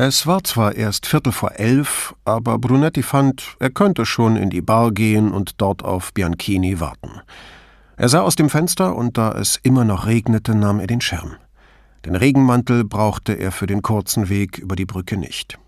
Es 0.00 0.28
war 0.28 0.44
zwar 0.44 0.76
erst 0.76 1.06
Viertel 1.06 1.32
vor 1.32 1.58
elf, 1.58 2.14
aber 2.24 2.60
Brunetti 2.60 3.02
fand, 3.02 3.56
er 3.58 3.70
könnte 3.70 4.06
schon 4.06 4.36
in 4.36 4.48
die 4.48 4.62
Bar 4.62 4.92
gehen 4.92 5.32
und 5.32 5.60
dort 5.60 5.82
auf 5.82 6.14
Bianchini 6.14 6.78
warten. 6.78 7.20
Er 7.96 8.08
sah 8.08 8.20
aus 8.20 8.36
dem 8.36 8.48
Fenster, 8.48 8.94
und 8.94 9.18
da 9.18 9.32
es 9.32 9.58
immer 9.64 9.84
noch 9.84 10.06
regnete, 10.06 10.54
nahm 10.54 10.78
er 10.78 10.86
den 10.86 11.00
Schirm. 11.00 11.34
Den 12.04 12.14
Regenmantel 12.14 12.84
brauchte 12.84 13.32
er 13.32 13.50
für 13.50 13.66
den 13.66 13.82
kurzen 13.82 14.28
Weg 14.28 14.58
über 14.58 14.76
die 14.76 14.86
Brücke 14.86 15.16
nicht. 15.16 15.58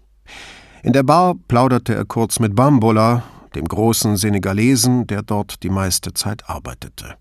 In 0.85 0.93
der 0.93 1.03
Bar 1.03 1.35
plauderte 1.49 1.97
er 1.97 2.05
kurz 2.05 2.39
mit 2.39 2.55
Bambola, 2.55 3.25
dem 3.57 3.65
großen 3.65 4.17
Senegalesen, 4.17 5.09
der 5.09 5.23
dort 5.23 5.65
die 5.65 5.71
meiste 5.71 6.15
Zeit 6.15 6.49
arbeitete. 6.49 7.17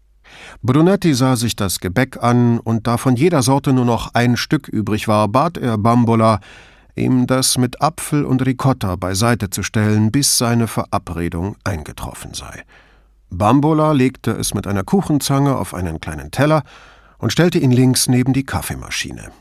Brunetti 0.62 1.16
sah 1.16 1.36
sich 1.36 1.56
das 1.56 1.80
Gebäck 1.80 2.22
an, 2.22 2.60
und 2.60 2.86
da 2.86 2.98
von 2.98 3.16
jeder 3.16 3.42
Sorte 3.42 3.74
nur 3.74 3.86
noch 3.86 4.14
ein 4.14 4.38
Stück 4.38 4.68
übrig 4.68 5.08
war, 5.08 5.28
bat 5.28 5.58
er 5.58 5.80
Bambola, 5.80 6.40
ihm 7.00 7.26
das 7.26 7.58
mit 7.58 7.82
Apfel 7.82 8.26
und 8.26 8.46
Ricotta 8.46 8.96
beiseite 8.96 9.50
zu 9.50 9.64
stellen, 9.64 10.12
bis 10.12 10.38
seine 10.38 10.68
Verabredung 10.68 11.56
eingetroffen 11.64 12.34
sei. 12.34 12.64
Bambola 13.30 13.92
legte 13.92 14.32
es 14.32 14.54
mit 14.54 14.68
einer 14.68 14.84
Kuchenzange 14.84 15.56
auf 15.56 15.74
einen 15.74 16.02
kleinen 16.02 16.32
Teller 16.32 16.64
und 17.18 17.32
stellte 17.32 17.60
ihn 17.60 17.72
links 17.72 18.08
neben 18.08 18.34
die 18.34 18.46
Kaffeemaschine. 18.46 19.32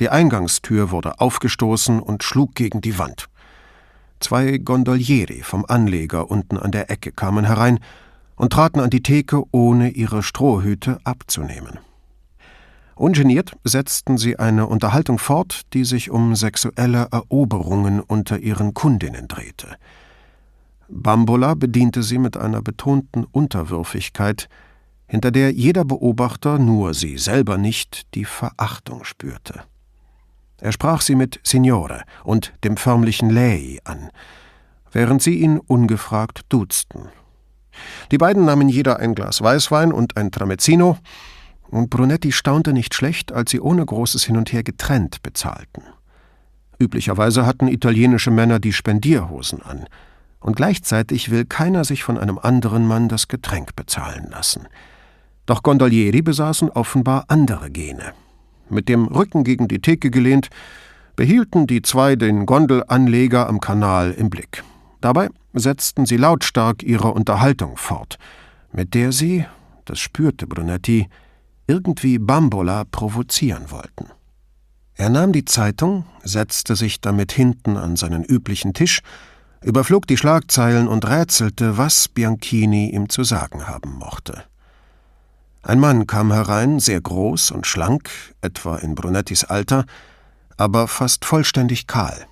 Die 0.00 0.08
Eingangstür 0.08 0.90
wurde 0.90 1.20
aufgestoßen 1.20 2.00
und 2.00 2.22
schlug 2.22 2.54
gegen 2.54 2.80
die 2.80 2.98
Wand. 2.98 3.28
Zwei 4.20 4.58
Gondolieri 4.58 5.42
vom 5.42 5.64
Anleger 5.66 6.30
unten 6.30 6.58
an 6.58 6.70
der 6.70 6.90
Ecke 6.90 7.12
kamen 7.12 7.44
herein 7.44 7.78
und 8.36 8.52
traten 8.52 8.80
an 8.80 8.90
die 8.90 9.02
Theke, 9.02 9.42
ohne 9.52 9.90
ihre 9.90 10.22
Strohhüte 10.22 10.98
abzunehmen. 11.04 11.78
Ungeniert 12.96 13.56
setzten 13.64 14.18
sie 14.18 14.38
eine 14.38 14.66
Unterhaltung 14.66 15.18
fort, 15.18 15.62
die 15.72 15.84
sich 15.84 16.10
um 16.10 16.36
sexuelle 16.36 17.08
Eroberungen 17.10 18.00
unter 18.00 18.38
ihren 18.38 18.72
Kundinnen 18.72 19.26
drehte. 19.26 19.76
Bambola 20.88 21.54
bediente 21.54 22.02
sie 22.02 22.18
mit 22.18 22.36
einer 22.36 22.62
betonten 22.62 23.24
Unterwürfigkeit, 23.24 24.48
hinter 25.06 25.30
der 25.30 25.52
jeder 25.52 25.84
Beobachter, 25.84 26.58
nur 26.58 26.94
sie 26.94 27.18
selber 27.18 27.58
nicht, 27.58 28.14
die 28.14 28.24
Verachtung 28.24 29.04
spürte. 29.04 29.62
Er 30.60 30.72
sprach 30.72 31.00
sie 31.00 31.14
mit 31.14 31.40
Signore 31.42 32.04
und 32.22 32.52
dem 32.62 32.76
förmlichen 32.76 33.28
Lei 33.28 33.80
an, 33.84 34.10
während 34.92 35.20
sie 35.20 35.40
ihn 35.40 35.58
ungefragt 35.58 36.42
duzten. 36.48 37.08
Die 38.12 38.18
beiden 38.18 38.44
nahmen 38.44 38.68
jeder 38.68 38.98
ein 39.00 39.14
Glas 39.14 39.42
Weißwein 39.42 39.92
und 39.92 40.16
ein 40.16 40.30
Tramezzino, 40.30 40.96
und 41.74 41.90
Brunetti 41.90 42.30
staunte 42.30 42.72
nicht 42.72 42.94
schlecht, 42.94 43.32
als 43.32 43.50
sie 43.50 43.60
ohne 43.60 43.84
großes 43.84 44.22
Hin 44.24 44.36
und 44.36 44.52
Her 44.52 44.62
getrennt 44.62 45.22
bezahlten. 45.24 45.82
Üblicherweise 46.78 47.46
hatten 47.46 47.66
italienische 47.66 48.30
Männer 48.30 48.60
die 48.60 48.72
Spendierhosen 48.72 49.60
an, 49.60 49.86
und 50.38 50.54
gleichzeitig 50.54 51.32
will 51.32 51.44
keiner 51.44 51.84
sich 51.84 52.04
von 52.04 52.16
einem 52.16 52.38
anderen 52.38 52.86
Mann 52.86 53.08
das 53.08 53.26
Getränk 53.26 53.74
bezahlen 53.74 54.28
lassen. 54.30 54.68
Doch 55.46 55.64
Gondolieri 55.64 56.22
besaßen 56.22 56.70
offenbar 56.70 57.24
andere 57.26 57.70
Gene. 57.70 58.12
Mit 58.70 58.88
dem 58.88 59.06
Rücken 59.06 59.42
gegen 59.42 59.66
die 59.66 59.80
Theke 59.80 60.10
gelehnt, 60.10 60.50
behielten 61.16 61.66
die 61.66 61.82
zwei 61.82 62.14
den 62.14 62.46
Gondelanleger 62.46 63.48
am 63.48 63.58
Kanal 63.58 64.12
im 64.12 64.30
Blick. 64.30 64.62
Dabei 65.00 65.28
setzten 65.54 66.06
sie 66.06 66.18
lautstark 66.18 66.84
ihre 66.84 67.12
Unterhaltung 67.12 67.76
fort, 67.76 68.18
mit 68.72 68.94
der 68.94 69.10
sie, 69.10 69.44
das 69.86 69.98
spürte 69.98 70.46
Brunetti, 70.46 71.08
irgendwie 71.66 72.18
Bambola 72.18 72.84
provozieren 72.84 73.70
wollten. 73.70 74.08
Er 74.94 75.08
nahm 75.08 75.32
die 75.32 75.44
Zeitung, 75.44 76.06
setzte 76.22 76.76
sich 76.76 77.00
damit 77.00 77.32
hinten 77.32 77.76
an 77.76 77.96
seinen 77.96 78.24
üblichen 78.24 78.74
Tisch, 78.74 79.00
überflog 79.62 80.06
die 80.06 80.16
Schlagzeilen 80.16 80.88
und 80.88 81.08
rätselte, 81.08 81.78
was 81.78 82.08
Bianchini 82.08 82.90
ihm 82.90 83.08
zu 83.08 83.24
sagen 83.24 83.66
haben 83.66 83.94
mochte. 83.98 84.44
Ein 85.62 85.80
Mann 85.80 86.06
kam 86.06 86.30
herein, 86.30 86.78
sehr 86.78 87.00
groß 87.00 87.50
und 87.50 87.66
schlank, 87.66 88.10
etwa 88.42 88.76
in 88.76 88.94
Brunettis 88.94 89.44
Alter, 89.44 89.86
aber 90.56 90.86
fast 90.86 91.24
vollständig 91.24 91.86
kahl. 91.86 92.26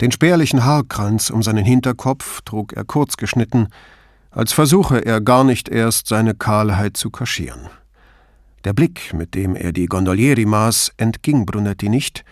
Den 0.00 0.12
spärlichen 0.12 0.64
Haarkranz 0.64 1.28
um 1.28 1.42
seinen 1.42 1.64
Hinterkopf 1.64 2.40
trug 2.42 2.72
er 2.72 2.84
kurz 2.84 3.16
geschnitten, 3.16 3.68
als 4.30 4.52
versuche 4.52 5.04
er 5.04 5.20
gar 5.20 5.44
nicht 5.44 5.68
erst 5.68 6.06
seine 6.06 6.34
Kahlheit 6.34 6.96
zu 6.96 7.10
kaschieren. 7.10 7.68
Der 8.64 8.74
Blick, 8.74 9.14
mit 9.14 9.34
dem 9.34 9.56
er 9.56 9.72
die 9.72 9.86
Gondolieri 9.86 10.44
maß, 10.44 10.92
entging 10.98 11.46
Brunetti 11.46 11.88
nicht, 11.88 12.24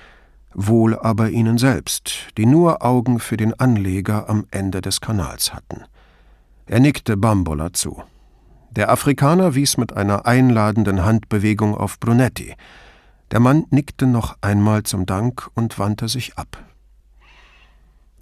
wohl 0.53 0.99
aber 0.99 1.31
ihnen 1.31 1.57
selbst, 1.57 2.29
die 2.37 2.45
nur 2.45 2.85
Augen 2.85 3.19
für 3.19 3.37
den 3.37 3.59
Anleger 3.59 4.29
am 4.29 4.47
Ende 4.51 4.81
des 4.81 5.01
Kanals 5.01 5.55
hatten. 5.55 5.85
Er 6.67 6.81
nickte 6.81 7.17
Bambola 7.17 7.73
zu. 7.73 8.03
Der 8.71 8.91
Afrikaner 8.91 9.55
wies 9.55 9.79
mit 9.79 9.95
einer 9.95 10.27
einladenden 10.27 11.05
Handbewegung 11.05 11.75
auf 11.75 11.99
Brunetti. 11.99 12.55
Der 13.31 13.41
Mann 13.41 13.65
nickte 13.71 14.07
noch 14.07 14.37
einmal 14.43 14.83
zum 14.83 15.07
Dank 15.07 15.49
und 15.55 15.79
wandte 15.79 16.09
sich 16.09 16.37
ab. 16.37 16.63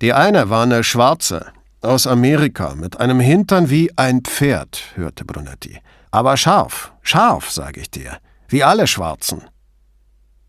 Die 0.00 0.12
eine 0.12 0.50
war 0.50 0.62
eine 0.62 0.84
Schwarze, 0.84 1.47
aus 1.81 2.06
Amerika, 2.06 2.75
mit 2.75 3.00
einem 3.00 3.21
Hintern 3.21 3.71
wie 3.71 3.91
ein 3.97 4.22
Pferd, 4.22 4.93
hörte 4.95 5.25
Brunetti. 5.25 5.78
Aber 6.11 6.37
scharf, 6.37 6.93
scharf, 7.03 7.50
sage 7.50 7.81
ich 7.81 7.91
dir, 7.91 8.19
wie 8.49 8.65
alle 8.65 8.87
Schwarzen. 8.87 9.43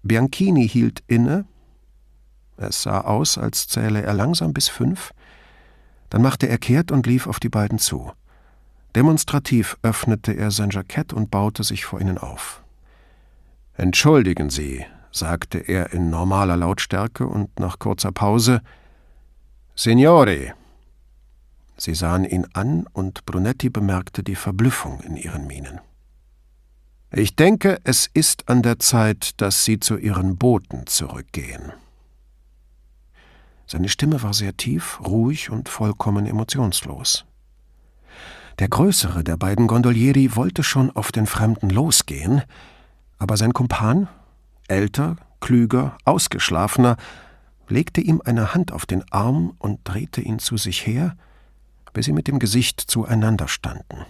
Bianchini 0.04 0.68
hielt 0.68 1.04
inne. 1.08 1.46
Es 2.58 2.84
sah 2.84 3.02
aus, 3.02 3.38
als 3.38 3.68
zähle 3.68 4.02
er 4.02 4.14
langsam 4.14 4.54
bis 4.54 4.68
fünf. 4.70 5.12
Dann 6.10 6.22
machte 6.22 6.48
er 6.48 6.58
kehrt 6.58 6.92
und 6.92 7.06
lief 7.06 7.28
auf 7.28 7.40
die 7.40 7.50
beiden 7.50 7.80
zu. 7.80 8.12
Demonstrativ 8.96 9.78
öffnete 9.84 10.32
er 10.34 10.52
sein 10.52 10.70
Jackett 10.70 11.14
und 11.14 11.30
baute 11.30 11.64
sich 11.64 11.86
vor 11.86 12.02
ihnen 12.02 12.18
auf. 12.18 12.64
Entschuldigen 13.74 14.50
Sie, 14.50 14.86
sagte 15.12 15.60
er 15.60 15.94
in 15.94 16.10
normaler 16.10 16.58
Lautstärke 16.58 17.28
und 17.28 17.60
nach 17.60 17.78
kurzer 17.80 18.12
Pause 18.12 18.62
Signori, 19.76 20.54
Sie 21.78 21.94
sahen 21.94 22.26
ihn 22.26 22.48
an, 22.54 22.88
und 22.92 23.26
Brunetti 23.26 23.70
bemerkte 23.70 24.24
die 24.24 24.36
Verblüffung 24.36 25.00
in 25.02 25.16
ihren 25.16 25.46
Mienen. 25.48 25.80
Ich 27.12 27.36
denke, 27.36 27.80
es 27.84 28.10
ist 28.14 28.50
an 28.50 28.64
der 28.64 28.80
Zeit, 28.80 29.40
dass 29.40 29.64
Sie 29.64 29.80
zu 29.80 29.98
Ihren 29.98 30.38
Booten 30.38 30.88
zurückgehen. 30.88 31.72
Seine 33.66 33.90
Stimme 33.90 34.22
war 34.24 34.34
sehr 34.34 34.58
tief, 34.58 35.00
ruhig 35.06 35.50
und 35.50 35.70
vollkommen 35.70 36.26
emotionslos. 36.26 37.26
Der 38.60 38.70
größere 38.70 39.24
der 39.24 39.38
beiden 39.38 39.68
Gondolieri 39.68 40.36
wollte 40.36 40.64
schon 40.64 40.90
auf 40.96 41.12
den 41.12 41.28
Fremden 41.28 41.70
losgehen, 41.70 42.42
aber 43.20 43.38
sein 43.38 43.54
Kumpan, 43.54 44.08
älter, 44.68 45.16
klüger, 45.40 45.98
ausgeschlafener, 46.06 46.98
legte 47.70 48.02
ihm 48.02 48.22
eine 48.26 48.54
Hand 48.54 48.72
auf 48.72 48.86
den 48.86 49.04
Arm 49.12 49.54
und 49.60 49.82
drehte 49.84 50.22
ihn 50.22 50.40
zu 50.40 50.58
sich 50.58 50.86
her, 50.86 51.16
bis 51.98 52.06
sie 52.06 52.14
mit 52.14 52.28
dem 52.28 52.38
Gesicht 52.38 52.80
zueinander 52.80 53.48
standen. 53.48 54.06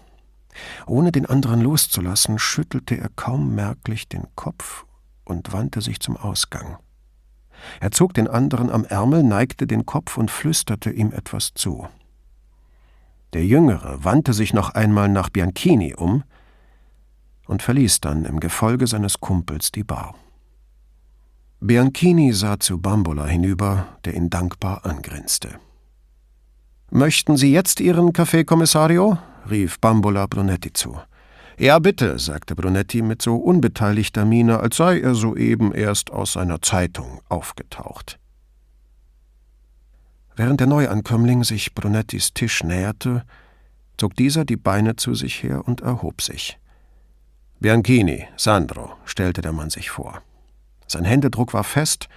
Ohne 0.88 1.14
den 1.14 1.25
anderen 1.25 1.62
loszulassen, 1.62 2.38
schüttelte 2.38 2.98
er 2.98 3.08
kaum 3.16 3.56
merklich 3.56 4.09
den 4.09 4.25
Kopf 4.36 4.86
und 5.24 5.53
wandte 5.53 5.80
sich 5.80 6.02
zum 6.02 6.18
Ausgang. 6.18 6.80
Er 7.80 7.92
zog 7.92 8.14
den 8.14 8.28
anderen 8.28 8.70
am 8.72 8.84
Ärmel, 8.84 9.24
neigte 9.24 9.68
den 9.68 9.86
Kopf 9.86 10.18
und 10.18 10.30
flüsterte 10.30 10.92
ihm 10.92 11.14
etwas 11.14 11.53
zu. 11.56 11.88
Der 13.31 13.46
Jüngere 13.46 14.04
wandte 14.04 14.34
sich 14.34 14.54
noch 14.54 14.72
einmal 14.72 15.08
nach 15.08 15.30
Bianchini 15.30 15.96
um 15.96 16.25
und 17.46 17.62
verließ 17.62 18.02
dann 18.02 18.25
im 18.25 18.42
Gefolge 18.42 18.86
seines 18.86 19.22
Kumpels 19.22 19.72
die 19.72 19.86
Bar. 19.86 20.14
Bianchini 21.62 22.34
sah 22.34 22.59
zu 22.59 22.80
Bambola 22.81 23.28
hinüber, 23.28 23.98
der 24.04 24.13
ihn 24.13 24.30
dankbar 24.30 24.86
angrinste. 24.86 25.57
Möchten 26.89 27.36
Sie 27.36 27.51
jetzt 27.51 27.81
Ihren 27.81 28.13
Kaffee, 28.13 28.45
Kommissario? 28.45 29.18
rief 29.50 29.80
Bambola 29.80 30.25
Brunetti 30.25 30.72
zu. 30.72 30.98
Ja, 31.60 31.80
bitte, 31.80 32.18
sagte 32.18 32.56
Brunetti 32.56 33.01
mit 33.01 33.22
so 33.22 33.36
unbeteiligter 33.36 34.24
Miene, 34.24 34.62
als 34.62 34.78
sei 34.78 35.01
er 35.01 35.13
soeben 35.13 35.74
erst 35.74 36.12
aus 36.12 36.34
seiner 36.34 36.62
Zeitung 36.62 37.19
aufgetaucht. 37.28 38.19
Während 40.38 40.62
der 40.62 40.68
Neuankömmling 40.68 41.44
sich 41.44 41.74
Brunettis 41.74 42.34
Tisch 42.34 42.63
näherte, 42.63 43.24
zog 43.98 44.16
dieser 44.16 44.45
die 44.45 44.56
Beine 44.56 44.95
zu 44.95 45.13
sich 45.13 45.44
her 45.44 45.68
und 45.68 45.81
erhob 45.81 46.22
sich. 46.22 46.57
Bianchini, 47.60 48.28
Sandro, 48.38 48.94
stellte 49.04 49.42
der 49.42 49.51
Mann 49.51 49.72
sich 49.72 49.90
vor. 49.90 50.22
Sein 50.88 51.04
Händedruck 51.04 51.54
war 51.54 51.63
fest, 51.63 52.07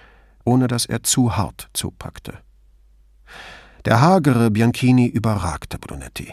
ohne 0.45 0.67
dass 0.67 0.85
er 0.85 1.03
zu 1.03 1.35
hart 1.35 1.69
zupackte. 1.73 2.37
Der 3.85 3.99
hagere 3.99 4.51
Bianchini 4.51 5.07
überragte 5.07 5.79
Brunetti. 5.79 6.31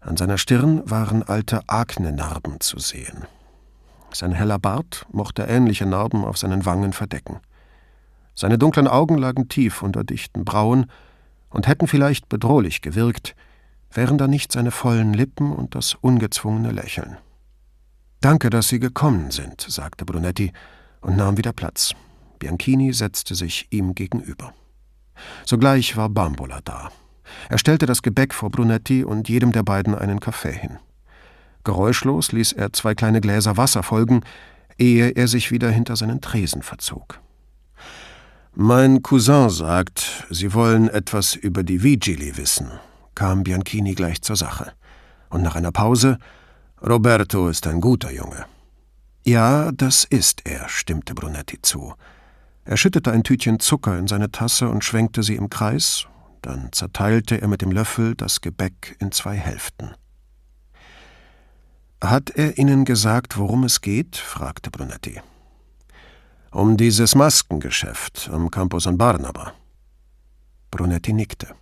An 0.00 0.16
seiner 0.16 0.36
Stirn 0.36 0.82
waren 0.84 1.22
alte 1.22 1.60
Akne-Narben 1.68 2.58
zu 2.58 2.80
sehen. 2.80 3.24
Sein 4.12 4.32
heller 4.32 4.58
Bart 4.58 5.06
mochte 5.12 5.44
ähnliche 5.44 5.86
Narben 5.86 6.24
auf 6.24 6.38
seinen 6.38 6.66
Wangen 6.66 6.92
verdecken. 6.92 7.38
Seine 8.34 8.58
dunklen 8.58 8.88
Augen 8.88 9.16
lagen 9.16 9.48
tief 9.48 9.82
unter 9.82 10.02
dichten 10.02 10.44
Brauen 10.44 10.86
und 11.50 11.68
hätten 11.68 11.86
vielleicht 11.86 12.28
bedrohlich 12.28 12.82
gewirkt, 12.82 13.36
wären 13.92 14.18
da 14.18 14.26
nicht 14.26 14.50
seine 14.50 14.72
vollen 14.72 15.14
Lippen 15.14 15.52
und 15.52 15.76
das 15.76 15.94
ungezwungene 15.94 16.72
Lächeln. 16.72 17.16
Danke, 18.20 18.50
dass 18.50 18.68
Sie 18.68 18.80
gekommen 18.80 19.30
sind, 19.30 19.60
sagte 19.60 20.04
Brunetti 20.04 20.52
und 21.00 21.16
nahm 21.16 21.36
wieder 21.36 21.52
Platz. 21.52 21.92
Bianchini 22.40 22.92
setzte 22.92 23.36
sich 23.36 23.68
ihm 23.70 23.94
gegenüber. 23.94 24.52
Sogleich 25.44 25.96
war 25.96 26.08
Bambola 26.08 26.60
da. 26.64 26.90
Er 27.48 27.58
stellte 27.58 27.86
das 27.86 28.02
Gebäck 28.02 28.34
vor 28.34 28.50
Brunetti 28.50 29.04
und 29.04 29.28
jedem 29.28 29.52
der 29.52 29.62
beiden 29.62 29.94
einen 29.94 30.20
Kaffee 30.20 30.52
hin. 30.52 30.78
Geräuschlos 31.64 32.32
ließ 32.32 32.52
er 32.52 32.72
zwei 32.72 32.94
kleine 32.94 33.20
Gläser 33.20 33.56
Wasser 33.56 33.82
folgen, 33.82 34.22
ehe 34.78 35.10
er 35.10 35.28
sich 35.28 35.50
wieder 35.50 35.70
hinter 35.70 35.96
seinen 35.96 36.20
Tresen 36.20 36.62
verzog. 36.62 37.20
Mein 38.54 39.02
Cousin 39.02 39.48
sagt, 39.48 40.26
Sie 40.28 40.52
wollen 40.52 40.88
etwas 40.88 41.34
über 41.34 41.62
die 41.62 41.82
Vigili 41.82 42.36
wissen, 42.36 42.70
kam 43.14 43.44
Bianchini 43.44 43.94
gleich 43.94 44.20
zur 44.22 44.36
Sache. 44.36 44.72
Und 45.30 45.42
nach 45.42 45.56
einer 45.56 45.72
Pause 45.72 46.18
Roberto 46.86 47.48
ist 47.48 47.66
ein 47.66 47.80
guter 47.80 48.10
Junge. 48.10 48.44
Ja, 49.24 49.70
das 49.72 50.04
ist 50.04 50.42
er, 50.44 50.68
stimmte 50.68 51.14
Brunetti 51.14 51.62
zu. 51.62 51.94
Er 52.64 52.76
schüttete 52.76 53.10
ein 53.10 53.24
Tütchen 53.24 53.58
Zucker 53.58 53.98
in 53.98 54.06
seine 54.06 54.30
Tasse 54.30 54.68
und 54.68 54.84
schwenkte 54.84 55.22
sie 55.22 55.36
im 55.36 55.50
Kreis, 55.50 56.06
dann 56.42 56.72
zerteilte 56.72 57.40
er 57.40 57.48
mit 57.48 57.62
dem 57.62 57.72
Löffel 57.72 58.14
das 58.14 58.40
Gebäck 58.40 58.96
in 59.00 59.12
zwei 59.12 59.36
Hälften. 59.36 59.94
Hat 62.02 62.30
er 62.30 62.58
Ihnen 62.58 62.84
gesagt, 62.84 63.38
worum 63.38 63.62
es 63.62 63.80
geht? 63.80 64.16
fragte 64.16 64.70
Brunetti. 64.70 65.20
Um 66.50 66.76
dieses 66.76 67.14
Maskengeschäft 67.14 68.28
am 68.32 68.50
Campo 68.50 68.80
San 68.80 68.98
Barnaba. 68.98 69.52
Brunetti 70.70 71.12
nickte. 71.12 71.54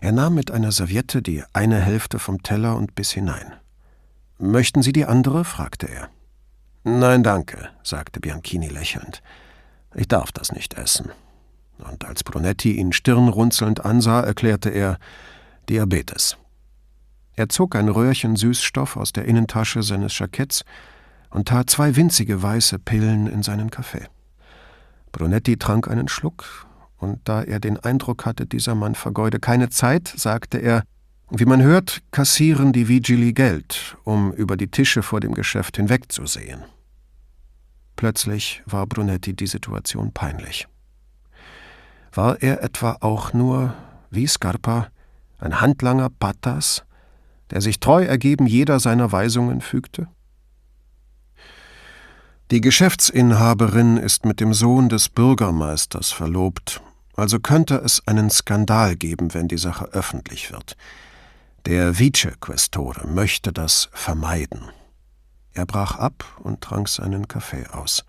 Er 0.00 0.12
nahm 0.12 0.34
mit 0.34 0.50
einer 0.50 0.72
Serviette 0.72 1.22
die 1.22 1.44
eine 1.52 1.80
Hälfte 1.80 2.18
vom 2.18 2.42
Teller 2.42 2.76
und 2.76 2.94
biss 2.94 3.12
hinein. 3.12 3.54
Möchten 4.38 4.82
Sie 4.82 4.92
die 4.92 5.04
andere? 5.04 5.44
fragte 5.44 5.88
er. 5.88 6.10
Nein, 6.84 7.22
danke, 7.22 7.70
sagte 7.84 8.18
Bianchini 8.18 8.68
lächelnd. 8.68 9.22
Ich 9.94 10.08
darf 10.08 10.32
das 10.32 10.52
nicht 10.52 10.74
essen. 10.74 11.10
Und 11.78 12.04
als 12.04 12.24
Brunetti 12.24 12.72
ihn 12.72 12.92
stirnrunzelnd 12.92 13.84
ansah, 13.84 14.20
erklärte 14.20 14.70
er 14.70 14.98
Diabetes. 15.68 16.36
Er 17.34 17.48
zog 17.48 17.76
ein 17.76 17.88
Röhrchen 17.88 18.36
Süßstoff 18.36 18.96
aus 18.96 19.12
der 19.12 19.24
Innentasche 19.24 19.82
seines 19.82 20.18
Jacketts 20.18 20.64
und 21.30 21.48
tat 21.48 21.70
zwei 21.70 21.96
winzige 21.96 22.42
weiße 22.42 22.78
Pillen 22.78 23.26
in 23.26 23.42
seinen 23.42 23.70
Kaffee. 23.70 24.06
Brunetti 25.12 25.56
trank 25.56 25.88
einen 25.88 26.08
Schluck, 26.08 26.66
und 26.98 27.20
da 27.24 27.42
er 27.42 27.58
den 27.58 27.78
Eindruck 27.78 28.26
hatte, 28.26 28.46
dieser 28.46 28.74
Mann 28.74 28.94
vergeude 28.94 29.40
keine 29.40 29.70
Zeit, 29.70 30.12
sagte 30.16 30.58
er 30.58 30.84
Wie 31.30 31.46
man 31.46 31.62
hört, 31.62 32.00
kassieren 32.12 32.72
die 32.72 32.86
Vigili 32.86 33.32
Geld, 33.32 33.96
um 34.04 34.32
über 34.32 34.56
die 34.56 34.68
Tische 34.68 35.02
vor 35.02 35.20
dem 35.20 35.34
Geschäft 35.34 35.78
hinwegzusehen. 35.78 36.62
Plötzlich 37.96 38.62
war 38.66 38.86
Brunetti 38.86 39.34
die 39.34 39.46
Situation 39.46 40.12
peinlich. 40.12 40.66
War 42.12 42.42
er 42.42 42.62
etwa 42.62 42.98
auch 43.00 43.32
nur, 43.32 43.74
wie 44.10 44.26
Scarpa, 44.26 44.88
ein 45.38 45.60
Handlanger 45.60 46.10
Patas, 46.10 46.84
der 47.50 47.60
sich 47.60 47.80
treu 47.80 48.04
ergeben 48.04 48.46
jeder 48.46 48.80
seiner 48.80 49.12
Weisungen 49.12 49.60
fügte? 49.60 50.08
Die 52.50 52.60
Geschäftsinhaberin 52.60 53.96
ist 53.96 54.26
mit 54.26 54.40
dem 54.40 54.52
Sohn 54.52 54.90
des 54.90 55.08
Bürgermeisters 55.08 56.12
verlobt, 56.12 56.82
also 57.16 57.40
könnte 57.40 57.76
es 57.76 58.06
einen 58.06 58.28
Skandal 58.28 58.94
geben, 58.94 59.32
wenn 59.32 59.48
die 59.48 59.56
Sache 59.56 59.86
öffentlich 59.86 60.52
wird. 60.52 60.76
Der 61.64 61.98
Vicequestore 61.98 63.06
möchte 63.06 63.52
das 63.52 63.88
vermeiden. 63.92 64.70
Er 65.54 65.66
brach 65.66 65.98
ab 65.98 66.24
und 66.40 66.60
trank 66.60 66.88
seinen 66.88 67.28
Kaffee 67.28 67.66
aus. 67.68 68.04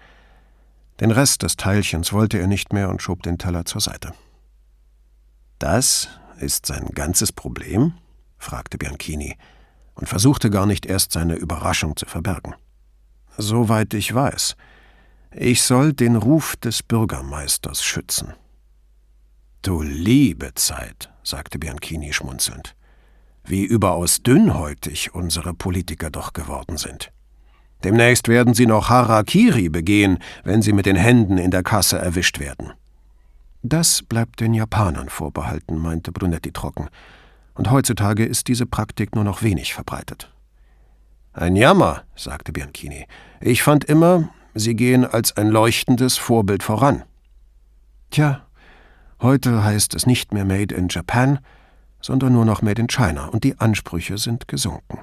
Den 1.00 1.12
Rest 1.12 1.44
des 1.44 1.57
Teilchens 1.57 2.13
wollte 2.13 2.38
er 2.38 2.48
nicht 2.48 2.72
mehr 2.72 2.90
und 2.90 3.01
schob 3.01 3.24
den 3.24 3.38
Teller 3.38 3.66
zur 3.66 3.81
Seite. 3.81 4.13
Das 5.60 6.10
ist 6.40 6.66
sein 6.66 6.88
ganzes 6.94 7.31
Problem? 7.31 7.94
fragte 8.38 8.78
Bianchini 8.78 9.38
und 9.95 10.07
versuchte 10.07 10.50
gar 10.50 10.66
nicht 10.66 10.86
erst 10.86 11.12
seine 11.12 11.36
Überraschung 11.36 11.95
zu 11.95 12.06
verbergen. 12.06 12.56
Soweit 13.38 13.94
ich 13.94 14.13
weiß. 14.13 14.56
Ich 15.31 15.63
soll 15.63 15.94
den 15.94 16.16
Ruf 16.16 16.56
des 16.57 16.84
Bürgermeisters 16.84 17.84
schützen. 17.84 18.34
Du 19.62 19.81
liebe 19.81 20.54
Zeit, 20.56 21.10
sagte 21.24 21.57
Bianchini 21.57 22.13
schmunzelnd. 22.13 22.75
Wie 23.44 23.63
überaus 23.63 24.22
dünnhäutig 24.22 25.16
unsere 25.16 25.54
Politiker 25.54 26.12
doch 26.12 26.34
geworden 26.34 26.78
sind. 26.78 27.12
Demnächst 27.83 28.27
werden 28.27 28.53
sie 28.53 28.65
noch 28.65 28.89
Harakiri 28.89 29.69
begehen, 29.69 30.19
wenn 30.44 30.62
sie 30.62 30.74
mit 30.74 30.85
den 30.85 30.95
Händen 30.95 31.38
in 31.38 31.51
der 31.51 31.63
Kasse 31.63 31.97
erwischt 31.97 32.39
werden. 32.39 32.71
Das 33.62 34.01
bleibt 34.03 34.39
den 34.39 34.53
Japanern 34.53 35.09
vorbehalten, 35.09 35.77
meinte 35.77 36.12
Brunetti 36.12 36.51
trocken. 36.51 36.89
Und 37.53 37.71
heutzutage 37.71 38.25
ist 38.25 38.47
diese 38.47 38.65
Praktik 38.65 39.15
nur 39.15 39.24
noch 39.24 39.44
wenig 39.44 39.74
verbreitet. 39.74 40.31
Ein 41.33 41.56
Jammer, 41.56 42.03
sagte 42.15 42.51
Bianchini. 42.51 43.06
Ich 43.41 43.63
fand 43.63 43.85
immer, 43.85 44.30
Sie 44.56 44.75
gehen 44.75 45.06
als 45.06 45.35
ein 45.35 45.47
leuchtendes 45.50 46.18
Vorbild 46.18 46.62
voran. 46.62 47.03
Tja, 48.12 48.45
heute 49.19 49.63
heißt 49.63 49.95
es 49.95 50.06
nicht 50.06 50.31
mehr 50.31 50.45
Made 50.45 50.75
in 50.75 50.89
Japan, 50.89 51.39
sondern 52.01 52.33
nur 52.33 52.45
noch 52.45 52.62
Made 52.62 52.80
in 52.80 52.88
China, 52.88 53.27
und 53.27 53.44
die 53.44 53.59
Ansprüche 53.59 54.19
sind 54.19 54.47
gesunken. 54.47 55.00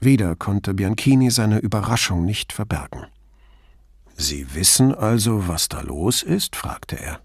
Wieder 0.00 0.36
konnte 0.36 0.74
Bianchini 0.74 1.30
seine 1.30 1.58
Überraschung 1.58 2.24
nicht 2.24 2.52
verbergen. 2.52 3.06
Sie 4.16 4.54
wissen 4.54 4.94
also, 4.94 5.48
was 5.48 5.68
da 5.68 5.80
los 5.80 6.22
ist? 6.22 6.56
fragte 6.56 6.96
er. 6.98 7.20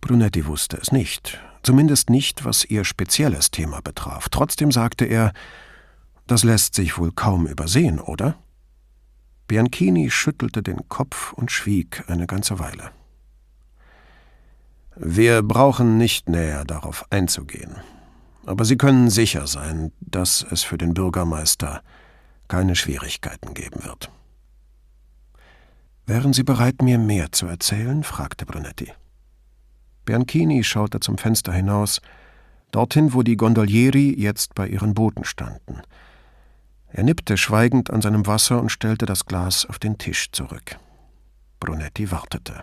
Brunetti 0.00 0.46
wusste 0.46 0.76
es 0.76 0.92
nicht, 0.92 1.40
zumindest 1.62 2.10
nicht, 2.10 2.44
was 2.44 2.64
ihr 2.64 2.84
spezielles 2.84 3.50
Thema 3.50 3.80
betraf. 3.80 4.28
Trotzdem 4.28 4.70
sagte 4.70 5.04
er, 5.04 5.32
das 6.26 6.44
lässt 6.44 6.74
sich 6.74 6.98
wohl 6.98 7.12
kaum 7.12 7.46
übersehen, 7.46 8.00
oder? 8.00 8.36
Bianchini 9.48 10.10
schüttelte 10.10 10.62
den 10.62 10.88
Kopf 10.88 11.32
und 11.32 11.50
schwieg 11.50 12.04
eine 12.08 12.26
ganze 12.26 12.58
Weile. 12.58 12.90
Wir 14.96 15.42
brauchen 15.42 15.98
nicht 15.98 16.28
näher 16.28 16.64
darauf 16.64 17.04
einzugehen. 17.10 17.76
Aber 18.46 18.64
Sie 18.64 18.76
können 18.76 19.10
sicher 19.10 19.46
sein, 19.46 19.92
dass 20.00 20.46
es 20.48 20.62
für 20.62 20.78
den 20.78 20.94
Bürgermeister 20.94 21.82
keine 22.46 22.76
Schwierigkeiten 22.76 23.54
geben 23.54 23.84
wird. 23.84 24.10
Wären 26.06 26.32
Sie 26.32 26.44
bereit, 26.44 26.80
mir 26.80 26.98
mehr 26.98 27.32
zu 27.32 27.46
erzählen? 27.46 28.04
fragte 28.04 28.46
Brunetti. 28.46 28.92
Bianchini 30.04 30.62
schaute 30.62 31.00
zum 31.00 31.18
Fenster 31.18 31.52
hinaus, 31.52 32.00
dorthin, 32.70 33.12
wo 33.12 33.24
die 33.24 33.36
Gondolieri 33.36 34.14
jetzt 34.16 34.54
bei 34.54 34.68
ihren 34.68 34.94
Booten 34.94 35.24
standen. 35.24 35.82
Er 36.86 37.02
nippte 37.02 37.36
schweigend 37.36 37.90
an 37.90 38.00
seinem 38.00 38.28
Wasser 38.28 38.60
und 38.60 38.70
stellte 38.70 39.06
das 39.06 39.26
Glas 39.26 39.66
auf 39.66 39.80
den 39.80 39.98
Tisch 39.98 40.30
zurück. 40.30 40.78
Brunetti 41.58 42.12
wartete. 42.12 42.62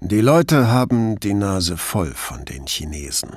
Die 0.00 0.22
Leute 0.22 0.68
haben 0.68 1.20
die 1.20 1.34
Nase 1.34 1.76
voll 1.76 2.14
von 2.14 2.46
den 2.46 2.66
Chinesen, 2.66 3.36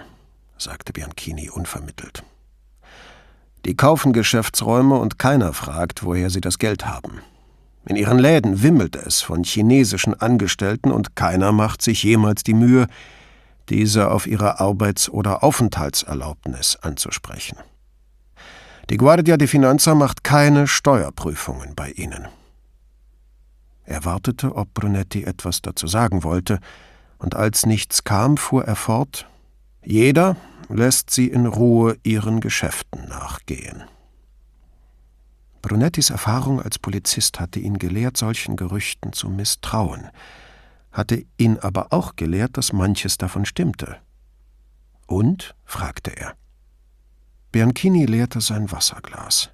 sagte 0.62 0.94
Bianchini 0.94 1.50
unvermittelt. 1.50 2.24
Die 3.66 3.76
kaufen 3.76 4.14
Geschäftsräume 4.14 4.96
und 4.96 5.20
keiner 5.20 5.54
fragt, 5.54 6.04
woher 6.04 6.30
sie 6.30 6.42
das 6.42 6.60
Geld 6.60 6.86
haben. 6.86 7.20
In 7.86 7.96
ihren 7.96 8.20
Läden 8.20 8.62
wimmelt 8.62 8.96
es 8.96 9.22
von 9.22 9.44
chinesischen 9.44 10.14
Angestellten 10.20 10.92
und 10.92 11.16
keiner 11.16 11.52
macht 11.52 11.82
sich 11.82 12.04
jemals 12.04 12.44
die 12.44 12.54
Mühe, 12.54 12.88
diese 13.70 14.12
auf 14.12 14.28
ihre 14.28 14.60
Arbeits- 14.60 15.10
oder 15.10 15.44
Aufenthaltserlaubnis 15.44 16.78
anzusprechen. 16.78 17.58
Die 18.90 18.98
Guardia 18.98 19.38
di 19.38 19.48
Finanza 19.48 19.94
macht 19.94 20.24
keine 20.24 20.68
Steuerprüfungen 20.68 21.76
bei 21.76 21.92
ihnen. 21.92 22.28
Er 23.86 24.06
wartete, 24.06 24.56
ob 24.56 24.74
Brunetti 24.74 25.24
etwas 25.24 25.62
dazu 25.62 25.88
sagen 25.88 26.24
wollte, 26.24 26.60
und 27.18 27.36
als 27.36 27.66
nichts 27.66 28.04
kam, 28.04 28.38
fuhr 28.38 28.66
er 28.66 28.76
fort 28.76 29.28
Jeder 29.84 30.38
lässt 30.70 31.10
sie 31.10 31.28
in 31.28 31.46
Ruhe 31.46 31.98
ihren 32.04 32.40
Geschäften 32.40 33.08
nachgehen. 33.08 33.84
Brunettis 35.62 36.10
Erfahrung 36.10 36.62
als 36.62 36.80
Polizist 36.80 37.40
hatte 37.40 37.60
ihn 37.60 37.78
gelehrt, 37.78 38.18
solchen 38.18 38.56
Gerüchten 38.56 39.12
zu 39.12 39.30
misstrauen, 39.30 40.10
hatte 40.92 41.26
ihn 41.38 41.60
aber 41.60 41.92
auch 41.92 42.16
gelehrt, 42.16 42.58
dass 42.58 42.74
manches 42.74 43.18
davon 43.18 43.46
stimmte. 43.46 43.98
Und? 45.06 45.56
fragte 45.66 46.16
er. 46.16 46.36
Bianchini 47.52 48.06
leerte 48.06 48.42
sein 48.42 48.72
Wasserglas. 48.72 49.50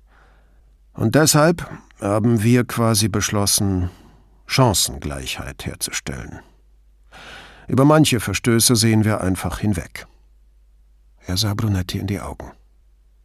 Und 0.93 1.15
deshalb 1.15 1.69
haben 1.99 2.43
wir 2.43 2.65
quasi 2.65 3.09
beschlossen, 3.09 3.89
Chancengleichheit 4.47 5.65
herzustellen. 5.65 6.39
Über 7.67 7.83
manche 7.83 8.19
Verstöße 8.19 8.75
sehen 8.75 9.03
wir 9.05 9.21
einfach 9.21 9.59
hinweg. 9.59 10.07
Er 11.27 11.37
sah 11.37 11.53
Brunetti 11.53 11.97
in 11.97 12.07
die 12.07 12.19
Augen. 12.19 12.51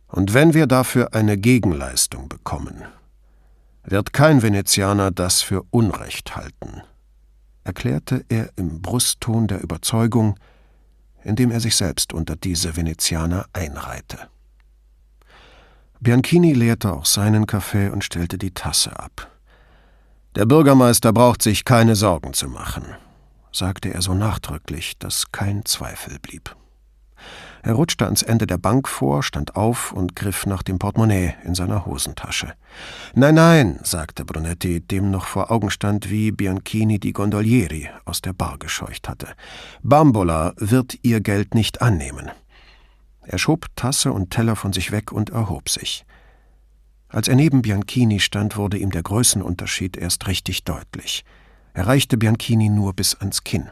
Und 0.09 0.35
wenn 0.35 0.55
wir 0.55 0.67
dafür 0.67 1.15
eine 1.15 1.37
Gegenleistung 1.37 2.29
bekommen, 2.29 2.83
wird 3.85 4.13
kein 4.13 4.43
Venezianer 4.43 5.11
das 5.11 5.43
für 5.43 5.63
Unrecht 5.71 6.37
halten, 6.37 6.83
erklärte 7.65 8.25
er 8.29 8.51
im 8.57 8.83
Brustton 8.83 9.47
der 9.47 9.63
Überzeugung, 9.63 10.37
indem 11.23 11.51
er 11.51 11.61
sich 11.61 11.77
selbst 11.77 12.13
unter 12.13 12.37
diese 12.37 12.77
Venezianer 12.77 13.47
einreihte. 13.53 14.19
Bianchini 16.01 16.55
leerte 16.55 16.93
auch 16.93 17.05
seinen 17.05 17.47
Kaffee 17.47 17.91
und 17.91 18.05
stellte 18.05 18.39
die 18.39 18.53
Tasse 18.53 18.99
ab. 18.99 19.31
Der 20.35 20.47
Bürgermeister 20.47 21.13
braucht 21.13 21.43
sich 21.43 21.65
keine 21.65 21.95
Sorgen 21.95 22.33
zu 22.33 22.49
machen, 22.49 22.85
sagte 23.53 23.93
er 23.93 24.01
so 24.01 24.15
nachdrücklich, 24.15 24.97
dass 24.99 25.31
kein 25.31 25.65
Zweifel 25.67 26.19
blieb. 26.19 26.57
Er 27.63 27.75
rutschte 27.75 28.07
ans 28.07 28.23
Ende 28.23 28.47
der 28.47 28.57
Bank 28.59 28.89
vor, 28.89 29.23
stand 29.23 29.57
auf 29.57 29.93
und 29.93 30.17
griff 30.17 30.47
nach 30.47 30.63
dem 30.63 30.79
Portemonnaie 30.79 31.35
in 31.45 31.55
seiner 31.55 31.85
Hosentasche. 31.85 32.55
Nein, 33.15 33.35
nein, 33.35 33.81
sagte 33.83 34.25
Brunetti, 34.25 34.81
dem 34.81 35.11
noch 35.11 35.27
vor 35.27 35.51
Augen 35.51 35.71
stand, 35.71 36.11
wie 36.11 36.33
Bianchini 36.33 36.99
die 36.99 37.13
Gondolieri 37.13 37.91
aus 38.07 38.23
der 38.23 38.33
Bar 38.33 38.59
gescheucht 38.59 39.09
hatte. 39.09 39.29
Bambola 39.83 40.55
wird 40.57 40.99
ihr 41.03 41.21
Geld 41.21 41.55
nicht 41.55 41.83
annehmen. 41.83 42.31
Er 43.23 43.39
schob 43.39 43.67
Tasse 43.77 44.13
und 44.13 44.31
Teller 44.31 44.57
von 44.57 44.73
sich 44.73 44.91
weg 44.91 45.13
und 45.13 45.31
erhob 45.31 45.69
sich. 45.69 46.07
Als 47.09 47.29
er 47.29 47.35
neben 47.35 47.61
Bianchini 47.61 48.21
stand, 48.21 48.57
wurde 48.57 48.79
ihm 48.79 48.91
der 48.91 49.03
Größenunterschied 49.03 49.97
erst 49.97 50.27
richtig 50.29 50.65
deutlich. 50.65 51.25
Er 51.75 51.87
reichte 51.87 52.17
Bianchini 52.17 52.69
nur 52.69 52.95
bis 52.95 53.17
ans 53.17 53.45
Kinn. 53.45 53.69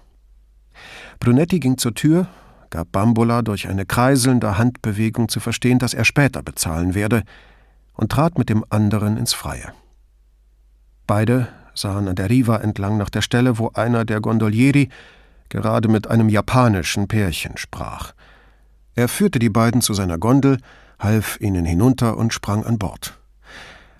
Brunetti 1.20 1.58
ging 1.58 1.78
zur 1.78 1.94
Tür, 1.94 2.28
gab 2.70 2.92
Bambola 2.92 3.42
durch 3.42 3.68
eine 3.68 3.86
kreiselnde 3.86 4.58
Handbewegung 4.58 5.28
zu 5.28 5.40
verstehen, 5.40 5.78
dass 5.78 5.94
er 5.94 6.04
später 6.04 6.42
bezahlen 6.42 6.94
werde, 6.94 7.22
und 7.94 8.12
trat 8.12 8.38
mit 8.38 8.48
dem 8.48 8.64
anderen 8.70 9.16
ins 9.16 9.32
Freie. 9.32 9.72
Beide 11.06 11.48
sahen 11.74 12.08
an 12.08 12.16
der 12.16 12.30
Riva 12.30 12.58
entlang 12.58 12.96
nach 12.96 13.10
der 13.10 13.22
Stelle, 13.22 13.58
wo 13.58 13.70
einer 13.74 14.04
der 14.04 14.20
Gondolieri 14.20 14.88
gerade 15.48 15.88
mit 15.88 16.08
einem 16.08 16.28
japanischen 16.28 17.08
Pärchen 17.08 17.56
sprach. 17.56 18.12
Er 18.94 19.08
führte 19.08 19.38
die 19.38 19.48
beiden 19.48 19.80
zu 19.80 19.94
seiner 19.94 20.18
Gondel, 20.18 20.58
half 20.98 21.40
ihnen 21.40 21.64
hinunter 21.64 22.16
und 22.16 22.32
sprang 22.32 22.64
an 22.64 22.78
Bord. 22.78 23.18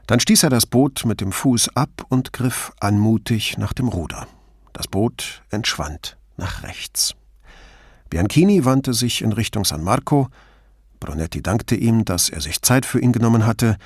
Dann 0.06 0.20
stieß 0.20 0.42
er 0.42 0.50
das 0.50 0.66
Boot 0.66 1.04
mit 1.04 1.20
dem 1.20 1.32
Fuß 1.32 1.76
ab 1.76 2.04
und 2.08 2.32
griff 2.32 2.72
anmutig 2.80 3.58
nach 3.58 3.72
dem 3.72 3.88
Ruder. 3.88 4.26
Das 4.72 4.88
Boot 4.88 5.42
entschwand 5.50 6.16
nach 6.36 6.62
rechts. 6.62 7.14
Bianchini 8.10 8.64
wandte 8.64 8.94
sich 8.94 9.22
in 9.22 9.32
Richtung 9.32 9.64
San 9.64 9.84
Marco. 9.84 10.28
Brunetti 11.00 11.42
dankte 11.42 11.74
ihm, 11.74 12.04
dass 12.04 12.28
er 12.28 12.40
sich 12.40 12.62
Zeit 12.62 12.86
für 12.86 13.00
ihn 13.00 13.12
genommen 13.12 13.46
hatte, 13.46 13.76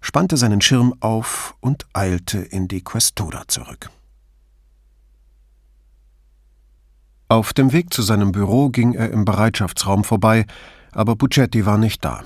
spannte 0.00 0.36
seinen 0.36 0.60
Schirm 0.60 0.94
auf 1.00 1.54
und 1.60 1.86
eilte 1.92 2.38
in 2.38 2.68
die 2.68 2.82
Questura 2.82 3.44
zurück. 3.48 3.90
Auf 7.28 7.52
dem 7.52 7.72
Weg 7.72 7.92
zu 7.92 8.02
seinem 8.02 8.32
Büro 8.32 8.68
ging 8.68 8.92
er 8.92 9.10
im 9.10 9.24
Bereitschaftsraum 9.24 10.04
vorbei, 10.04 10.46
aber 10.92 11.16
Puccetti 11.16 11.66
war 11.66 11.78
nicht 11.78 12.04
da. 12.04 12.22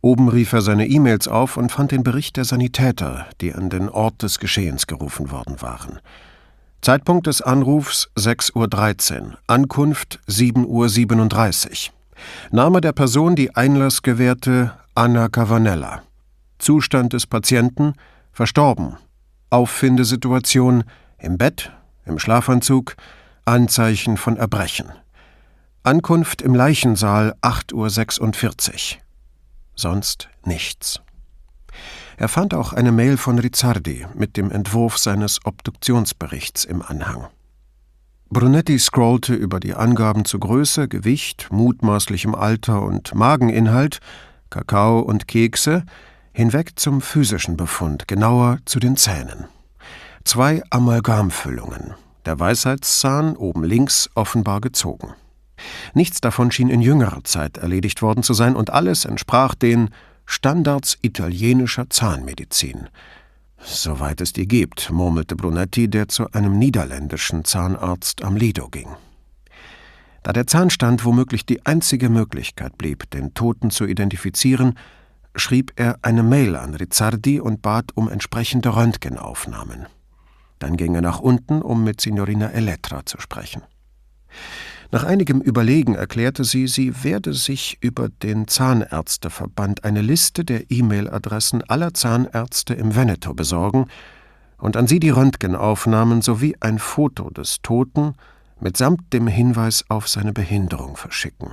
Oben 0.00 0.28
rief 0.28 0.52
er 0.52 0.60
seine 0.60 0.86
E-Mails 0.86 1.28
auf 1.28 1.56
und 1.56 1.72
fand 1.72 1.92
den 1.92 2.02
Bericht 2.02 2.36
der 2.36 2.44
Sanitäter, 2.44 3.26
die 3.40 3.54
an 3.54 3.70
den 3.70 3.88
Ort 3.88 4.22
des 4.22 4.38
Geschehens 4.38 4.86
gerufen 4.86 5.30
worden 5.30 5.60
waren. 5.60 6.00
Zeitpunkt 6.80 7.26
des 7.26 7.42
Anrufs 7.42 8.08
6.13 8.16 9.20
Uhr, 9.20 9.38
Ankunft 9.46 10.20
7.37 10.28 11.88
Uhr. 11.88 11.94
Name 12.50 12.80
der 12.80 12.92
Person 12.92 13.36
die 13.36 13.54
Einlass 13.54 14.02
gewährte 14.02 14.72
Anna 14.94 15.28
Cavanella. 15.28 16.02
Zustand 16.58 17.12
des 17.12 17.26
Patienten 17.26 17.94
verstorben. 18.32 18.96
Auffindesituation 19.50 20.84
im 21.18 21.36
Bett, 21.38 21.72
im 22.04 22.18
Schlafanzug, 22.18 22.96
Anzeichen 23.44 24.16
von 24.16 24.36
Erbrechen. 24.36 24.92
Ankunft 25.82 26.42
im 26.42 26.54
Leichensaal 26.54 27.34
8.46 27.42 28.94
Uhr. 28.94 29.00
Sonst 29.74 30.28
nichts. 30.44 31.00
Er 32.16 32.28
fand 32.28 32.54
auch 32.54 32.72
eine 32.72 32.92
Mail 32.92 33.16
von 33.16 33.38
Rizzardi 33.38 34.06
mit 34.14 34.36
dem 34.36 34.50
Entwurf 34.50 34.98
seines 34.98 35.44
Obduktionsberichts 35.44 36.64
im 36.64 36.82
Anhang. 36.82 37.28
Brunetti 38.30 38.78
scrollte 38.78 39.34
über 39.34 39.58
die 39.58 39.74
Angaben 39.74 40.24
zu 40.24 40.38
Größe, 40.38 40.88
Gewicht, 40.88 41.48
mutmaßlichem 41.50 42.34
Alter 42.34 42.82
und 42.82 43.14
Mageninhalt, 43.14 44.00
Kakao 44.50 45.00
und 45.00 45.28
Kekse, 45.28 45.84
hinweg 46.32 46.72
zum 46.78 47.00
physischen 47.00 47.56
Befund, 47.56 48.06
genauer 48.06 48.58
zu 48.66 48.80
den 48.80 48.96
Zähnen. 48.96 49.46
Zwei 50.24 50.62
Amalgamfüllungen, 50.68 51.94
der 52.26 52.38
Weisheitszahn 52.38 53.34
oben 53.36 53.64
links 53.64 54.10
offenbar 54.14 54.60
gezogen. 54.60 55.14
Nichts 55.94 56.20
davon 56.20 56.50
schien 56.50 56.68
in 56.68 56.82
jüngerer 56.82 57.24
Zeit 57.24 57.56
erledigt 57.56 58.02
worden 58.02 58.22
zu 58.22 58.34
sein, 58.34 58.56
und 58.56 58.70
alles 58.70 59.04
entsprach 59.04 59.54
den 59.54 59.88
Standards 60.30 60.98
italienischer 61.00 61.88
Zahnmedizin. 61.88 62.90
Soweit 63.58 64.20
es 64.20 64.34
die 64.34 64.46
gibt, 64.46 64.90
murmelte 64.90 65.34
Brunetti, 65.34 65.88
der 65.88 66.08
zu 66.08 66.30
einem 66.32 66.58
niederländischen 66.58 67.46
Zahnarzt 67.46 68.22
am 68.22 68.36
Lido 68.36 68.68
ging. 68.68 68.90
Da 70.22 70.34
der 70.34 70.46
Zahnstand 70.46 71.06
womöglich 71.06 71.46
die 71.46 71.64
einzige 71.64 72.10
Möglichkeit 72.10 72.76
blieb, 72.76 73.10
den 73.10 73.32
Toten 73.32 73.70
zu 73.70 73.86
identifizieren, 73.86 74.78
schrieb 75.34 75.72
er 75.76 75.98
eine 76.02 76.22
Mail 76.22 76.56
an 76.56 76.74
Rizzardi 76.74 77.40
und 77.40 77.62
bat 77.62 77.92
um 77.94 78.10
entsprechende 78.10 78.76
Röntgenaufnahmen. 78.76 79.86
Dann 80.58 80.76
ging 80.76 80.94
er 80.94 81.02
nach 81.02 81.20
unten, 81.20 81.62
um 81.62 81.84
mit 81.84 82.02
Signorina 82.02 82.50
Elettra 82.50 83.06
zu 83.06 83.18
sprechen. 83.18 83.62
Nach 84.90 85.04
einigem 85.04 85.42
Überlegen 85.42 85.94
erklärte 85.96 86.44
sie, 86.44 86.66
sie 86.66 87.04
werde 87.04 87.34
sich 87.34 87.76
über 87.82 88.08
den 88.08 88.48
Zahnärzteverband 88.48 89.84
eine 89.84 90.00
Liste 90.00 90.46
der 90.46 90.70
E-Mail-Adressen 90.70 91.62
aller 91.62 91.92
Zahnärzte 91.92 92.72
im 92.72 92.96
Veneto 92.96 93.34
besorgen 93.34 93.88
und 94.56 94.78
an 94.78 94.86
sie 94.86 94.98
die 94.98 95.10
Röntgenaufnahmen 95.10 96.22
sowie 96.22 96.56
ein 96.60 96.78
Foto 96.78 97.28
des 97.28 97.58
Toten 97.62 98.14
mitsamt 98.60 99.12
dem 99.12 99.26
Hinweis 99.26 99.84
auf 99.90 100.08
seine 100.08 100.32
Behinderung 100.32 100.96
verschicken. 100.96 101.50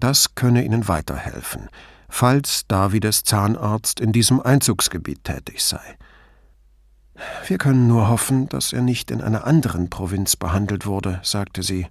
Das 0.00 0.34
könne 0.34 0.64
ihnen 0.64 0.88
weiterhelfen, 0.88 1.68
falls 2.08 2.66
Davides 2.66 3.24
Zahnarzt 3.24 4.00
in 4.00 4.10
diesem 4.10 4.40
Einzugsgebiet 4.40 5.24
tätig 5.24 5.62
sei. 5.62 5.98
Wir 7.46 7.58
können 7.58 7.86
nur 7.86 8.08
hoffen, 8.08 8.48
dass 8.48 8.72
er 8.72 8.80
nicht 8.80 9.10
in 9.10 9.20
einer 9.20 9.46
anderen 9.46 9.90
Provinz 9.90 10.34
behandelt 10.34 10.86
wurde, 10.86 11.20
sagte 11.22 11.62
sie. 11.62 11.86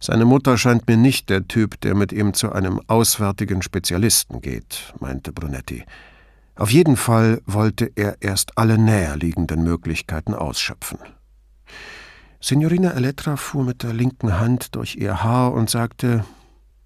Seine 0.00 0.24
Mutter 0.24 0.58
scheint 0.58 0.86
mir 0.86 0.96
nicht 0.96 1.30
der 1.30 1.48
Typ, 1.48 1.80
der 1.80 1.94
mit 1.94 2.12
ihm 2.12 2.34
zu 2.34 2.52
einem 2.52 2.80
auswärtigen 2.86 3.62
Spezialisten 3.62 4.40
geht, 4.40 4.92
meinte 5.00 5.32
Brunetti. 5.32 5.84
Auf 6.56 6.70
jeden 6.70 6.96
Fall 6.96 7.42
wollte 7.46 7.90
er 7.96 8.22
erst 8.22 8.56
alle 8.56 8.78
näherliegenden 8.78 9.64
Möglichkeiten 9.64 10.34
ausschöpfen. 10.34 10.98
Signorina 12.40 12.90
Elettra 12.90 13.36
fuhr 13.36 13.64
mit 13.64 13.82
der 13.82 13.92
linken 13.92 14.38
Hand 14.38 14.74
durch 14.76 14.96
ihr 14.96 15.24
Haar 15.24 15.52
und 15.52 15.70
sagte: 15.70 16.24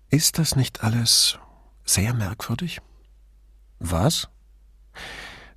Ist 0.09 0.39
das 0.39 0.57
nicht 0.57 0.85
alles 0.85 1.39
sehr 1.85 2.15
merkwürdig? 2.15 2.81
Was? 3.81 4.29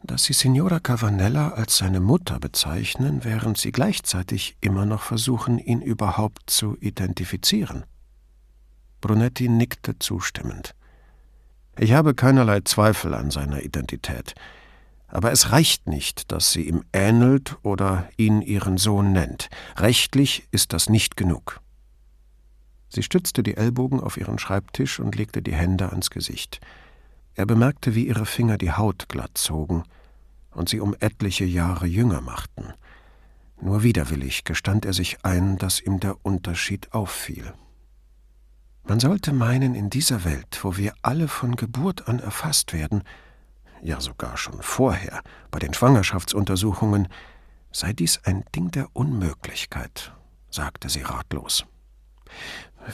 Dass 0.04 0.24
Sie 0.24 0.34
Signora 0.34 0.80
Cavanella 0.80 1.50
als 1.50 1.78
seine 1.78 2.00
Mutter 2.00 2.40
bezeichnen, 2.40 3.24
während 3.24 3.58
Sie 3.58 3.72
gleichzeitig 3.72 4.58
immer 4.62 4.86
noch 4.86 5.02
versuchen, 5.02 5.60
ihn 5.60 5.82
überhaupt 5.82 6.50
zu 6.50 6.78
identifizieren. 6.80 7.84
Brunetti 9.00 9.50
nickte 9.50 9.98
zustimmend. 10.00 10.76
Ich 11.78 11.94
habe 11.94 12.14
keinerlei 12.14 12.62
Zweifel 12.62 13.14
an 13.14 13.32
seiner 13.32 13.64
Identität. 13.64 14.36
Aber 15.08 15.32
es 15.32 15.52
reicht 15.52 15.88
nicht, 15.88 16.32
dass 16.32 16.54
sie 16.54 16.68
ihm 16.68 16.84
ähnelt 16.94 17.58
oder 17.64 18.08
ihn 18.16 18.42
ihren 18.42 18.78
Sohn 18.78 19.12
nennt. 19.12 19.50
Rechtlich 19.78 20.48
ist 20.52 20.74
das 20.74 20.90
nicht 20.90 21.18
genug. 21.18 21.60
Sie 22.88 23.04
stützte 23.04 23.44
die 23.44 23.58
Ellbogen 23.58 24.00
auf 24.00 24.18
ihren 24.18 24.40
Schreibtisch 24.40 25.00
und 25.00 25.16
legte 25.16 25.42
die 25.42 25.54
Hände 25.54 25.90
ans 25.90 26.10
Gesicht. 26.10 26.62
Er 27.36 27.46
bemerkte, 27.46 27.96
wie 27.96 28.08
ihre 28.08 28.26
Finger 28.26 28.58
die 28.58 28.72
Haut 28.72 29.10
glatt 29.10 29.38
zogen 29.38 29.84
und 30.52 30.70
sie 30.70 30.80
um 30.80 30.96
etliche 31.00 31.46
Jahre 31.46 31.88
jünger 31.88 32.22
machten. 32.22 32.74
Nur 33.62 33.84
widerwillig 33.84 34.44
gestand 34.44 34.86
er 34.86 34.94
sich 34.94 35.24
ein, 35.24 35.58
dass 35.58 35.80
ihm 35.80 36.00
der 36.00 36.18
Unterschied 36.24 36.94
auffiel. 36.94 37.54
Man 38.84 39.00
sollte 39.00 39.32
meinen, 39.32 39.76
in 39.76 39.90
dieser 39.90 40.26
Welt, 40.26 40.60
wo 40.64 40.76
wir 40.78 40.94
alle 41.04 41.28
von 41.28 41.56
Geburt 41.56 42.08
an 42.08 42.20
erfasst 42.20 42.74
werden, 42.74 43.04
ja 43.82 44.02
sogar 44.02 44.38
schon 44.38 44.62
vorher, 44.62 45.22
bei 45.52 45.60
den 45.60 45.74
Schwangerschaftsuntersuchungen, 45.74 47.08
Sei 47.74 47.94
dies 47.94 48.20
ein 48.26 48.44
Ding 48.54 48.70
der 48.72 48.90
Unmöglichkeit, 48.94 50.14
sagte 50.50 50.90
sie 50.90 51.04
ratlos. 51.04 51.66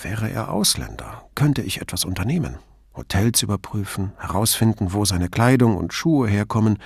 Wäre 0.03 0.29
er 0.29 0.51
Ausländer, 0.51 1.27
könnte 1.33 1.63
ich 1.63 1.81
etwas 1.81 2.05
unternehmen. 2.05 2.59
Hotels 2.97 3.43
überprüfen, 3.43 4.11
herausfinden, 4.17 4.91
wo 4.91 5.05
seine 5.05 5.29
Kleidung 5.29 5.77
und 5.77 5.93
Schuhe 5.93 6.27
herkommen, 6.27 6.79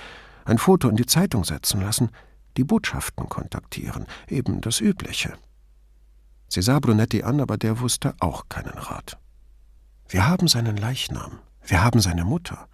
ein 0.44 0.58
Foto 0.58 0.88
in 0.88 0.96
die 0.96 1.06
Zeitung 1.06 1.44
setzen 1.44 1.80
lassen, 1.80 2.10
die 2.56 2.64
Botschaften 2.64 3.28
kontaktieren, 3.28 4.06
eben 4.28 4.60
das 4.60 4.80
Übliche. 4.80 5.34
Sie 6.48 6.60
sah 6.60 6.78
Brunetti 6.80 7.22
an, 7.22 7.40
aber 7.40 7.56
der 7.56 7.80
wusste 7.80 8.14
auch 8.20 8.48
keinen 8.48 8.76
Rat. 8.76 9.18
Wir 10.08 10.28
haben 10.28 10.48
seinen 10.48 10.76
Leichnam, 10.76 11.38
wir 11.64 11.82
haben 11.82 12.00
seine 12.00 12.24
Mutter. 12.24 12.68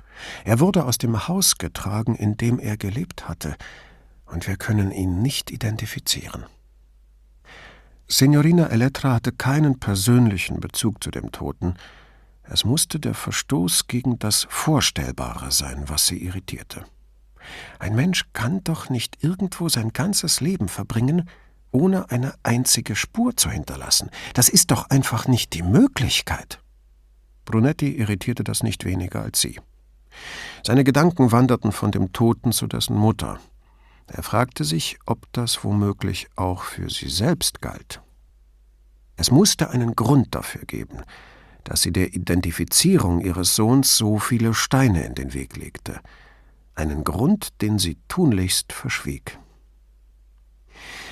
Er 0.44 0.58
wurde 0.58 0.84
aus 0.84 0.98
dem 0.98 1.28
Haus 1.28 1.58
getragen, 1.58 2.16
in 2.16 2.36
dem 2.36 2.58
er 2.58 2.76
gelebt 2.76 3.28
hatte, 3.28 3.54
und 4.26 4.48
wir 4.48 4.56
können 4.56 4.90
ihn 4.90 5.22
nicht 5.22 5.52
identifizieren. 5.52 6.44
Signorina 8.08 8.66
Elettra 8.68 9.14
hatte 9.14 9.32
keinen 9.32 9.78
persönlichen 9.78 10.60
Bezug 10.60 11.04
zu 11.04 11.10
dem 11.10 11.30
Toten, 11.30 11.74
es 12.50 12.64
musste 12.64 12.98
der 12.98 13.14
Verstoß 13.14 13.86
gegen 13.86 14.18
das 14.18 14.46
Vorstellbare 14.48 15.52
sein, 15.52 15.84
was 15.88 16.06
sie 16.06 16.22
irritierte. 16.22 16.84
Ein 17.78 17.94
Mensch 17.94 18.24
kann 18.32 18.62
doch 18.64 18.90
nicht 18.90 19.22
irgendwo 19.22 19.68
sein 19.68 19.92
ganzes 19.92 20.40
Leben 20.40 20.68
verbringen, 20.68 21.28
ohne 21.70 22.10
eine 22.10 22.34
einzige 22.42 22.96
Spur 22.96 23.36
zu 23.36 23.50
hinterlassen. 23.50 24.10
Das 24.34 24.48
ist 24.48 24.70
doch 24.70 24.90
einfach 24.90 25.28
nicht 25.28 25.52
die 25.54 25.62
Möglichkeit. 25.62 26.60
Brunetti 27.44 27.96
irritierte 27.96 28.44
das 28.44 28.62
nicht 28.62 28.84
weniger 28.84 29.22
als 29.22 29.40
sie. 29.40 29.60
Seine 30.64 30.84
Gedanken 30.84 31.32
wanderten 31.32 31.72
von 31.72 31.90
dem 31.90 32.12
Toten 32.12 32.52
zu 32.52 32.66
dessen 32.66 32.96
Mutter. 32.96 33.38
Er 34.06 34.22
fragte 34.22 34.64
sich, 34.64 34.98
ob 35.06 35.30
das 35.32 35.64
womöglich 35.64 36.28
auch 36.36 36.62
für 36.62 36.88
sie 36.90 37.08
selbst 37.08 37.60
galt. 37.60 38.00
Es 39.16 39.30
musste 39.30 39.70
einen 39.70 39.94
Grund 39.94 40.34
dafür 40.34 40.62
geben, 40.62 41.02
dass 41.64 41.82
sie 41.82 41.92
der 41.92 42.14
Identifizierung 42.14 43.20
ihres 43.20 43.54
Sohns 43.54 43.96
so 43.96 44.18
viele 44.18 44.54
Steine 44.54 45.04
in 45.04 45.14
den 45.14 45.34
Weg 45.34 45.56
legte. 45.56 46.00
Einen 46.74 47.04
Grund, 47.04 47.60
den 47.60 47.78
sie 47.78 47.98
tunlichst 48.08 48.72
verschwieg. 48.72 49.38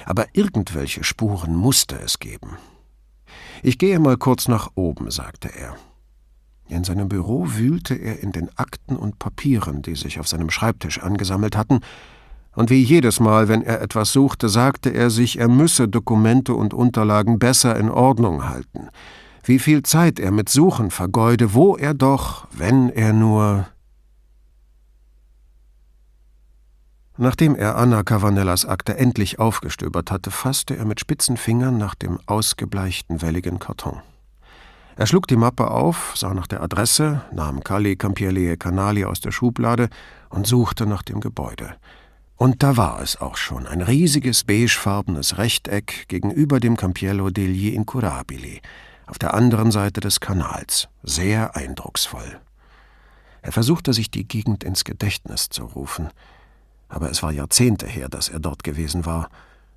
Aber 0.05 0.27
irgendwelche 0.33 1.05
Spuren 1.05 1.55
musste 1.55 1.97
es 1.97 2.19
geben. 2.19 2.57
Ich 3.63 3.79
gehe 3.79 3.99
mal 3.99 4.17
kurz 4.17 4.49
nach 4.49 4.71
oben, 4.77 5.11
sagte 5.11 5.55
er. 5.55 5.77
In 6.69 6.85
seinem 6.85 7.09
Büro 7.09 7.47
wühlte 7.49 7.95
er 7.95 8.21
in 8.21 8.33
den 8.33 8.49
Akten 8.57 8.97
und 8.97 9.19
Papieren, 9.19 9.83
die 9.83 9.95
sich 9.95 10.19
auf 10.21 10.29
seinem 10.29 10.51
Schreibtisch 10.51 11.01
angesammelt 11.01 11.57
hatten, 11.57 11.81
und 12.55 12.71
wie 12.71 12.83
jedes 12.83 13.21
Mal, 13.21 13.49
wenn 13.49 13.61
er 13.61 13.83
etwas 13.83 14.13
suchte, 14.13 14.49
sagte 14.49 14.89
er 14.89 15.11
sich, 15.11 15.39
er 15.39 15.49
müsse 15.49 15.89
Dokumente 15.89 16.55
und 16.55 16.73
Unterlagen 16.73 17.39
besser 17.39 17.77
in 17.77 17.91
Ordnung 17.91 18.49
halten 18.49 18.89
wie 19.47 19.59
viel 19.59 19.83
Zeit 19.83 20.19
er 20.19 20.33
mit 20.33 20.49
Suchen 20.49 20.91
vergeude, 20.91 21.55
wo 21.55 21.77
er 21.77 21.95
doch, 21.95 22.49
wenn 22.51 22.91
er 22.91 23.13
nur. 23.13 23.67
Nachdem 27.17 27.55
er 27.55 27.77
Anna 27.77 28.03
Cavanellas 28.03 28.67
Akte 28.67 28.99
endlich 28.99 29.39
aufgestöbert 29.39 30.11
hatte, 30.11 30.31
fasste 30.31 30.77
er 30.77 30.85
mit 30.85 31.01
spitzen 31.01 31.37
Fingern 31.37 31.79
nach 31.79 31.95
dem 31.95 32.19
ausgebleichten, 32.27 33.23
welligen 33.23 33.59
Karton. 33.59 34.03
Er 34.97 35.07
schlug 35.07 35.27
die 35.27 35.37
Mappe 35.37 35.71
auf, 35.71 36.15
sah 36.17 36.35
nach 36.35 36.47
der 36.47 36.63
Adresse, 36.63 37.23
nahm 37.33 37.63
Calli 37.63 37.97
Campielli 37.97 38.57
Canali 38.57 39.05
aus 39.05 39.21
der 39.21 39.31
Schublade 39.31 39.89
und 40.29 40.47
suchte 40.47 40.87
nach 40.87 41.03
dem 41.03 41.21
Gebäude. 41.21 41.77
Und 42.37 42.63
da 42.63 42.77
war 42.77 43.01
es 43.01 43.19
auch 43.21 43.37
schon, 43.37 43.67
ein 43.67 43.81
riesiges 43.81 44.45
beigefarbenes 44.45 45.39
Rechteck 45.39 46.07
gegenüber 46.09 46.61
dem 46.61 46.77
Campiello 46.77 47.31
degli 47.31 47.69
Incurabili, 47.69 48.61
auf 49.07 49.19
der 49.19 49.35
anderen 49.35 49.71
Seite 49.71 50.01
des 50.01 50.21
Kanals, 50.21 50.89
sehr 51.03 51.57
eindrucksvoll. 51.57 52.41
Er 53.43 53.53
versuchte 53.53 53.93
sich 53.93 54.11
die 54.11 54.27
Gegend 54.27 54.65
ins 54.65 54.85
Gedächtnis 54.85 55.49
zu 55.49 55.65
rufen, 55.65 56.11
aber 56.89 57.11
es 57.11 57.23
war 57.23 57.33
Jahrzehnte 57.33 57.87
her, 57.87 58.09
dass 58.09 58.29
er 58.29 58.41
dort 58.41 58.65
gewesen 58.65 59.07
war, 59.07 59.29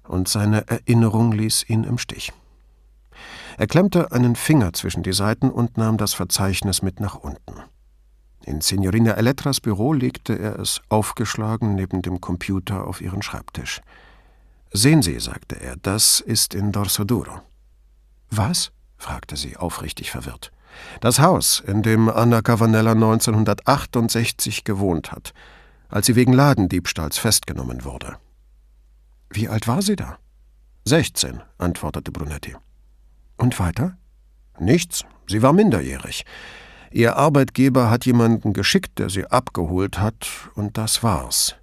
und 0.04 0.28
seine 0.28 0.68
Erinnerung 0.68 1.32
ließ 1.32 1.70
ihn 1.70 1.84
im 1.84 2.00
Stich. 2.00 2.34
Er 3.58 3.68
klemmte 3.68 4.12
einen 4.12 4.36
Finger 4.36 4.74
zwischen 4.74 5.04
die 5.04 5.14
Seiten 5.14 5.52
und 5.52 5.78
nahm 5.78 5.98
das 5.98 6.14
Verzeichnis 6.14 6.82
mit 6.82 7.00
nach 7.00 7.16
unten. 7.16 7.54
In 8.46 8.62
Signorina 8.62 9.12
Elettras 9.12 9.60
Büro 9.60 9.94
legte 9.94 10.34
er 10.34 10.58
es 10.60 10.82
aufgeschlagen 10.90 11.76
neben 11.76 12.02
dem 12.02 12.22
Computer 12.22 12.88
auf 12.88 13.02
ihren 13.02 13.22
Schreibtisch. 13.22 13.82
Sehen 14.72 15.02
Sie, 15.02 15.20
sagte 15.20 15.60
er, 15.60 15.76
das 15.76 16.20
ist 16.20 16.54
in 16.54 16.72
Dorsoduro. 16.72 17.42
Was? 18.32 18.72
Fragte 19.00 19.36
sie, 19.36 19.58
aufrichtig 19.58 20.12
verwirrt. 20.12 20.52
Das 21.02 21.20
Haus, 21.20 21.64
in 21.66 21.82
dem 21.82 22.10
Anna 22.10 22.42
Cavanella 22.42 22.92
1968 22.92 24.64
gewohnt 24.64 25.12
hat, 25.12 25.34
als 25.88 26.06
sie 26.06 26.16
wegen 26.16 26.34
Ladendiebstahls 26.34 27.18
festgenommen 27.18 27.84
wurde. 27.84 28.18
Wie 29.32 29.48
alt 29.48 29.68
war 29.68 29.82
sie 29.82 29.96
da? 29.96 30.20
Sechzehn, 30.86 31.42
antwortete 31.58 32.12
Brunetti. 32.12 32.56
Und 33.38 33.60
weiter? 33.60 33.98
Nichts, 34.60 35.06
sie 35.28 35.42
war 35.42 35.54
minderjährig. 35.54 36.26
Ihr 36.92 37.16
Arbeitgeber 37.16 37.90
hat 37.90 38.06
jemanden 38.06 38.54
geschickt, 38.54 39.00
der 39.00 39.10
sie 39.10 39.26
abgeholt 39.26 40.00
hat, 40.00 40.28
und 40.56 40.78
das 40.78 41.04
war's. 41.04 41.56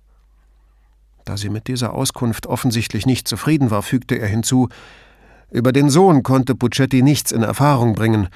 Da 1.24 1.36
sie 1.36 1.48
mit 1.48 1.66
dieser 1.66 1.92
Auskunft 1.92 2.46
offensichtlich 2.46 3.04
nicht 3.04 3.26
zufrieden 3.26 3.72
war, 3.72 3.82
fügte 3.82 4.14
er 4.14 4.28
hinzu, 4.28 4.68
über 5.50 5.72
den 5.72 5.90
Sohn 5.90 6.22
konnte 6.22 6.54
Puccetti 6.54 7.02
nichts 7.02 7.32
in 7.32 7.42
Erfahrung 7.42 7.94
bringen, 7.94 8.28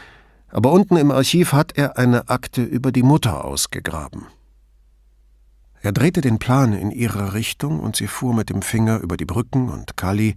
aber 0.48 0.72
unten 0.72 0.96
im 0.96 1.10
Archiv 1.10 1.52
hat 1.52 1.76
er 1.76 1.98
eine 1.98 2.28
Akte 2.28 2.62
über 2.62 2.92
die 2.92 3.02
Mutter 3.02 3.44
ausgegraben. 3.44 4.26
Er 5.82 5.92
drehte 5.92 6.20
den 6.20 6.38
Plan 6.38 6.72
in 6.72 6.90
ihre 6.90 7.32
Richtung 7.32 7.80
und 7.80 7.96
sie 7.96 8.06
fuhr 8.06 8.34
mit 8.34 8.50
dem 8.50 8.62
Finger 8.62 9.00
über 9.00 9.16
die 9.16 9.24
Brücken 9.24 9.70
und 9.70 9.96
Kali, 9.96 10.36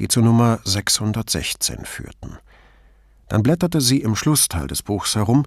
die 0.00 0.08
zur 0.08 0.22
Nummer 0.22 0.60
616 0.64 1.84
führten. 1.84 2.38
Dann 3.28 3.42
blätterte 3.42 3.80
sie 3.80 4.02
im 4.02 4.16
Schlussteil 4.16 4.66
des 4.66 4.82
Buchs 4.82 5.14
herum, 5.14 5.44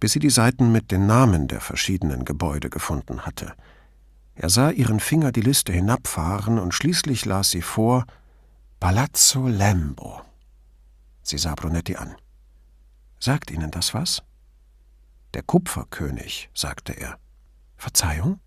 bis 0.00 0.12
sie 0.12 0.18
die 0.18 0.30
Seiten 0.30 0.72
mit 0.72 0.90
den 0.90 1.06
Namen 1.06 1.46
der 1.46 1.60
verschiedenen 1.60 2.24
Gebäude 2.24 2.70
gefunden 2.70 3.20
hatte. 3.20 3.52
Er 4.34 4.48
sah 4.48 4.70
ihren 4.70 4.98
Finger 4.98 5.30
die 5.30 5.42
Liste 5.42 5.72
hinabfahren 5.72 6.58
und 6.58 6.74
schließlich 6.74 7.24
las 7.24 7.50
sie 7.50 7.62
vor 7.62 8.06
Palazzo 8.82 9.46
Lembo. 9.46 10.22
Sie 11.22 11.38
sah 11.38 11.54
Brunetti 11.54 11.94
an. 11.94 12.16
Sagt 13.20 13.52
Ihnen 13.52 13.70
das 13.70 13.94
was? 13.94 14.24
Der 15.34 15.44
Kupferkönig, 15.44 16.50
sagte 16.52 16.92
er. 16.92 17.16
Verzeihung? 17.76 18.40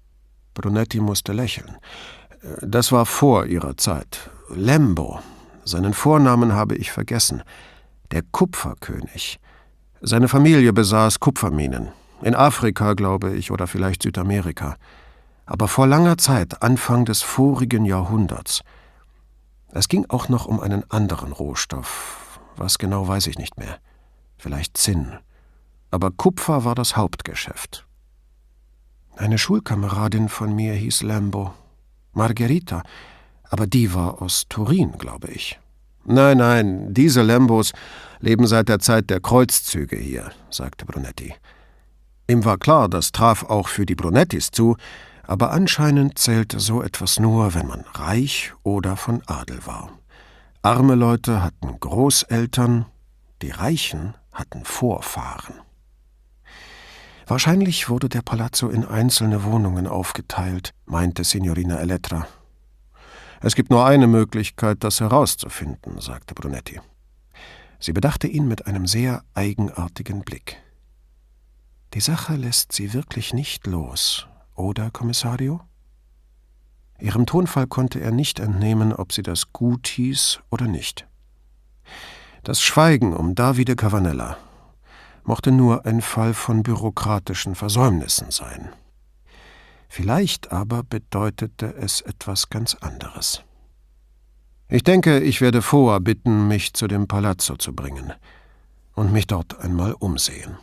Brunetti 0.53 0.99
musste 0.99 1.31
lächeln. 1.31 1.77
Das 2.59 2.91
war 2.91 3.05
vor 3.05 3.45
ihrer 3.45 3.77
Zeit. 3.77 4.29
Lembo. 4.49 5.21
Seinen 5.63 5.93
Vornamen 5.93 6.51
habe 6.51 6.75
ich 6.75 6.91
vergessen. 6.91 7.41
Der 8.11 8.21
Kupferkönig. 8.21 9.39
Seine 10.01 10.27
Familie 10.27 10.73
besaß 10.73 11.21
Kupferminen. 11.21 11.93
In 12.21 12.35
Afrika, 12.35 12.91
glaube 12.91 13.33
ich, 13.33 13.51
oder 13.51 13.67
vielleicht 13.67 14.03
Südamerika. 14.03 14.75
Aber 15.45 15.69
vor 15.69 15.87
langer 15.87 16.17
Zeit, 16.17 16.61
Anfang 16.61 17.05
des 17.05 17.21
vorigen 17.21 17.85
Jahrhunderts. 17.85 18.63
Es 19.75 19.89
ging 19.89 20.05
auch 20.07 20.29
noch 20.29 20.45
um 20.45 20.61
einen 20.61 20.89
anderen 20.89 21.33
Rohstoff. 21.33 22.39
Was 22.55 22.77
genau 22.77 23.09
weiß 23.09 23.27
ich 23.27 23.37
nicht 23.37 23.57
mehr. 23.57 23.77
Vielleicht 24.37 24.77
Zinn. 24.77 25.11
Aber 25.91 26.11
Kupfer 26.11 26.63
war 26.63 26.75
das 26.75 26.95
Hauptgeschäft. 26.95 27.85
Eine 29.17 29.37
Schulkameradin 29.37 30.29
von 30.29 30.55
mir 30.55 30.73
hieß 30.73 31.03
Lambo. 31.03 31.53
Margherita. 32.13 32.83
Aber 33.43 33.67
die 33.67 33.93
war 33.93 34.21
aus 34.21 34.45
Turin, 34.47 34.93
glaube 34.97 35.27
ich. 35.27 35.59
Nein, 36.05 36.37
nein, 36.37 36.93
diese 36.93 37.21
Lambos 37.21 37.73
leben 38.21 38.47
seit 38.47 38.69
der 38.69 38.79
Zeit 38.79 39.09
der 39.09 39.19
Kreuzzüge 39.19 39.97
hier, 39.97 40.31
sagte 40.49 40.85
Brunetti. 40.85 41.33
Ihm 42.29 42.45
war 42.45 42.57
klar, 42.57 42.87
das 42.87 43.11
traf 43.11 43.43
auch 43.43 43.67
für 43.67 43.85
die 43.85 43.95
Brunettis 43.95 44.51
zu, 44.51 44.77
aber 45.27 45.51
anscheinend 45.51 46.19
zählte 46.19 46.59
so 46.59 46.81
etwas 46.81 47.19
nur, 47.19 47.53
wenn 47.53 47.67
man 47.67 47.85
reich 47.93 48.53
oder 48.63 48.95
von 48.95 49.21
Adel 49.25 49.65
war. 49.65 49.89
Arme 50.61 50.95
Leute 50.95 51.43
hatten 51.43 51.79
Großeltern, 51.79 52.85
die 53.41 53.51
Reichen 53.51 54.15
hatten 54.31 54.65
Vorfahren. 54.65 55.55
Wahrscheinlich 57.27 57.89
wurde 57.89 58.07
der 58.07 58.21
Palazzo 58.21 58.69
in 58.69 58.85
einzelne 58.85 59.43
Wohnungen 59.43 59.87
aufgeteilt, 59.87 60.73
meinte 60.85 61.23
Signorina 61.23 61.79
Elettra. 61.79 62.27
Es 63.41 63.55
gibt 63.55 63.71
nur 63.71 63.85
eine 63.85 64.07
Möglichkeit, 64.07 64.83
das 64.83 64.99
herauszufinden, 64.99 65.99
sagte 66.01 66.35
Brunetti. 66.35 66.79
Sie 67.79 67.93
bedachte 67.93 68.27
ihn 68.27 68.47
mit 68.47 68.67
einem 68.67 68.87
sehr 68.87 69.23
eigenartigen 69.33 70.21
Blick. 70.21 70.57
Die 71.93 71.99
Sache 71.99 72.35
lässt 72.35 72.71
sie 72.71 72.93
wirklich 72.93 73.33
nicht 73.33 73.67
los, 73.67 74.27
oder, 74.55 74.91
Kommissario? 74.91 75.61
Ihrem 76.99 77.25
Tonfall 77.25 77.67
konnte 77.67 77.99
er 77.99 78.11
nicht 78.11 78.39
entnehmen, 78.39 78.93
ob 78.93 79.11
sie 79.11 79.21
das 79.21 79.51
gut 79.51 79.87
hieß 79.87 80.39
oder 80.49 80.67
nicht. 80.67 81.07
Das 82.43 82.61
Schweigen 82.61 83.15
um 83.15 83.35
Davide 83.35 83.75
Cavanella 83.75 84.37
mochte 85.23 85.51
nur 85.51 85.85
ein 85.85 86.01
Fall 86.01 86.33
von 86.33 86.63
bürokratischen 86.63 87.55
Versäumnissen 87.55 88.31
sein. 88.31 88.69
Vielleicht 89.89 90.51
aber 90.51 90.83
bedeutete 90.83 91.73
es 91.75 92.01
etwas 92.01 92.49
ganz 92.49 92.75
anderes. 92.75 93.43
Ich 94.67 94.83
denke, 94.83 95.19
ich 95.19 95.41
werde 95.41 95.61
Foa 95.61 95.99
bitten, 95.99 96.47
mich 96.47 96.73
zu 96.73 96.87
dem 96.87 97.07
Palazzo 97.07 97.55
zu 97.55 97.73
bringen 97.73 98.13
und 98.93 99.11
mich 99.11 99.27
dort 99.27 99.59
einmal 99.59 99.93
umsehen. 99.93 100.57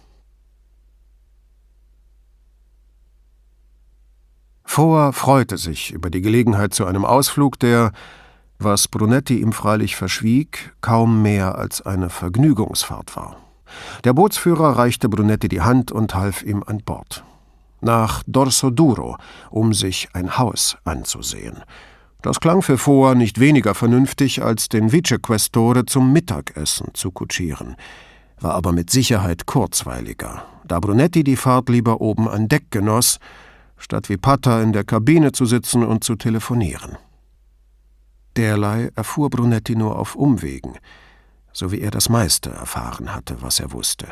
Foa 4.74 5.12
freute 5.12 5.58
sich 5.58 5.92
über 5.92 6.08
die 6.08 6.22
Gelegenheit 6.22 6.72
zu 6.72 6.86
einem 6.86 7.04
Ausflug, 7.04 7.58
der, 7.58 7.92
was 8.58 8.88
Brunetti 8.88 9.38
ihm 9.38 9.52
freilich 9.52 9.96
verschwieg, 9.96 10.72
kaum 10.80 11.20
mehr 11.20 11.58
als 11.58 11.82
eine 11.82 12.08
Vergnügungsfahrt 12.08 13.14
war. 13.14 13.36
Der 14.04 14.14
Bootsführer 14.14 14.78
reichte 14.78 15.10
Brunetti 15.10 15.48
die 15.48 15.60
Hand 15.60 15.92
und 15.92 16.14
half 16.14 16.42
ihm 16.42 16.64
an 16.66 16.78
Bord. 16.78 17.22
Nach 17.82 18.22
Dorso 18.26 18.70
Duro, 18.70 19.18
um 19.50 19.74
sich 19.74 20.08
ein 20.14 20.38
Haus 20.38 20.78
anzusehen. 20.84 21.62
Das 22.22 22.40
klang 22.40 22.62
für 22.62 22.78
Foa 22.78 23.14
nicht 23.14 23.40
weniger 23.40 23.74
vernünftig, 23.74 24.42
als 24.42 24.70
den 24.70 24.90
Vicequestore 24.90 25.84
zum 25.84 26.14
Mittagessen 26.14 26.94
zu 26.94 27.10
kutschieren, 27.10 27.76
war 28.40 28.54
aber 28.54 28.72
mit 28.72 28.88
Sicherheit 28.88 29.44
kurzweiliger, 29.44 30.44
da 30.66 30.80
Brunetti 30.80 31.24
die 31.24 31.36
Fahrt 31.36 31.68
lieber 31.68 32.00
oben 32.00 32.26
an 32.26 32.48
Deck 32.48 32.70
genoss, 32.70 33.18
statt 33.82 34.08
wie 34.08 34.16
Pata 34.16 34.62
in 34.62 34.72
der 34.72 34.84
Kabine 34.84 35.32
zu 35.32 35.44
sitzen 35.44 35.84
und 35.84 36.04
zu 36.04 36.14
telefonieren. 36.14 36.96
Derlei 38.36 38.90
erfuhr 38.94 39.28
Brunetti 39.28 39.74
nur 39.74 39.98
auf 39.98 40.14
Umwegen, 40.14 40.78
so 41.52 41.70
wie 41.72 41.80
er 41.80 41.90
das 41.90 42.08
meiste 42.08 42.50
erfahren 42.50 43.14
hatte, 43.14 43.42
was 43.42 43.60
er 43.60 43.72
wusste. 43.72 44.06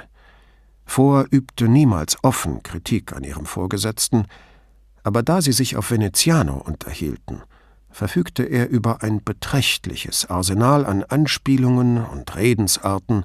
Vor 0.85 1.27
übte 1.31 1.69
niemals 1.69 2.23
offen 2.23 2.63
Kritik 2.63 3.15
an 3.15 3.25
ihrem 3.25 3.47
Vorgesetzten, 3.47 4.27
aber 5.05 5.23
da 5.23 5.41
sie 5.41 5.53
sich 5.53 5.77
auf 5.77 5.91
Veneziano 5.91 6.57
unterhielten, 6.57 7.43
verfügte 7.91 8.43
er 8.43 8.69
über 8.69 9.03
ein 9.03 9.23
beträchtliches 9.25 10.29
Arsenal 10.29 10.85
an 10.85 11.05
Anspielungen 11.05 12.05
und 12.05 12.37
Redensarten, 12.37 13.25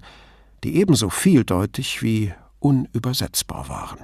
die 0.63 0.77
ebenso 0.77 1.09
vieldeutig 1.09 2.01
wie 2.01 2.33
unübersetzbar 2.59 3.67
waren. 3.67 3.99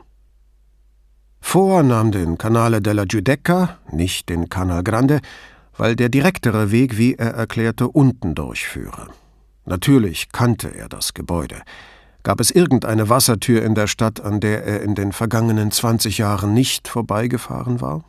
Vor 1.41 1.83
nahm 1.83 2.11
den 2.11 2.37
Canale 2.37 2.81
della 2.81 3.03
Giudecca, 3.03 3.77
nicht 3.91 4.29
den 4.29 4.47
Canal 4.47 4.83
Grande, 4.83 5.19
weil 5.75 5.95
der 5.95 6.09
direktere 6.09 6.71
Weg, 6.71 6.97
wie 6.97 7.15
er 7.15 7.31
erklärte, 7.31 7.87
unten 7.89 8.35
durchführe. 8.35 9.07
Natürlich 9.65 10.31
kannte 10.31 10.69
er 10.69 10.87
das 10.87 11.13
Gebäude. 11.13 11.61
Gab 12.23 12.39
es 12.39 12.51
irgendeine 12.51 13.09
Wassertür 13.09 13.63
in 13.63 13.75
der 13.75 13.87
Stadt, 13.87 14.21
an 14.21 14.39
der 14.39 14.63
er 14.63 14.81
in 14.81 14.95
den 14.95 15.11
vergangenen 15.11 15.71
20 15.71 16.19
Jahren 16.19 16.53
nicht 16.53 16.87
vorbeigefahren 16.87 17.81
war? 17.81 18.03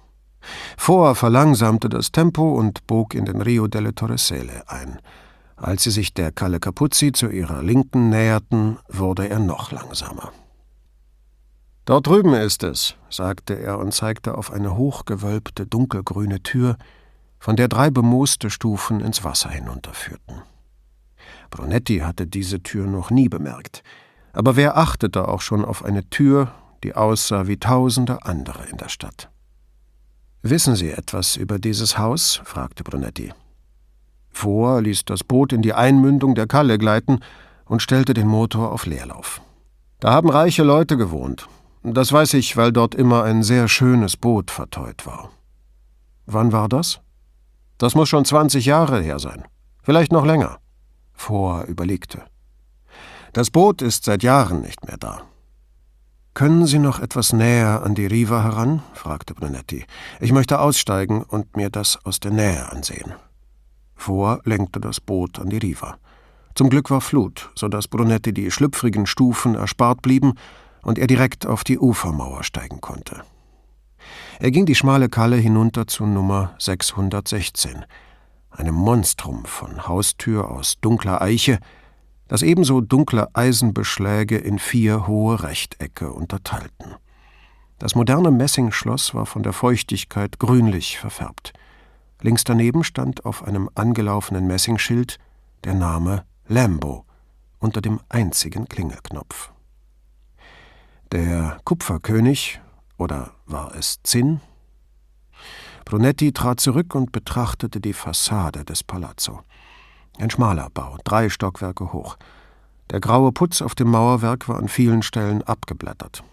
Vor 0.76 1.14
verlangsamte 1.14 1.88
das 1.88 2.12
Tempo 2.12 2.54
und 2.54 2.86
bog 2.86 3.14
in 3.14 3.24
den 3.24 3.40
Rio 3.40 3.68
delle 3.68 3.94
Torresele 3.94 4.64
ein. 4.66 4.98
Als 5.56 5.84
sie 5.84 5.90
sich 5.90 6.12
der 6.12 6.32
Calle 6.32 6.60
Capuzzi 6.60 7.12
zu 7.12 7.28
ihrer 7.28 7.62
Linken 7.62 8.10
näherten, 8.10 8.78
wurde 8.88 9.28
er 9.28 9.38
noch 9.38 9.70
langsamer. 9.70 10.32
Dort 11.84 12.06
drüben 12.06 12.34
ist 12.34 12.62
es, 12.62 12.94
sagte 13.10 13.58
er 13.58 13.78
und 13.78 13.92
zeigte 13.92 14.38
auf 14.38 14.52
eine 14.52 14.76
hochgewölbte 14.76 15.66
dunkelgrüne 15.66 16.42
Tür, 16.42 16.76
von 17.40 17.56
der 17.56 17.66
drei 17.66 17.90
bemooste 17.90 18.50
Stufen 18.50 19.00
ins 19.00 19.24
Wasser 19.24 19.50
hinunterführten. 19.50 20.42
Brunetti 21.50 21.98
hatte 21.98 22.26
diese 22.26 22.62
Tür 22.62 22.86
noch 22.86 23.10
nie 23.10 23.28
bemerkt, 23.28 23.82
aber 24.32 24.54
wer 24.54 24.76
achtete 24.76 25.26
auch 25.26 25.40
schon 25.40 25.64
auf 25.64 25.84
eine 25.84 26.08
Tür, 26.08 26.52
die 26.84 26.94
aussah 26.94 27.48
wie 27.48 27.58
tausende 27.58 28.24
andere 28.24 28.64
in 28.66 28.76
der 28.76 28.88
Stadt? 28.88 29.28
Wissen 30.42 30.76
Sie 30.76 30.90
etwas 30.90 31.36
über 31.36 31.58
dieses 31.58 31.98
Haus? 31.98 32.40
fragte 32.44 32.84
Brunetti. 32.84 33.32
Vor 34.30 34.80
ließ 34.80 35.04
das 35.04 35.24
Boot 35.24 35.52
in 35.52 35.62
die 35.62 35.74
Einmündung 35.74 36.34
der 36.34 36.46
Kalle 36.46 36.78
gleiten 36.78 37.20
und 37.64 37.82
stellte 37.82 38.14
den 38.14 38.26
Motor 38.26 38.72
auf 38.72 38.86
Leerlauf. 38.86 39.40
Da 40.00 40.12
haben 40.12 40.30
reiche 40.30 40.62
Leute 40.62 40.96
gewohnt. 40.96 41.48
Das 41.84 42.12
weiß 42.12 42.34
ich, 42.34 42.56
weil 42.56 42.72
dort 42.72 42.94
immer 42.94 43.24
ein 43.24 43.42
sehr 43.42 43.66
schönes 43.66 44.16
Boot 44.16 44.50
verteut 44.50 45.04
war. 45.04 45.30
Wann 46.26 46.52
war 46.52 46.68
das? 46.68 47.00
Das 47.78 47.96
muss 47.96 48.08
schon 48.08 48.24
20 48.24 48.66
Jahre 48.66 49.00
her 49.00 49.18
sein. 49.18 49.44
Vielleicht 49.82 50.12
noch 50.12 50.24
länger. 50.24 50.58
Vor 51.12 51.64
überlegte. 51.64 52.22
Das 53.32 53.50
Boot 53.50 53.82
ist 53.82 54.04
seit 54.04 54.22
Jahren 54.22 54.60
nicht 54.60 54.86
mehr 54.86 54.96
da. 54.96 55.22
Können 56.34 56.66
Sie 56.66 56.78
noch 56.78 57.00
etwas 57.00 57.32
näher 57.32 57.82
an 57.82 57.94
die 57.94 58.06
Riva 58.06 58.42
heran? 58.42 58.82
fragte 58.94 59.34
Brunetti. 59.34 59.84
Ich 60.20 60.32
möchte 60.32 60.60
aussteigen 60.60 61.22
und 61.24 61.56
mir 61.56 61.68
das 61.68 61.98
aus 62.04 62.20
der 62.20 62.30
Nähe 62.30 62.70
ansehen. 62.70 63.12
Vor 63.96 64.40
lenkte 64.44 64.80
das 64.80 65.00
Boot 65.00 65.38
an 65.40 65.50
die 65.50 65.58
Riva. 65.58 65.96
Zum 66.54 66.70
Glück 66.70 66.90
war 66.90 67.00
Flut, 67.00 67.50
so 67.54 67.68
dass 67.68 67.88
Brunetti 67.88 68.32
die 68.32 68.50
schlüpfrigen 68.50 69.06
Stufen 69.06 69.56
erspart 69.56 70.00
blieben 70.00 70.34
und 70.82 70.98
er 70.98 71.06
direkt 71.06 71.46
auf 71.46 71.64
die 71.64 71.78
Ufermauer 71.78 72.44
steigen 72.44 72.80
konnte. 72.80 73.22
Er 74.40 74.50
ging 74.50 74.66
die 74.66 74.74
schmale 74.74 75.08
Kalle 75.08 75.36
hinunter 75.36 75.86
zu 75.86 76.06
Nummer 76.06 76.54
616, 76.58 77.84
einem 78.50 78.74
Monstrum 78.74 79.44
von 79.44 79.86
Haustür 79.86 80.50
aus 80.50 80.80
dunkler 80.80 81.22
Eiche, 81.22 81.58
das 82.28 82.42
ebenso 82.42 82.80
dunkle 82.80 83.28
Eisenbeschläge 83.34 84.38
in 84.38 84.58
vier 84.58 85.06
hohe 85.06 85.42
Rechtecke 85.42 86.12
unterteilten. 86.12 86.94
Das 87.78 87.94
moderne 87.94 88.30
Messingschloss 88.30 89.14
war 89.14 89.26
von 89.26 89.42
der 89.42 89.52
Feuchtigkeit 89.52 90.38
grünlich 90.38 90.98
verfärbt. 90.98 91.52
Links 92.20 92.44
daneben 92.44 92.84
stand 92.84 93.24
auf 93.24 93.42
einem 93.42 93.68
angelaufenen 93.74 94.46
Messingschild 94.46 95.18
der 95.64 95.74
Name 95.74 96.24
Lambo 96.46 97.04
unter 97.58 97.80
dem 97.80 98.00
einzigen 98.08 98.68
Klingelknopf. 98.68 99.51
Der 101.12 101.58
Kupferkönig 101.66 102.58
oder 102.96 103.32
war 103.44 103.74
es 103.74 104.00
Zinn? 104.02 104.40
Brunetti 105.84 106.32
trat 106.32 106.58
zurück 106.58 106.94
und 106.94 107.12
betrachtete 107.12 107.82
die 107.82 107.92
Fassade 107.92 108.64
des 108.64 108.82
Palazzo. 108.82 109.42
Ein 110.18 110.30
schmaler 110.30 110.70
Bau, 110.72 110.96
drei 111.04 111.28
Stockwerke 111.28 111.92
hoch. 111.92 112.16
Der 112.88 113.00
graue 113.00 113.30
Putz 113.30 113.60
auf 113.60 113.74
dem 113.74 113.90
Mauerwerk 113.90 114.48
war 114.48 114.56
an 114.56 114.68
vielen 114.68 115.02
Stellen 115.02 115.42
abgeblättert. 115.42 116.24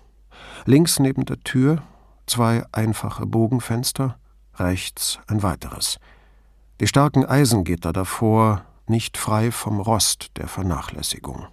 Links 0.63 0.98
neben 0.98 1.26
der 1.26 1.42
Tür 1.44 1.84
zwei 2.26 2.63
einfache 2.72 3.26
Bogenfenster, 3.26 4.18
rechts 4.56 5.20
ein 5.28 5.44
weiteres. 5.44 6.00
Die 6.80 6.88
starken 6.88 7.26
Eisengitter 7.26 7.92
davor 7.92 8.63
nicht 8.88 9.18
frei 9.18 9.52
vom 9.52 9.82
Rost 9.82 10.38
der 10.38 10.48
Vernachlässigung. 10.48 11.48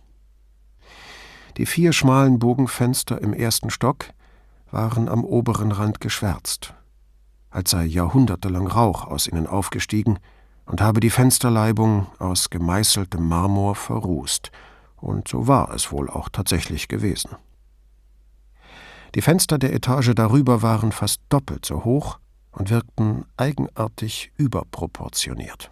Die 1.57 1.67
vier 1.67 1.93
schmalen 1.93 2.39
Bogenfenster 2.39 3.21
im 3.21 3.33
ersten 3.33 3.71
Stock 3.71 4.07
waren 4.71 5.09
am 5.09 5.25
oberen 5.25 5.73
Rand 5.73 6.01
geschwärzt, 6.01 6.75
als 7.51 7.71
sei 7.71 7.85
jahrhundertelang 7.85 8.67
Rauch 8.67 9.07
aus 9.07 9.27
ihnen 9.27 9.47
aufgestiegen 9.47 10.19
und 10.67 10.81
habe 10.83 11.01
die 11.01 11.11
Fensterleibung 11.11 12.09
aus 12.19 12.51
gemeißeltem 12.51 13.27
Marmor 13.27 13.75
verrußt, 13.75 14.51
und 14.97 15.29
so 15.29 15.47
war 15.47 15.73
es 15.73 15.93
wohl 15.93 16.11
auch 16.11 16.29
tatsächlich 16.29 16.89
gewesen. 16.89 17.37
Die 19.15 19.23
Fenster 19.23 19.59
der 19.59 19.73
Etage 19.73 20.13
darüber 20.15 20.61
waren 20.63 20.93
fast 20.93 21.23
doppelt 21.31 21.65
so 21.65 21.85
hoch 21.85 22.19
und 22.51 22.71
wirkten 22.71 23.25
eigenartig 23.37 24.33
überproportioniert. 24.37 25.71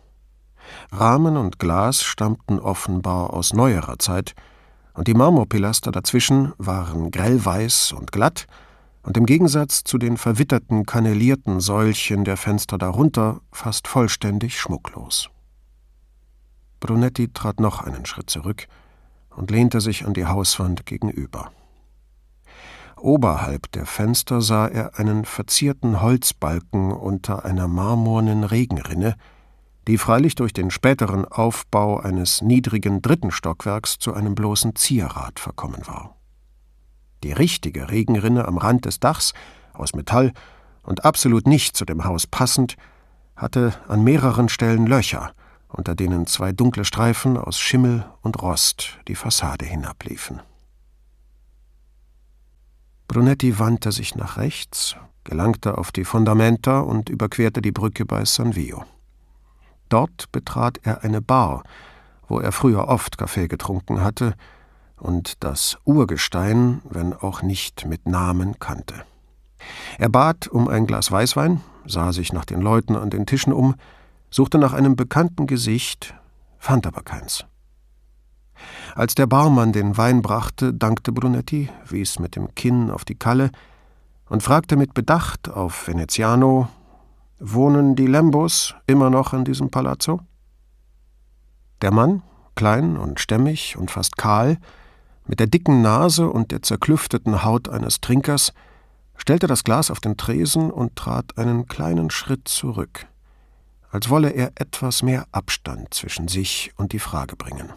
Rahmen 0.92 1.36
und 1.36 1.58
Glas 1.58 2.02
stammten 2.02 2.58
offenbar 2.58 3.34
aus 3.34 3.52
neuerer 3.52 3.98
Zeit, 3.98 4.34
und 4.94 5.08
die 5.08 5.14
Marmorpilaster 5.14 5.92
dazwischen 5.92 6.52
waren 6.56 7.10
grellweiß 7.10 7.92
und 7.92 8.12
glatt 8.12 8.46
und 9.02 9.16
im 9.16 9.26
Gegensatz 9.26 9.84
zu 9.84 9.98
den 9.98 10.16
verwitterten, 10.16 10.86
kannelierten 10.86 11.60
Säulchen 11.60 12.24
der 12.24 12.36
Fenster 12.36 12.78
darunter 12.78 13.40
fast 13.52 13.86
vollständig 13.86 14.58
schmucklos. 14.58 15.28
Brunetti 16.80 17.28
trat 17.32 17.60
noch 17.60 17.82
einen 17.82 18.06
Schritt 18.06 18.30
zurück 18.30 18.66
und 19.30 19.50
lehnte 19.50 19.80
sich 19.80 20.06
an 20.06 20.14
die 20.14 20.26
Hauswand 20.26 20.86
gegenüber. 20.86 21.50
Oberhalb 22.96 23.70
der 23.72 23.84
Fenster 23.84 24.40
sah 24.40 24.66
er 24.66 24.98
einen 24.98 25.26
verzierten 25.26 26.00
Holzbalken 26.00 26.92
unter 26.92 27.44
einer 27.44 27.68
marmornen 27.68 28.44
Regenrinne, 28.44 29.16
die 29.86 29.98
freilich 29.98 30.34
durch 30.34 30.52
den 30.52 30.70
späteren 30.70 31.24
Aufbau 31.24 31.98
eines 31.98 32.42
niedrigen 32.42 33.02
dritten 33.02 33.30
Stockwerks 33.30 33.98
zu 33.98 34.14
einem 34.14 34.34
bloßen 34.34 34.74
Zierrad 34.76 35.38
verkommen 35.40 35.86
war. 35.86 36.16
Die 37.22 37.32
richtige 37.32 37.90
Regenrinne 37.90 38.46
am 38.46 38.58
Rand 38.58 38.84
des 38.84 39.00
Dachs, 39.00 39.32
aus 39.72 39.94
Metall 39.94 40.32
und 40.82 41.04
absolut 41.04 41.46
nicht 41.46 41.76
zu 41.76 41.84
dem 41.84 42.04
Haus 42.04 42.26
passend, 42.26 42.76
hatte 43.36 43.74
an 43.88 44.04
mehreren 44.04 44.48
Stellen 44.48 44.86
Löcher, 44.86 45.32
unter 45.68 45.94
denen 45.94 46.26
zwei 46.26 46.52
dunkle 46.52 46.84
Streifen 46.84 47.36
aus 47.36 47.58
Schimmel 47.58 48.04
und 48.22 48.40
Rost 48.40 48.98
die 49.08 49.16
Fassade 49.16 49.64
hinabliefen. 49.64 50.40
Brunetti 53.08 53.58
wandte 53.58 53.92
sich 53.92 54.14
nach 54.14 54.36
rechts, 54.36 54.96
gelangte 55.24 55.78
auf 55.78 55.92
die 55.92 56.04
Fundamenta 56.04 56.80
und 56.80 57.08
überquerte 57.08 57.60
die 57.60 57.72
Brücke 57.72 58.06
bei 58.06 58.24
San 58.24 58.54
Vio. 58.54 58.84
Dort 59.88 60.30
betrat 60.32 60.78
er 60.82 61.04
eine 61.04 61.20
Bar, 61.20 61.62
wo 62.28 62.40
er 62.40 62.52
früher 62.52 62.88
oft 62.88 63.18
Kaffee 63.18 63.48
getrunken 63.48 64.02
hatte 64.02 64.34
und 64.96 65.42
das 65.44 65.78
Urgestein, 65.84 66.80
wenn 66.88 67.12
auch 67.12 67.42
nicht 67.42 67.86
mit 67.86 68.08
Namen, 68.08 68.58
kannte. 68.58 69.04
Er 69.98 70.08
bat 70.08 70.48
um 70.48 70.68
ein 70.68 70.86
Glas 70.86 71.10
Weißwein, 71.10 71.60
sah 71.86 72.12
sich 72.12 72.32
nach 72.32 72.44
den 72.44 72.60
Leuten 72.60 72.96
an 72.96 73.10
den 73.10 73.26
Tischen 73.26 73.52
um, 73.52 73.74
suchte 74.30 74.58
nach 74.58 74.72
einem 74.72 74.96
bekannten 74.96 75.46
Gesicht, 75.46 76.14
fand 76.58 76.86
aber 76.86 77.02
keins. 77.02 77.44
Als 78.94 79.14
der 79.14 79.26
Barmann 79.26 79.72
den 79.72 79.96
Wein 79.96 80.22
brachte, 80.22 80.72
dankte 80.72 81.12
Brunetti, 81.12 81.68
wies 81.86 82.18
mit 82.18 82.36
dem 82.36 82.54
Kinn 82.54 82.90
auf 82.90 83.04
die 83.04 83.16
Kalle 83.16 83.50
und 84.28 84.42
fragte 84.42 84.76
mit 84.76 84.94
Bedacht 84.94 85.48
auf 85.48 85.88
Veneziano: 85.88 86.68
Wohnen 87.46 87.94
die 87.94 88.06
Lembos 88.06 88.74
immer 88.86 89.10
noch 89.10 89.34
in 89.34 89.44
diesem 89.44 89.70
Palazzo? 89.70 90.22
Der 91.82 91.92
Mann, 91.92 92.22
klein 92.54 92.96
und 92.96 93.20
stämmig 93.20 93.76
und 93.76 93.90
fast 93.90 94.16
kahl, 94.16 94.56
mit 95.26 95.40
der 95.40 95.46
dicken 95.46 95.82
Nase 95.82 96.30
und 96.30 96.52
der 96.52 96.62
zerklüfteten 96.62 97.44
Haut 97.44 97.68
eines 97.68 98.00
Trinkers, 98.00 98.54
stellte 99.14 99.46
das 99.46 99.62
Glas 99.62 99.90
auf 99.90 100.00
den 100.00 100.16
Tresen 100.16 100.70
und 100.70 100.96
trat 100.96 101.36
einen 101.36 101.66
kleinen 101.66 102.08
Schritt 102.08 102.48
zurück, 102.48 103.06
als 103.90 104.08
wolle 104.08 104.30
er 104.30 104.52
etwas 104.54 105.02
mehr 105.02 105.26
Abstand 105.30 105.92
zwischen 105.92 106.28
sich 106.28 106.72
und 106.78 106.94
die 106.94 106.98
Frage 106.98 107.36
bringen. 107.36 107.74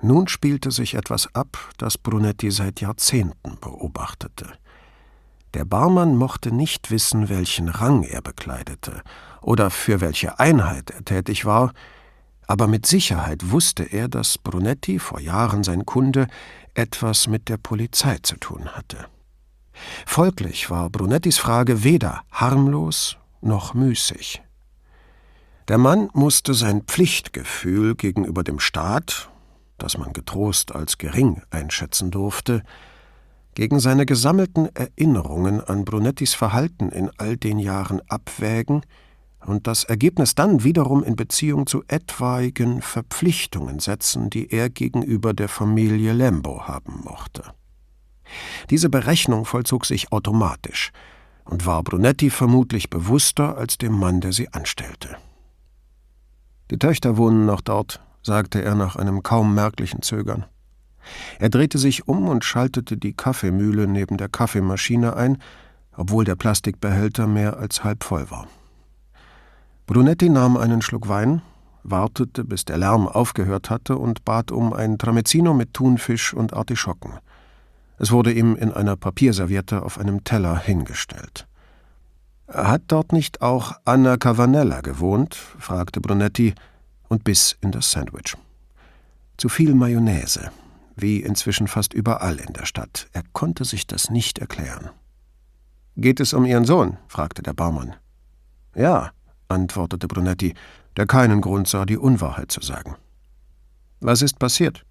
Nun 0.00 0.28
spielte 0.28 0.70
sich 0.70 0.94
etwas 0.94 1.34
ab, 1.34 1.58
das 1.78 1.98
Brunetti 1.98 2.52
seit 2.52 2.80
Jahrzehnten 2.80 3.58
beobachtete. 3.60 4.46
Der 5.54 5.64
Barmann 5.64 6.16
mochte 6.16 6.50
nicht 6.50 6.90
wissen, 6.90 7.28
welchen 7.28 7.68
Rang 7.68 8.02
er 8.02 8.20
bekleidete 8.22 9.02
oder 9.40 9.70
für 9.70 10.00
welche 10.00 10.40
Einheit 10.40 10.90
er 10.90 11.04
tätig 11.04 11.44
war, 11.44 11.72
aber 12.48 12.66
mit 12.66 12.86
Sicherheit 12.86 13.52
wusste 13.52 13.84
er, 13.84 14.08
dass 14.08 14.36
Brunetti, 14.36 14.98
vor 14.98 15.20
Jahren 15.20 15.62
sein 15.62 15.86
Kunde, 15.86 16.26
etwas 16.74 17.28
mit 17.28 17.48
der 17.48 17.56
Polizei 17.56 18.18
zu 18.22 18.36
tun 18.36 18.68
hatte. 18.70 19.06
Folglich 20.06 20.70
war 20.70 20.90
Brunettis 20.90 21.38
Frage 21.38 21.84
weder 21.84 22.22
harmlos 22.32 23.16
noch 23.40 23.74
müßig. 23.74 24.42
Der 25.68 25.78
Mann 25.78 26.10
musste 26.14 26.52
sein 26.52 26.82
Pflichtgefühl 26.82 27.94
gegenüber 27.94 28.42
dem 28.42 28.58
Staat, 28.58 29.30
das 29.78 29.98
man 29.98 30.12
getrost 30.12 30.74
als 30.74 30.98
gering 30.98 31.42
einschätzen 31.50 32.10
durfte, 32.10 32.62
gegen 33.54 33.80
seine 33.80 34.06
gesammelten 34.06 34.68
Erinnerungen 34.74 35.60
an 35.60 35.84
Brunettis 35.84 36.34
Verhalten 36.34 36.88
in 36.90 37.10
all 37.18 37.36
den 37.36 37.58
Jahren 37.58 38.00
abwägen 38.08 38.82
und 39.46 39.66
das 39.66 39.84
Ergebnis 39.84 40.34
dann 40.34 40.64
wiederum 40.64 41.04
in 41.04 41.16
Beziehung 41.16 41.66
zu 41.66 41.82
etwaigen 41.88 42.80
Verpflichtungen 42.82 43.78
setzen, 43.78 44.30
die 44.30 44.50
er 44.50 44.70
gegenüber 44.70 45.34
der 45.34 45.48
Familie 45.48 46.12
Lembo 46.12 46.66
haben 46.66 47.00
mochte. 47.04 47.42
Diese 48.70 48.88
Berechnung 48.88 49.44
vollzog 49.44 49.84
sich 49.86 50.12
automatisch 50.12 50.92
und 51.44 51.66
war 51.66 51.82
Brunetti 51.82 52.30
vermutlich 52.30 52.88
bewusster 52.88 53.56
als 53.58 53.78
dem 53.78 53.92
Mann, 53.92 54.20
der 54.20 54.32
sie 54.32 54.48
anstellte. 54.52 55.16
Die 56.70 56.78
Töchter 56.78 57.18
wohnen 57.18 57.44
noch 57.44 57.60
dort, 57.60 58.00
sagte 58.22 58.62
er 58.62 58.74
nach 58.74 58.96
einem 58.96 59.22
kaum 59.22 59.54
merklichen 59.54 60.00
Zögern. 60.00 60.46
Er 61.38 61.48
drehte 61.48 61.78
sich 61.78 62.08
um 62.08 62.28
und 62.28 62.44
schaltete 62.44 62.96
die 62.96 63.12
Kaffeemühle 63.12 63.86
neben 63.86 64.16
der 64.16 64.28
Kaffeemaschine 64.28 65.16
ein, 65.16 65.38
obwohl 65.96 66.24
der 66.24 66.36
Plastikbehälter 66.36 67.26
mehr 67.26 67.58
als 67.58 67.84
halb 67.84 68.04
voll 68.04 68.30
war. 68.30 68.46
Brunetti 69.86 70.28
nahm 70.28 70.56
einen 70.56 70.82
Schluck 70.82 71.08
Wein, 71.08 71.42
wartete, 71.82 72.44
bis 72.44 72.64
der 72.64 72.78
Lärm 72.78 73.06
aufgehört 73.06 73.70
hatte 73.70 73.98
und 73.98 74.24
bat 74.24 74.50
um 74.50 74.72
ein 74.72 74.98
Tramezzino 74.98 75.54
mit 75.54 75.74
Thunfisch 75.74 76.32
und 76.32 76.54
Artischocken. 76.54 77.18
Es 77.98 78.10
wurde 78.10 78.32
ihm 78.32 78.56
in 78.56 78.72
einer 78.72 78.96
Papierserviette 78.96 79.82
auf 79.82 79.98
einem 79.98 80.24
Teller 80.24 80.58
hingestellt. 80.58 81.46
Hat 82.48 82.82
dort 82.88 83.12
nicht 83.12 83.42
auch 83.42 83.72
Anna 83.84 84.16
Cavanella 84.16 84.80
gewohnt? 84.80 85.34
fragte 85.34 86.00
Brunetti 86.00 86.54
und 87.08 87.24
biss 87.24 87.56
in 87.60 87.70
das 87.70 87.90
Sandwich. 87.90 88.36
Zu 89.36 89.48
viel 89.48 89.74
Mayonnaise, 89.74 90.50
wie 90.96 91.20
inzwischen 91.20 91.68
fast 91.68 91.94
überall 91.94 92.36
in 92.36 92.52
der 92.52 92.66
Stadt. 92.66 93.08
Er 93.12 93.22
konnte 93.32 93.64
sich 93.64 93.86
das 93.86 94.10
nicht 94.10 94.38
erklären. 94.38 94.90
Geht 95.96 96.20
es 96.20 96.32
um 96.32 96.44
Ihren 96.44 96.64
Sohn? 96.64 96.98
fragte 97.08 97.42
der 97.42 97.52
Barmann. 97.52 97.94
Ja, 98.74 99.12
antwortete 99.48 100.08
Brunetti, 100.08 100.54
der 100.96 101.06
keinen 101.06 101.40
Grund 101.40 101.68
sah, 101.68 101.84
die 101.84 101.98
Unwahrheit 101.98 102.50
zu 102.50 102.60
sagen. 102.60 102.96
Was 104.00 104.22
ist 104.22 104.38
passiert? 104.38 104.84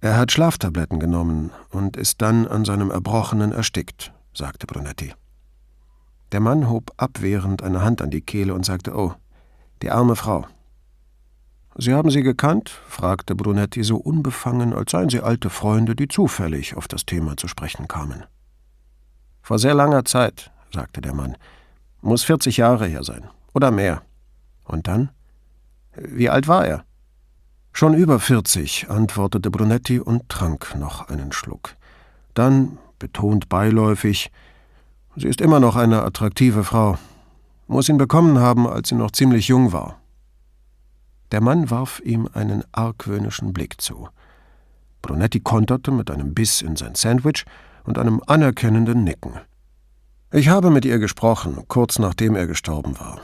Er 0.00 0.16
hat 0.16 0.32
Schlaftabletten 0.32 1.00
genommen 1.00 1.50
und 1.70 1.96
ist 1.96 2.20
dann 2.20 2.46
an 2.46 2.64
seinem 2.64 2.90
Erbrochenen 2.90 3.52
erstickt, 3.52 4.12
sagte 4.34 4.66
Brunetti. 4.66 5.14
Der 6.32 6.40
Mann 6.40 6.68
hob 6.68 6.92
abwehrend 6.96 7.62
eine 7.62 7.82
Hand 7.82 8.02
an 8.02 8.10
die 8.10 8.20
Kehle 8.20 8.54
und 8.54 8.66
sagte: 8.66 8.94
Oh, 8.94 9.14
die 9.82 9.90
arme 9.90 10.16
Frau. 10.16 10.46
Sie 11.76 11.92
haben 11.92 12.10
sie 12.10 12.22
gekannt? 12.22 12.70
fragte 12.88 13.34
Brunetti 13.34 13.82
so 13.82 13.96
unbefangen, 13.96 14.72
als 14.72 14.92
seien 14.92 15.10
sie 15.10 15.20
alte 15.20 15.50
Freunde, 15.50 15.96
die 15.96 16.06
zufällig 16.06 16.76
auf 16.76 16.86
das 16.86 17.04
Thema 17.04 17.36
zu 17.36 17.48
sprechen 17.48 17.88
kamen. 17.88 18.24
Vor 19.42 19.58
sehr 19.58 19.74
langer 19.74 20.04
Zeit, 20.04 20.52
sagte 20.72 21.00
der 21.00 21.14
Mann. 21.14 21.36
Muss 22.00 22.22
40 22.22 22.58
Jahre 22.58 22.86
her 22.86 23.02
sein. 23.02 23.24
Oder 23.54 23.70
mehr. 23.70 24.02
Und 24.64 24.86
dann? 24.86 25.10
Wie 25.96 26.28
alt 26.28 26.48
war 26.48 26.66
er? 26.66 26.84
Schon 27.72 27.94
über 27.94 28.20
vierzig, 28.20 28.88
antwortete 28.88 29.50
Brunetti 29.50 29.98
und 29.98 30.28
trank 30.28 30.76
noch 30.76 31.08
einen 31.08 31.32
Schluck. 31.32 31.74
Dann, 32.34 32.78
betont 33.00 33.48
beiläufig, 33.48 34.30
sie 35.16 35.26
ist 35.26 35.40
immer 35.40 35.58
noch 35.58 35.74
eine 35.74 36.02
attraktive 36.02 36.62
Frau. 36.62 36.98
Muss 37.66 37.88
ihn 37.88 37.98
bekommen 37.98 38.38
haben, 38.38 38.68
als 38.68 38.90
sie 38.90 38.94
noch 38.94 39.10
ziemlich 39.10 39.48
jung 39.48 39.72
war. 39.72 39.98
Der 41.32 41.40
Mann 41.40 41.70
warf 41.70 42.00
ihm 42.04 42.28
einen 42.32 42.64
argwöhnischen 42.72 43.52
Blick 43.52 43.80
zu. 43.80 44.08
Brunetti 45.02 45.40
konterte 45.40 45.90
mit 45.90 46.10
einem 46.10 46.34
Biss 46.34 46.62
in 46.62 46.76
sein 46.76 46.94
Sandwich 46.94 47.44
und 47.84 47.98
einem 47.98 48.22
anerkennenden 48.26 49.04
Nicken. 49.04 49.34
Ich 50.32 50.48
habe 50.48 50.70
mit 50.70 50.84
ihr 50.84 50.98
gesprochen, 50.98 51.62
kurz 51.68 51.98
nachdem 51.98 52.34
er 52.34 52.46
gestorben 52.46 52.98
war. 52.98 53.20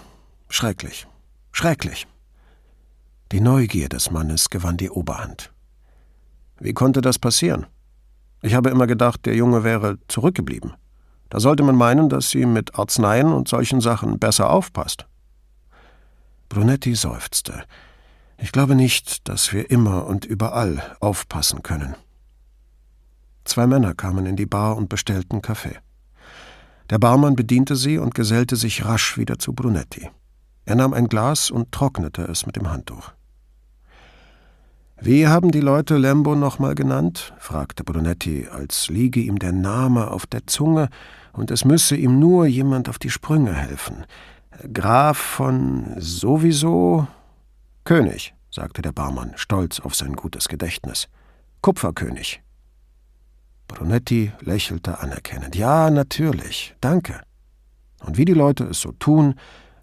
Schrecklich, 0.49 1.07
schrecklich. 1.53 2.07
Die 3.33 3.41
Neugier 3.41 3.89
des 3.89 4.11
Mannes 4.11 4.51
gewann 4.51 4.77
die 4.77 4.91
Oberhand. 4.91 5.53
Wie 6.59 6.73
konnte 6.73 7.01
das 7.01 7.19
passieren? 7.19 7.67
Ich 8.43 8.55
habe 8.55 8.71
immer 8.71 8.87
gedacht, 8.87 9.25
der 9.27 9.35
Junge 9.35 9.65
wäre 9.65 9.99
zurückgeblieben. 10.09 10.75
Da 11.31 11.41
sollte 11.41 11.63
man 11.63 11.77
meinen, 11.77 12.09
dass 12.09 12.31
sie 12.31 12.45
mit 12.45 12.79
Arzneien 12.79 13.33
und 13.33 13.49
solchen 13.49 13.81
Sachen 13.81 14.19
besser 14.19 14.51
aufpasst. 14.51 15.07
Brunetti 16.49 16.95
seufzte. 16.95 17.65
Ich 18.43 18.53
glaube 18.53 18.75
nicht, 18.75 19.29
dass 19.29 19.53
wir 19.53 19.71
immer 19.71 20.07
und 20.07 20.25
überall 20.25 20.97
aufpassen 21.01 21.63
können. 21.63 21.95
Zwei 23.45 23.67
Männer 23.67 23.95
kamen 23.95 24.25
in 24.25 24.37
die 24.37 24.47
Bar 24.47 24.77
und 24.77 24.89
bestellten 24.89 25.43
Kaffee. 25.43 25.77
Der 26.89 26.99
Barmann 26.99 27.37
bediente 27.37 27.77
sie 27.77 27.99
und 27.99 28.15
gesellte 28.15 28.57
sich 28.57 28.85
rasch 28.85 29.19
wieder 29.19 29.39
zu 29.39 29.53
Brunetti. 29.53 30.09
Er 30.65 30.75
nahm 30.75 30.95
ein 30.95 31.09
Glas 31.09 31.51
und 31.51 31.71
trocknete 31.71 32.23
es 32.23 32.47
mit 32.47 32.57
dem 32.57 32.71
Handtuch. 32.71 33.13
Wie 35.01 35.27
haben 35.29 35.51
die 35.51 35.61
Leute 35.61 35.97
Lembo 35.97 36.35
nochmal 36.35 36.75
genannt? 36.75 37.35
fragte 37.39 37.85
Brunetti, 37.85 38.49
als 38.51 38.89
liege 38.89 39.21
ihm 39.21 39.39
der 39.39 39.53
Name 39.53 40.11
auf 40.11 40.27
der 40.27 40.47
Zunge 40.47 40.89
und 41.33 41.51
es 41.51 41.65
müsse 41.65 41.97
ihm 41.97 42.19
nur 42.19 42.47
jemand 42.47 42.89
auf 42.89 42.99
die 42.99 43.11
Sprünge 43.11 43.55
helfen. 43.55 44.05
Graf 44.73 45.17
von 45.17 45.95
sowieso? 45.99 47.07
König, 47.85 48.35
sagte 48.51 48.83
der 48.83 48.93
Barmann, 48.93 49.33
stolz 49.37 49.81
auf 49.81 49.95
sein 49.95 50.15
gutes 50.15 50.49
Gedächtnis. 50.49 51.09
Kupferkönig. 51.61 52.43
Brunetti 53.69 54.33
lächelte 54.41 54.99
anerkennend. 55.01 55.57
Ja, 55.57 55.91
natürlich, 55.91 56.75
danke. 56.81 57.21
Und 58.01 58.17
wie 58.17 58.25
die 58.25 58.35
Leute 58.35 58.65
es 58.65 58.81
so 58.81 58.93
tun, 58.93 59.35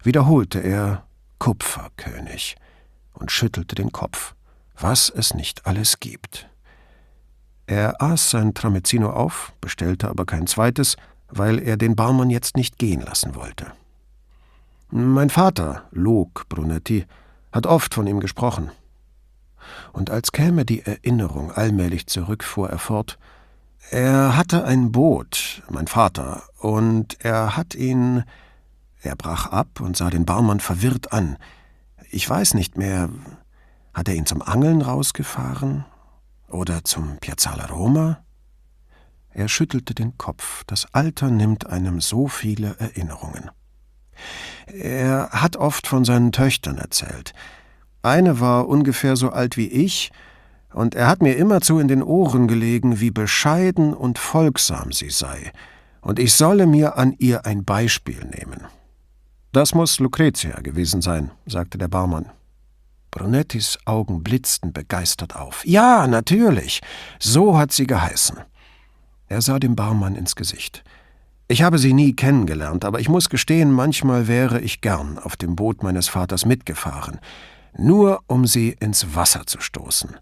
wiederholte 0.02 0.58
er 0.58 1.06
Kupferkönig 1.38 2.56
und 3.12 3.30
schüttelte 3.30 3.74
den 3.74 3.92
Kopf 3.92 4.34
was 4.80 5.10
es 5.10 5.34
nicht 5.34 5.66
alles 5.66 6.00
gibt. 6.00 6.48
Er 7.66 8.00
aß 8.00 8.30
sein 8.30 8.54
Tramezzino 8.54 9.10
auf, 9.10 9.52
bestellte 9.60 10.08
aber 10.08 10.24
kein 10.24 10.46
zweites, 10.46 10.96
weil 11.28 11.58
er 11.58 11.76
den 11.76 11.96
Barmann 11.96 12.30
jetzt 12.30 12.56
nicht 12.56 12.78
gehen 12.78 13.02
lassen 13.02 13.34
wollte. 13.34 13.72
Mein 14.90 15.28
Vater, 15.28 15.82
log 15.90 16.48
Brunetti, 16.48 17.04
hat 17.58 17.66
oft 17.66 17.92
von 17.92 18.06
ihm 18.06 18.20
gesprochen. 18.20 18.70
Und 19.92 20.10
als 20.10 20.32
käme 20.32 20.64
die 20.64 20.82
Erinnerung 20.82 21.50
allmählich 21.52 22.06
zurück, 22.06 22.44
fuhr 22.44 22.70
er 22.70 22.78
fort, 22.78 23.18
er 23.90 24.36
hatte 24.36 24.64
ein 24.64 24.92
Boot, 24.92 25.62
mein 25.70 25.86
Vater, 25.86 26.42
und 26.58 27.16
er 27.24 27.56
hat 27.56 27.74
ihn. 27.74 28.24
Er 29.00 29.16
brach 29.16 29.46
ab 29.46 29.80
und 29.80 29.96
sah 29.96 30.10
den 30.10 30.26
Barmann 30.26 30.60
verwirrt 30.60 31.12
an. 31.12 31.38
Ich 32.10 32.28
weiß 32.28 32.54
nicht 32.54 32.76
mehr. 32.76 33.08
Hat 33.94 34.08
er 34.08 34.14
ihn 34.14 34.26
zum 34.26 34.42
Angeln 34.42 34.82
rausgefahren? 34.82 35.84
Oder 36.48 36.84
zum 36.84 37.18
Piazzale 37.18 37.68
Roma? 37.68 38.18
Er 39.30 39.48
schüttelte 39.48 39.94
den 39.94 40.18
Kopf. 40.18 40.64
Das 40.66 40.92
Alter 40.92 41.30
nimmt 41.30 41.66
einem 41.66 42.00
so 42.00 42.28
viele 42.28 42.76
Erinnerungen. 42.78 43.50
Er 44.66 45.30
hat 45.30 45.56
oft 45.56 45.86
von 45.86 46.04
seinen 46.04 46.32
Töchtern 46.32 46.78
erzählt. 46.78 47.32
Eine 48.02 48.40
war 48.40 48.68
ungefähr 48.68 49.16
so 49.16 49.30
alt 49.30 49.56
wie 49.56 49.68
ich, 49.68 50.10
und 50.72 50.94
er 50.94 51.06
hat 51.06 51.22
mir 51.22 51.36
immerzu 51.36 51.78
in 51.78 51.88
den 51.88 52.02
Ohren 52.02 52.46
gelegen, 52.46 53.00
wie 53.00 53.10
bescheiden 53.10 53.94
und 53.94 54.18
folgsam 54.18 54.92
sie 54.92 55.10
sei, 55.10 55.52
und 56.00 56.18
ich 56.18 56.34
solle 56.34 56.66
mir 56.66 56.96
an 56.96 57.14
ihr 57.18 57.46
ein 57.46 57.64
Beispiel 57.64 58.24
nehmen. 58.24 58.66
Das 59.52 59.74
muss 59.74 59.98
Lucretia 59.98 60.60
gewesen 60.60 61.00
sein, 61.00 61.30
sagte 61.46 61.78
der 61.78 61.88
Barmann. 61.88 62.26
Brunettis 63.10 63.78
Augen 63.86 64.22
blitzten 64.22 64.72
begeistert 64.72 65.34
auf. 65.34 65.64
Ja, 65.64 66.06
natürlich. 66.06 66.82
So 67.18 67.56
hat 67.56 67.72
sie 67.72 67.86
geheißen. 67.86 68.38
Er 69.26 69.40
sah 69.40 69.58
dem 69.58 69.74
Barmann 69.74 70.14
ins 70.14 70.36
Gesicht. 70.36 70.84
Ich 71.50 71.62
habe 71.62 71.78
sie 71.78 71.94
nie 71.94 72.12
kennengelernt, 72.12 72.84
aber 72.84 73.00
ich 73.00 73.08
muss 73.08 73.30
gestehen, 73.30 73.72
manchmal 73.72 74.28
wäre 74.28 74.60
ich 74.60 74.82
gern 74.82 75.18
auf 75.18 75.34
dem 75.34 75.56
Boot 75.56 75.82
meines 75.82 76.06
Vaters 76.06 76.44
mitgefahren, 76.44 77.20
nur 77.74 78.20
um 78.26 78.46
sie 78.46 78.76
ins 78.80 79.14
Wasser 79.14 79.46
zu 79.46 79.58
stoßen. 79.58 80.14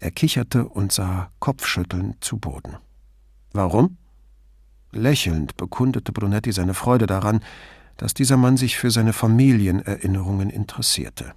Er 0.00 0.10
kicherte 0.10 0.68
und 0.68 0.90
sah 0.90 1.30
kopfschüttelnd 1.38 2.24
zu 2.24 2.38
Boden. 2.38 2.76
Warum? 3.52 3.98
Lächelnd 4.90 5.56
bekundete 5.56 6.10
Brunetti 6.10 6.50
seine 6.50 6.74
Freude 6.74 7.06
daran, 7.06 7.38
dass 7.96 8.12
dieser 8.12 8.36
Mann 8.36 8.56
sich 8.56 8.78
für 8.78 8.90
seine 8.90 9.12
Familienerinnerungen 9.12 10.50
interessierte. 10.50 11.34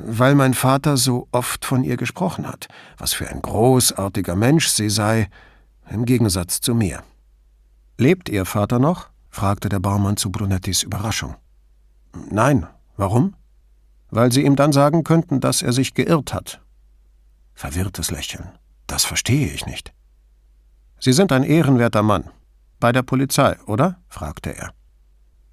Weil 0.00 0.34
mein 0.34 0.54
Vater 0.54 0.96
so 0.96 1.28
oft 1.30 1.64
von 1.64 1.84
ihr 1.84 1.96
gesprochen 1.96 2.48
hat, 2.48 2.66
was 2.98 3.12
für 3.12 3.28
ein 3.28 3.40
großartiger 3.40 4.34
Mensch 4.34 4.66
sie 4.66 4.90
sei, 4.90 5.28
im 5.88 6.04
Gegensatz 6.04 6.60
zu 6.60 6.74
mir. 6.74 7.04
Lebt 7.98 8.28
Ihr 8.28 8.44
Vater 8.44 8.78
noch? 8.78 9.10
fragte 9.30 9.68
der 9.68 9.80
Barmann 9.80 10.16
zu 10.16 10.30
Brunettis 10.30 10.82
Überraschung. 10.82 11.36
Nein, 12.30 12.66
warum? 12.96 13.34
Weil 14.10 14.32
Sie 14.32 14.44
ihm 14.44 14.56
dann 14.56 14.72
sagen 14.72 15.04
könnten, 15.04 15.40
dass 15.40 15.62
er 15.62 15.72
sich 15.72 15.94
geirrt 15.94 16.32
hat, 16.32 16.60
Verwirrtes 17.56 18.10
Lächeln. 18.10 18.50
Das 18.86 19.06
verstehe 19.06 19.48
ich 19.48 19.64
nicht. 19.64 19.94
Sie 21.00 21.14
sind 21.14 21.32
ein 21.32 21.42
ehrenwerter 21.42 22.02
Mann. 22.02 22.30
Bei 22.78 22.92
der 22.92 23.02
Polizei, 23.02 23.56
oder? 23.66 23.98
fragte 24.08 24.54
er. 24.54 24.74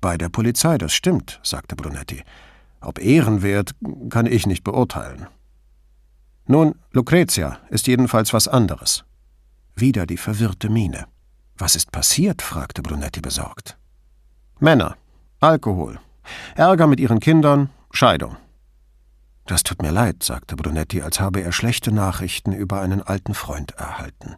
Bei 0.02 0.18
der 0.18 0.28
Polizei, 0.28 0.78
das 0.78 0.94
stimmt, 0.94 1.40
sagte 1.44 1.78
Brunetti. 1.78 2.22
Ob 2.82 3.00
ehrenwert, 3.00 3.74
kann 4.10 4.26
ich 4.26 4.46
nicht 4.46 4.66
beurteilen. 4.66 5.28
Nun, 6.46 6.76
Lucretia 6.92 7.60
ist 7.70 7.88
jedenfalls 7.88 8.34
was 8.34 8.50
anderes. 8.50 9.06
Wieder 9.74 10.06
die 10.06 10.18
verwirrte 10.18 10.70
Miene. 10.70 11.08
Was 11.64 11.78
ist 11.78 11.94
passiert? 11.94 12.42
fragte 12.42 12.82
Brunetti 12.82 13.22
besorgt. 13.22 13.78
Männer, 14.60 14.98
Alkohol, 15.40 15.98
Ärger 16.56 16.88
mit 16.88 17.00
ihren 17.00 17.22
Kindern, 17.22 17.70
Scheidung. 17.90 18.36
Das 19.46 19.64
tut 19.64 19.82
mir 19.82 19.92
leid, 19.92 20.24
sagte 20.24 20.58
Brunetti, 20.58 21.02
als 21.02 21.22
habe 21.22 21.40
er 21.40 21.54
schlechte 21.54 21.94
Nachrichten 21.94 22.52
über 22.52 22.82
einen 22.82 23.02
alten 23.02 23.34
Freund 23.34 23.72
erhalten. 23.78 24.36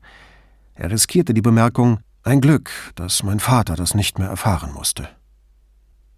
Er 0.76 0.92
riskierte 0.92 1.34
die 1.34 1.42
Bemerkung, 1.42 2.00
ein 2.22 2.42
Glück, 2.42 2.70
dass 2.94 3.24
mein 3.24 3.40
Vater 3.40 3.76
das 3.76 3.96
nicht 3.96 4.20
mehr 4.20 4.30
erfahren 4.30 4.72
musste. 4.72 5.10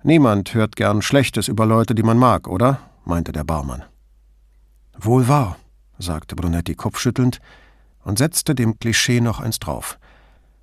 Niemand 0.04 0.54
hört 0.56 0.76
gern 0.76 1.02
Schlechtes 1.02 1.48
über 1.48 1.66
Leute, 1.66 1.96
die 1.96 2.04
man 2.04 2.18
mag, 2.18 2.50
oder? 2.50 2.82
meinte 3.06 3.32
der 3.32 3.46
Barmann. 3.46 3.86
Wohl 4.98 5.30
wahr, 5.30 5.56
sagte 6.00 6.36
Brunetti 6.36 6.76
kopfschüttelnd 6.76 7.40
und 8.04 8.18
setzte 8.18 8.56
dem 8.56 8.78
Klischee 8.78 9.22
noch 9.22 9.40
eins 9.40 9.60
drauf. 9.60 9.98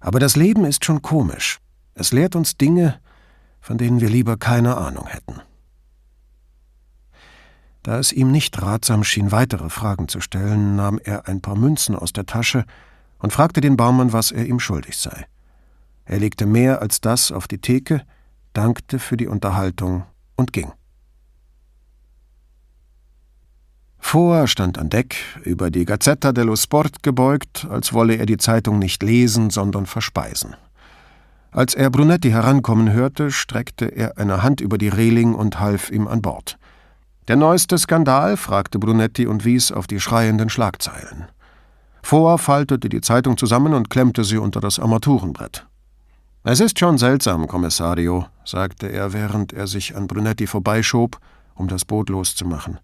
Aber 0.05 0.21
das 0.21 0.37
Leben 0.37 0.67
ist 0.67 0.85
schon 0.85 1.01
komisch. 1.01 1.61
Es 1.95 2.13
lehrt 2.13 2.37
uns 2.37 2.59
Dinge, 2.59 3.01
von 3.63 3.79
denen 3.79 4.03
wir 4.03 4.11
lieber 4.11 4.37
keine 4.37 4.77
Ahnung 4.77 5.07
hätten. 5.07 5.41
Da 7.83 7.99
es 7.99 8.13
ihm 8.13 8.31
nicht 8.31 8.61
ratsam 8.61 9.03
schien, 9.03 9.33
weitere 9.33 9.71
Fragen 9.71 10.09
zu 10.09 10.21
stellen, 10.21 10.77
nahm 10.77 11.01
er 11.03 11.27
ein 11.27 11.41
paar 11.41 11.57
Münzen 11.57 11.97
aus 11.97 12.13
der 12.13 12.27
Tasche 12.27 12.67
und 13.19 13.33
fragte 13.33 13.63
den 13.63 13.79
Barmann, 13.79 14.13
was 14.13 14.31
er 14.31 14.45
ihm 14.45 14.61
schuldig 14.61 14.99
sei. 14.99 15.25
Er 16.05 16.19
legte 16.19 16.45
mehr 16.45 16.83
als 16.83 17.01
das 17.01 17.33
auf 17.33 17.49
die 17.49 17.59
Theke, 17.59 18.03
dankte 18.53 18.99
für 18.99 19.17
die 19.17 19.27
Unterhaltung 19.27 20.05
und 20.37 20.53
ging. 20.53 20.71
Vor 24.07 24.47
stand 24.47 24.79
an 24.79 24.91
Deck, 24.91 25.17
über 25.43 25.73
die 25.73 25.87
Gazzetta 25.87 26.31
dello 26.31 26.55
Sport 26.55 27.03
gebeugt, 27.03 27.67
als 27.69 27.93
wolle 27.93 28.15
er 28.15 28.27
die 28.27 28.37
Zeitung 28.37 28.79
nicht 28.79 29.03
lesen, 29.03 29.51
sondern 29.51 29.87
verspeisen. 29.87 30.55
Als 31.51 31.75
er 31.75 31.91
Brunetti 31.91 32.31
herankommen 32.31 32.93
hörte, 32.93 33.33
streckte 33.33 33.87
er 33.87 34.17
eine 34.17 34.45
Hand 34.45 34.61
über 34.61 34.79
die 34.79 34.91
Reling 34.91 35.35
und 35.35 35.59
half 35.59 35.91
ihm 35.91 36.07
an 36.07 36.23
Bord. 36.23 36.59
Der 37.27 37.35
neueste 37.35 37.77
Skandal? 37.77 38.37
fragte 38.37 38.79
Brunetti 38.79 39.27
und 39.27 39.45
wies 39.45 39.73
auf 39.73 39.89
die 39.89 39.99
schreienden 39.99 40.49
Schlagzeilen. 40.49 41.25
Vor 42.03 42.39
faltete 42.39 42.89
die 42.89 43.01
Zeitung 43.01 43.37
zusammen 43.37 43.75
und 43.75 43.91
klemmte 43.91 44.23
sie 44.23 44.37
unter 44.37 44.61
das 44.61 44.79
Armaturenbrett. 44.79 45.67
Es 46.45 46.61
ist 46.61 46.79
schon 46.79 46.99
seltsam, 46.99 47.49
Kommissario, 47.49 48.27
sagte 48.45 48.87
er, 48.87 49.13
während 49.13 49.53
er 49.55 49.67
sich 49.67 49.97
an 49.97 50.07
Brunetti 50.07 50.47
vorbeischob, 50.47 51.19
um 51.57 51.67
das 51.67 51.85
Boot 51.85 52.11
loszumachen. 52.11 52.79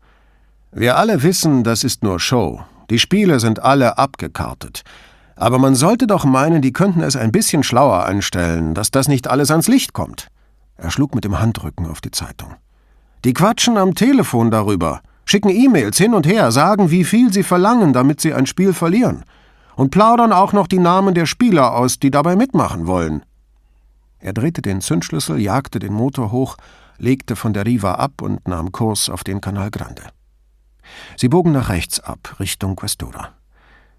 Wir 0.72 0.96
alle 0.96 1.24
wissen, 1.24 1.64
das 1.64 1.83
ist 1.83 2.04
nur 2.04 2.20
Show. 2.20 2.61
Die 2.90 3.00
Spiele 3.00 3.40
sind 3.40 3.61
alle 3.61 3.98
abgekartet. 3.98 4.83
Aber 5.35 5.59
man 5.59 5.74
sollte 5.74 6.06
doch 6.06 6.24
meinen, 6.24 6.62
die 6.62 6.72
könnten 6.72 7.00
es 7.00 7.16
ein 7.16 7.33
bisschen 7.33 7.64
schlauer 7.64 8.04
anstellen, 8.04 8.74
dass 8.74 8.92
das 8.92 9.09
nicht 9.09 9.28
alles 9.28 9.50
ans 9.50 9.66
Licht 9.66 9.94
kommt. 9.94 10.28
Er 10.76 10.90
schlug 10.90 11.14
mit 11.14 11.24
dem 11.24 11.40
Handrücken 11.40 11.87
auf 11.87 12.00
die 12.00 12.12
Zeitung. 12.12 12.54
Die 13.24 13.35
quatschen 13.35 13.78
am 13.78 13.94
Telefon 13.96 14.52
darüber, 14.52 15.00
schicken 15.24 15.48
E-Mails 15.48 15.98
hin 15.98 16.14
und 16.14 16.26
her, 16.26 16.52
sagen, 16.52 16.90
wie 16.90 17.04
viel 17.04 17.33
sie 17.33 17.42
verlangen, 17.42 17.92
damit 17.92 18.20
sie 18.20 18.33
ein 18.33 18.46
Spiel 18.46 18.72
verlieren. 18.72 19.24
Und 19.74 19.90
plaudern 19.90 20.33
auch 20.33 20.52
noch 20.52 20.68
die 20.68 20.78
Namen 20.78 21.14
der 21.14 21.26
Spieler 21.26 21.74
aus, 21.74 21.98
die 21.98 22.12
dabei 22.12 22.37
mitmachen 22.37 22.87
wollen. 22.87 23.24
Er 24.20 24.35
drehte 24.35 24.62
den 24.62 24.80
Zündschlüssel, 24.80 25.40
jagte 25.40 25.80
den 25.80 25.94
Motor 25.94 26.30
hoch, 26.30 26.56
legte 26.98 27.35
von 27.35 27.54
der 27.54 27.66
Riva 27.66 27.94
ab 27.94 28.22
und 28.22 28.46
nahm 28.46 28.70
Kurs 28.70 29.09
auf 29.09 29.24
den 29.24 29.40
Canal 29.40 29.70
Grande. 29.70 30.02
Sie 31.16 31.29
bogen 31.29 31.53
nach 31.53 31.68
rechts 31.68 32.00
ab, 32.00 32.37
Richtung 32.40 32.76
Questura. 32.76 33.31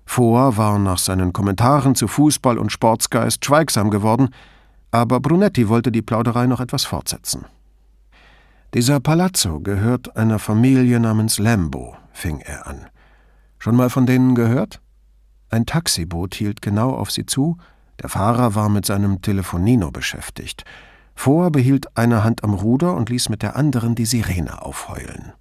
Vor 0.06 0.58
war 0.58 0.78
nach 0.80 0.98
seinen 0.98 1.34
Kommentaren 1.34 1.96
zu 1.96 2.08
Fußball 2.08 2.58
und 2.58 2.72
Sportsgeist 2.72 3.46
schweigsam 3.46 3.90
geworden, 3.90 4.30
aber 4.92 5.20
Brunetti 5.20 5.70
wollte 5.70 5.92
die 5.92 6.02
Plauderei 6.02 6.48
noch 6.48 6.60
etwas 6.60 6.84
fortsetzen. 6.84 7.46
Dieser 8.74 9.00
Palazzo 9.00 9.60
gehört 9.60 10.16
einer 10.16 10.40
Familie 10.40 11.00
namens 11.00 11.40
Lambo, 11.40 11.96
fing 12.12 12.40
er 12.40 12.68
an. 12.68 12.88
Schon 13.60 13.76
mal 13.76 13.90
von 13.90 14.06
denen 14.06 14.36
gehört? 14.36 14.82
Ein 15.50 15.66
Taxiboot 15.66 16.36
hielt 16.36 16.62
genau 16.62 16.92
auf 16.92 17.12
sie 17.12 17.26
zu, 17.26 17.58
der 18.02 18.10
Fahrer 18.10 18.56
war 18.56 18.70
mit 18.70 18.86
seinem 18.86 19.22
Telefonino 19.22 19.92
beschäftigt. 19.92 20.64
Vor 21.16 21.52
behielt 21.52 21.98
eine 21.98 22.24
Hand 22.24 22.44
am 22.44 22.54
Ruder 22.54 22.96
und 22.96 23.10
ließ 23.10 23.30
mit 23.30 23.44
der 23.44 23.56
anderen 23.56 23.94
die 23.96 24.06
Sirene 24.06 24.62
aufheulen. 24.62 25.34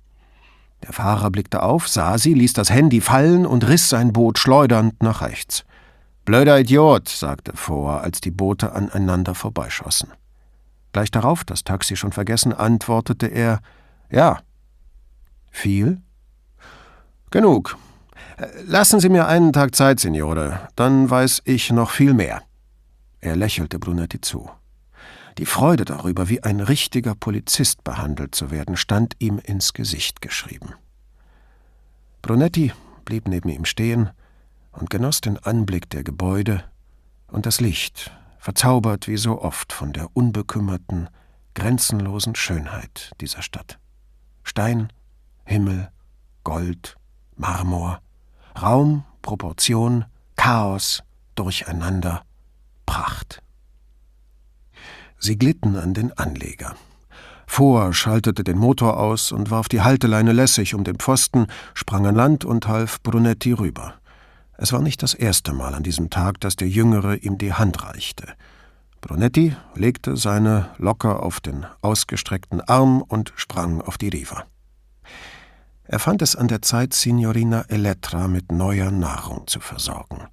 Der 0.83 0.93
Fahrer 0.93 1.31
blickte 1.31 1.63
auf, 1.63 1.89
sah 1.89 2.19
sie, 2.19 2.35
ließ 2.35 2.55
das 2.55 2.71
Handy 2.71 3.01
fallen 3.01 3.47
und 3.47 3.69
riss 3.69 3.89
sein 3.89 4.13
Boot 4.13 4.39
schleudernd 4.39 5.03
nach 5.03 5.21
rechts. 5.21 5.65
Blöder 6.25 6.61
Idiot, 6.61 7.09
sagte 7.09 7.53
Vor, 7.55 8.01
als 8.01 8.21
die 8.21 8.31
Boote 8.31 8.73
aneinander 8.73 9.35
vorbeischossen. 9.35 10.13
Gleich 10.93 11.11
darauf, 11.11 11.45
das 11.45 11.65
Taxi 11.65 11.97
schon 11.97 12.13
vergessen, 12.13 12.53
antwortete 12.53 13.27
er 13.27 13.61
Ja. 14.11 14.41
Viel? 15.51 16.01
Genug. 17.31 17.77
Lassen 18.65 19.01
Sie 19.01 19.09
mir 19.09 19.27
einen 19.27 19.53
Tag 19.53 19.75
Zeit, 19.75 20.01
Signore, 20.01 20.69
dann 20.77 21.11
weiß 21.11 21.43
ich 21.45 21.71
noch 21.71 21.91
viel 21.91 22.15
mehr. 22.15 22.43
Er 23.21 23.37
lächelte 23.37 23.79
Brunetti 23.79 24.21
zu. 24.21 24.51
Die 25.41 25.47
Freude 25.47 25.87
darüber, 25.87 26.29
wie 26.29 26.43
ein 26.43 26.61
richtiger 26.61 27.15
Polizist 27.15 27.83
behandelt 27.83 28.35
zu 28.35 28.51
werden, 28.51 28.77
stand 28.77 29.17
ihm 29.21 29.39
ins 29.39 29.73
Gesicht 29.73 30.21
geschrieben. 30.21 30.75
Brunetti 32.21 32.75
blieb 33.07 33.27
neben 33.27 33.49
ihm 33.49 33.65
stehen 33.65 34.11
und 34.71 34.91
genoss 34.91 35.23
den 35.23 35.39
Anblick 35.39 35.89
der 35.89 36.05
Gebäude 36.05 36.63
und 37.29 37.47
das 37.47 37.59
Licht, 37.59 38.11
verzaubert 38.39 39.09
wie 39.09 39.17
so 39.17 39.41
oft 39.41 39.73
von 39.73 39.95
der 39.95 40.15
unbekümmerten, 40.15 41.09
grenzenlosen 41.55 42.35
Schönheit 42.35 43.13
dieser 43.23 43.41
Stadt. 43.41 43.79
Stein, 44.43 44.93
Himmel, 45.47 45.91
Gold, 46.45 46.99
Marmor, 47.37 48.03
Raum, 48.61 49.05
Proportion, 49.23 50.05
Chaos, 50.37 51.03
Durcheinander, 51.35 52.27
Pracht. 52.85 53.43
Sie 55.21 55.37
glitten 55.37 55.77
an 55.77 55.95
den 55.95 56.17
Anleger. 56.17 56.75
Vor 57.47 57.93
schaltete 57.93 58.43
den 58.43 58.57
Motor 58.57 58.99
aus 58.99 59.33
und 59.33 59.51
warf 59.51 59.69
die 59.69 59.83
Halteleine 59.83 60.33
lässig 60.33 60.75
um 60.75 60.83
den 60.83 60.97
Pfosten, 60.97 61.47
sprang 61.75 62.07
an 62.07 62.15
Land 62.15 62.45
und 62.45 62.67
half 62.67 63.03
Brunetti 63.03 63.53
rüber. 63.53 63.95
Es 64.57 64.73
war 64.73 64.81
nicht 64.81 65.03
das 65.03 65.15
erste 65.15 65.53
Mal 65.53 65.75
an 65.75 65.83
diesem 65.83 66.09
Tag, 66.09 66.41
dass 66.41 66.57
der 66.57 66.69
Jüngere 66.69 67.17
ihm 67.17 67.39
die 67.39 67.53
Hand 67.53 67.83
reichte. 67.83 68.29
Brunetti 69.03 69.55
legte 69.75 70.17
seine 70.17 70.71
locker 70.79 71.23
auf 71.23 71.41
den 71.41 71.67
ausgestreckten 71.83 72.61
Arm 72.63 73.03
und 73.03 73.33
sprang 73.37 73.83
auf 73.83 73.99
die 73.99 74.09
Riva. 74.09 74.45
Er 75.85 75.99
fand 75.99 76.23
es 76.23 76.37
an 76.37 76.49
der 76.49 76.63
Zeit, 76.63 76.95
Signorina 76.95 77.63
Elettra 77.69 78.29
mit 78.29 78.53
neuer 78.53 78.91
Nahrung 78.91 79.47
zu 79.47 79.61
versorgen. 79.61 80.29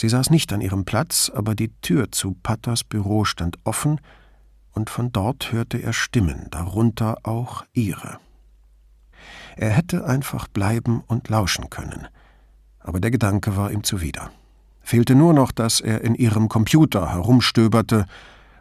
Sie 0.00 0.08
saß 0.08 0.30
nicht 0.30 0.52
an 0.52 0.60
ihrem 0.60 0.84
Platz, 0.84 1.28
aber 1.34 1.56
die 1.56 1.72
Tür 1.82 2.12
zu 2.12 2.36
Pattas 2.40 2.84
Büro 2.84 3.24
stand 3.24 3.58
offen, 3.64 4.00
und 4.70 4.90
von 4.90 5.10
dort 5.10 5.50
hörte 5.50 5.78
er 5.78 5.92
Stimmen, 5.92 6.46
darunter 6.52 7.16
auch 7.24 7.64
ihre. 7.72 8.20
Er 9.56 9.70
hätte 9.70 10.04
einfach 10.04 10.46
bleiben 10.46 11.02
und 11.08 11.28
lauschen 11.28 11.68
können, 11.68 12.06
aber 12.78 13.00
der 13.00 13.10
Gedanke 13.10 13.56
war 13.56 13.72
ihm 13.72 13.82
zuwider. 13.82 14.30
Fehlte 14.82 15.16
nur 15.16 15.32
noch, 15.32 15.50
dass 15.50 15.80
er 15.80 16.02
in 16.02 16.14
ihrem 16.14 16.48
Computer 16.48 17.10
herumstöberte 17.10 18.06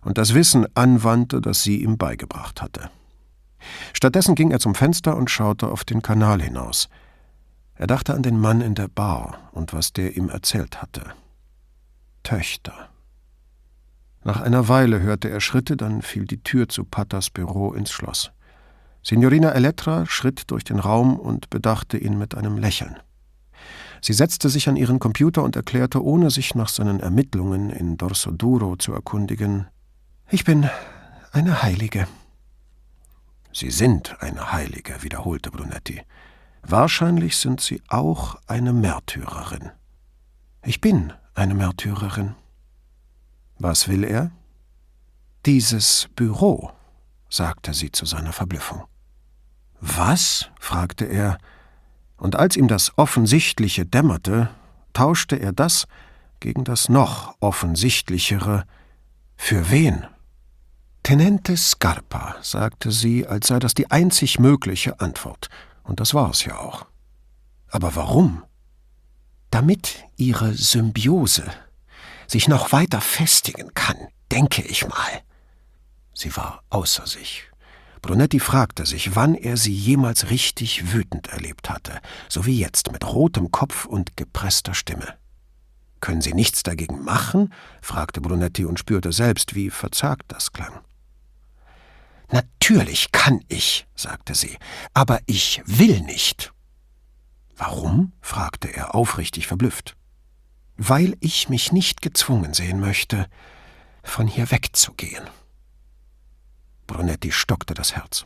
und 0.01 0.17
das 0.17 0.33
Wissen 0.33 0.65
anwandte, 0.73 1.39
das 1.39 1.61
sie 1.61 1.83
ihm 1.83 1.99
beigebracht 1.99 2.63
hatte. 2.63 2.89
Stattdessen 3.93 4.33
ging 4.33 4.49
er 4.49 4.59
zum 4.59 4.73
Fenster 4.73 5.15
und 5.15 5.29
schaute 5.29 5.67
auf 5.67 5.83
den 5.83 6.01
Kanal 6.01 6.41
hinaus. 6.41 6.89
Er 7.75 7.85
dachte 7.85 8.15
an 8.15 8.23
den 8.23 8.39
Mann 8.39 8.61
in 8.61 8.73
der 8.73 8.87
Bar 8.87 9.51
und 9.51 9.71
was 9.71 9.93
der 9.93 10.17
ihm 10.17 10.29
erzählt 10.29 10.81
hatte. 10.81 11.03
Töchter. 12.27 12.89
Nach 14.25 14.41
einer 14.41 14.67
Weile 14.67 14.99
hörte 14.99 15.29
er 15.29 15.39
Schritte, 15.39 15.77
dann 15.77 16.01
fiel 16.01 16.25
die 16.25 16.43
Tür 16.43 16.67
zu 16.67 16.83
Pattas 16.83 17.29
Büro 17.29 17.71
ins 17.71 17.89
Schloss. 17.89 18.33
Signorina 19.01 19.51
Elettra 19.51 20.05
schritt 20.05 20.51
durch 20.51 20.65
den 20.65 20.79
Raum 20.79 21.17
und 21.17 21.49
bedachte 21.49 21.97
ihn 21.97 22.17
mit 22.17 22.35
einem 22.35 22.57
Lächeln. 22.57 22.97
Sie 24.01 24.11
setzte 24.11 24.49
sich 24.49 24.67
an 24.67 24.75
ihren 24.75 24.99
Computer 24.99 25.41
und 25.41 25.55
erklärte, 25.55 26.03
ohne 26.03 26.29
sich 26.29 26.53
nach 26.53 26.67
seinen 26.67 26.99
Ermittlungen 26.99 27.69
in 27.69 27.95
Dorso 27.95 28.31
Duro 28.31 28.75
zu 28.75 28.91
erkundigen, 28.91 29.67
ich 30.29 30.43
bin 30.43 30.69
eine 31.31 31.63
Heilige. 31.63 32.09
Sie 33.53 33.71
sind 33.71 34.21
eine 34.21 34.51
Heilige, 34.51 35.01
wiederholte 35.01 35.49
Brunetti. 35.49 36.01
Wahrscheinlich 36.61 37.37
sind 37.37 37.61
Sie 37.61 37.81
auch 37.87 38.35
eine 38.47 38.73
Märtyrerin. 38.73 39.71
Ich 40.65 40.81
bin 40.81 41.13
eine 41.37 41.53
Märtyrerin. 41.53 42.35
Was 43.59 43.87
will 43.87 44.03
er? 44.03 44.31
Dieses 45.45 46.09
Büro, 46.15 46.71
sagte 47.29 47.73
sie 47.73 47.91
zu 47.91 48.05
seiner 48.05 48.33
Verblüffung. 48.33 48.85
Was? 49.79 50.49
fragte 50.59 51.05
er, 51.05 51.37
und 52.17 52.35
als 52.35 52.57
ihm 52.57 52.67
das 52.67 52.97
Offensichtliche 52.97 53.85
dämmerte, 53.85 54.49
tauschte 54.93 55.35
er 55.35 55.53
das 55.53 55.87
gegen 56.39 56.63
das 56.63 56.89
noch 56.89 57.35
offensichtlichere. 57.39 58.65
Für 59.35 59.69
wen? 59.69 60.07
Tenente 61.03 61.55
Scarpa, 61.55 62.35
sagte 62.41 62.91
sie, 62.91 63.27
als 63.27 63.47
sei 63.47 63.59
das 63.59 63.75
die 63.75 63.91
einzig 63.91 64.39
mögliche 64.39 64.99
Antwort, 64.99 65.49
und 65.83 65.99
das 65.99 66.15
war 66.15 66.31
es 66.31 66.43
ja 66.43 66.57
auch. 66.57 66.87
Aber 67.69 67.95
warum? 67.95 68.43
Damit 69.51 70.05
ihre 70.17 70.53
Symbiose 70.53 71.45
sich 72.27 72.47
noch 72.47 72.71
weiter 72.71 73.01
festigen 73.01 73.73
kann, 73.73 73.97
denke 74.31 74.61
ich 74.61 74.87
mal. 74.87 75.21
Sie 76.13 76.35
war 76.35 76.63
außer 76.69 77.07
sich. 77.07 77.43
Brunetti 78.01 78.39
fragte 78.39 78.85
sich, 78.85 79.15
wann 79.15 79.35
er 79.35 79.57
sie 79.57 79.73
jemals 79.73 80.29
richtig 80.29 80.93
wütend 80.93 81.27
erlebt 81.27 81.69
hatte, 81.69 81.99
so 82.29 82.45
wie 82.45 82.59
jetzt 82.59 82.91
mit 82.91 83.05
rotem 83.05 83.51
Kopf 83.51 83.85
und 83.85 84.17
gepresster 84.17 84.73
Stimme. 84.73 85.15
Können 85.99 86.21
Sie 86.21 86.33
nichts 86.33 86.63
dagegen 86.63 87.03
machen? 87.03 87.53
fragte 87.81 88.21
Brunetti 88.21 88.65
und 88.65 88.79
spürte 88.79 89.11
selbst, 89.11 89.55
wie 89.55 89.69
verzagt 89.69 90.25
das 90.27 90.53
klang. 90.53 90.79
Natürlich 92.29 93.11
kann 93.11 93.41
ich, 93.47 93.87
sagte 93.95 94.35
sie, 94.35 94.57
aber 94.93 95.19
ich 95.25 95.61
will 95.65 96.01
nicht. 96.01 96.53
Warum? 97.57 98.13
fragte 98.21 98.67
er 98.67 98.95
aufrichtig 98.95 99.47
verblüfft. 99.47 99.95
Weil 100.77 101.15
ich 101.19 101.49
mich 101.49 101.71
nicht 101.71 102.01
gezwungen 102.01 102.53
sehen 102.53 102.79
möchte, 102.79 103.27
von 104.03 104.27
hier 104.27 104.51
wegzugehen. 104.51 105.23
Brunetti 106.85 107.31
stockte 107.31 107.73
das 107.73 107.95
Herz. 107.95 108.25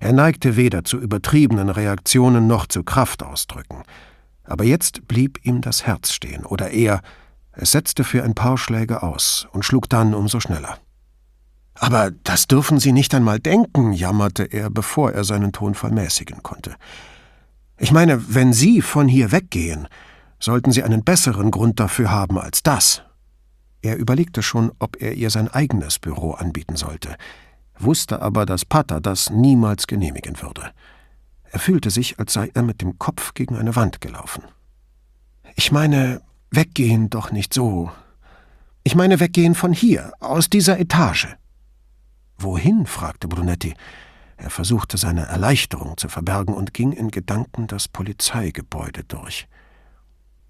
Er 0.00 0.12
neigte 0.12 0.56
weder 0.56 0.84
zu 0.84 0.98
übertriebenen 0.98 1.68
Reaktionen 1.68 2.46
noch 2.46 2.66
zu 2.66 2.82
Kraftausdrücken. 2.82 3.82
Aber 4.44 4.64
jetzt 4.64 5.08
blieb 5.08 5.44
ihm 5.44 5.60
das 5.60 5.86
Herz 5.86 6.12
stehen, 6.12 6.44
oder 6.44 6.70
eher, 6.70 7.02
es 7.52 7.72
setzte 7.72 8.04
für 8.04 8.22
ein 8.22 8.34
paar 8.34 8.58
Schläge 8.58 9.02
aus 9.02 9.48
und 9.52 9.64
schlug 9.64 9.88
dann 9.88 10.14
umso 10.14 10.40
schneller. 10.40 10.78
Aber 11.74 12.10
das 12.10 12.46
dürfen 12.46 12.78
Sie 12.78 12.92
nicht 12.92 13.14
einmal 13.14 13.40
denken, 13.40 13.92
jammerte 13.92 14.44
er, 14.44 14.70
bevor 14.70 15.12
er 15.12 15.24
seinen 15.24 15.52
Tonfall 15.52 15.90
mäßigen 15.90 16.42
konnte. 16.42 16.76
Ich 17.78 17.92
meine, 17.92 18.34
wenn 18.34 18.52
Sie 18.52 18.80
von 18.80 19.08
hier 19.08 19.32
weggehen, 19.32 19.88
sollten 20.38 20.72
Sie 20.72 20.82
einen 20.82 21.04
besseren 21.04 21.50
Grund 21.50 21.78
dafür 21.78 22.10
haben 22.10 22.38
als 22.38 22.62
das. 22.62 23.02
Er 23.82 23.96
überlegte 23.96 24.42
schon, 24.42 24.72
ob 24.78 25.00
er 25.00 25.14
ihr 25.14 25.30
sein 25.30 25.48
eigenes 25.48 25.98
Büro 25.98 26.32
anbieten 26.32 26.76
sollte, 26.76 27.16
wusste 27.78 28.22
aber, 28.22 28.46
dass 28.46 28.64
Pater 28.64 29.00
das 29.00 29.30
niemals 29.30 29.86
genehmigen 29.86 30.40
würde. 30.40 30.72
Er 31.44 31.58
fühlte 31.58 31.90
sich, 31.90 32.18
als 32.18 32.32
sei 32.32 32.50
er 32.54 32.62
mit 32.62 32.80
dem 32.80 32.98
Kopf 32.98 33.34
gegen 33.34 33.56
eine 33.56 33.76
Wand 33.76 34.00
gelaufen. 34.00 34.42
Ich 35.54 35.70
meine, 35.70 36.22
weggehen 36.50 37.10
doch 37.10 37.30
nicht 37.30 37.54
so. 37.54 37.90
Ich 38.82 38.94
meine, 38.94 39.20
weggehen 39.20 39.54
von 39.54 39.72
hier, 39.72 40.12
aus 40.20 40.48
dieser 40.50 40.78
Etage. 40.80 41.28
Wohin? 42.38 42.86
fragte 42.86 43.28
Brunetti. 43.28 43.74
Er 44.36 44.50
versuchte 44.50 44.98
seine 44.98 45.26
Erleichterung 45.26 45.96
zu 45.96 46.08
verbergen 46.08 46.54
und 46.54 46.74
ging 46.74 46.92
in 46.92 47.10
Gedanken 47.10 47.66
das 47.66 47.88
Polizeigebäude 47.88 49.04
durch. 49.04 49.48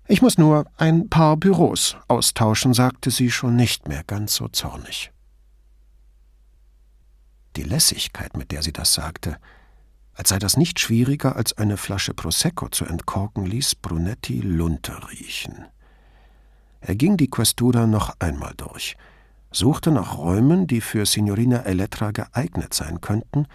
Ich 0.09 0.23
muss 0.23 0.39
nur 0.39 0.67
ein 0.77 1.09
paar 1.09 1.37
Büros 1.37 1.97
austauschen, 2.09 2.75
sagte 2.75 3.11
sie 3.11 3.31
schon 3.31 3.57
nicht 3.57 3.89
mehr 3.89 4.05
ganz 4.05 4.35
so 4.35 4.49
zornig. 4.49 5.13
Die 7.57 7.63
Lässigkeit, 7.63 8.37
mit 8.37 8.53
der 8.53 8.63
sie 8.63 8.73
das 8.73 8.95
sagte, 8.95 9.39
als 10.15 10.31
sei 10.31 10.39
das 10.39 10.57
nicht 10.57 10.81
schwieriger, 10.81 11.37
als 11.37 11.59
eine 11.59 11.77
Flasche 11.77 12.15
Prosecco 12.15 12.69
zu 12.69 12.85
entkorken, 12.85 13.47
ließ 13.47 13.77
Brunetti 13.77 14.41
Lunte 14.41 14.93
riechen. 15.11 15.67
Er 16.81 16.95
ging 16.95 17.17
die 17.17 17.31
Questura 17.31 17.87
noch 17.87 18.15
einmal 18.21 18.55
durch, 18.57 18.97
suchte 19.51 19.91
nach 19.91 20.17
Räumen, 20.17 20.67
die 20.67 20.81
für 20.81 21.05
Signorina 21.05 21.65
Elettra 21.65 22.13
geeignet 22.13 22.75
sein 22.75 23.01
könnten, 23.01 23.47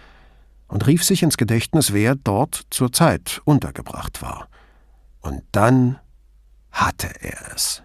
und 0.72 0.86
rief 0.86 1.04
sich 1.04 1.22
ins 1.22 1.36
Gedächtnis, 1.36 1.92
wer 1.92 2.14
dort 2.14 2.62
zur 2.70 2.92
Zeit 2.92 3.42
untergebracht 3.44 4.22
war. 4.22 4.48
Und 5.20 5.42
dann 5.52 5.98
hatte 6.72 7.10
er 7.20 7.54
es. 7.54 7.82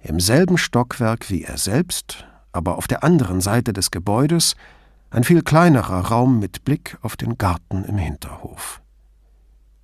Im 0.00 0.20
selben 0.20 0.56
Stockwerk 0.56 1.28
wie 1.28 1.42
er 1.42 1.58
selbst, 1.58 2.24
aber 2.52 2.78
auf 2.78 2.86
der 2.86 3.02
anderen 3.02 3.40
Seite 3.40 3.72
des 3.72 3.90
Gebäudes, 3.90 4.54
ein 5.10 5.24
viel 5.24 5.42
kleinerer 5.42 6.06
Raum 6.06 6.38
mit 6.38 6.64
Blick 6.64 6.96
auf 7.02 7.16
den 7.16 7.36
Garten 7.36 7.84
im 7.84 7.98
Hinterhof. 7.98 8.80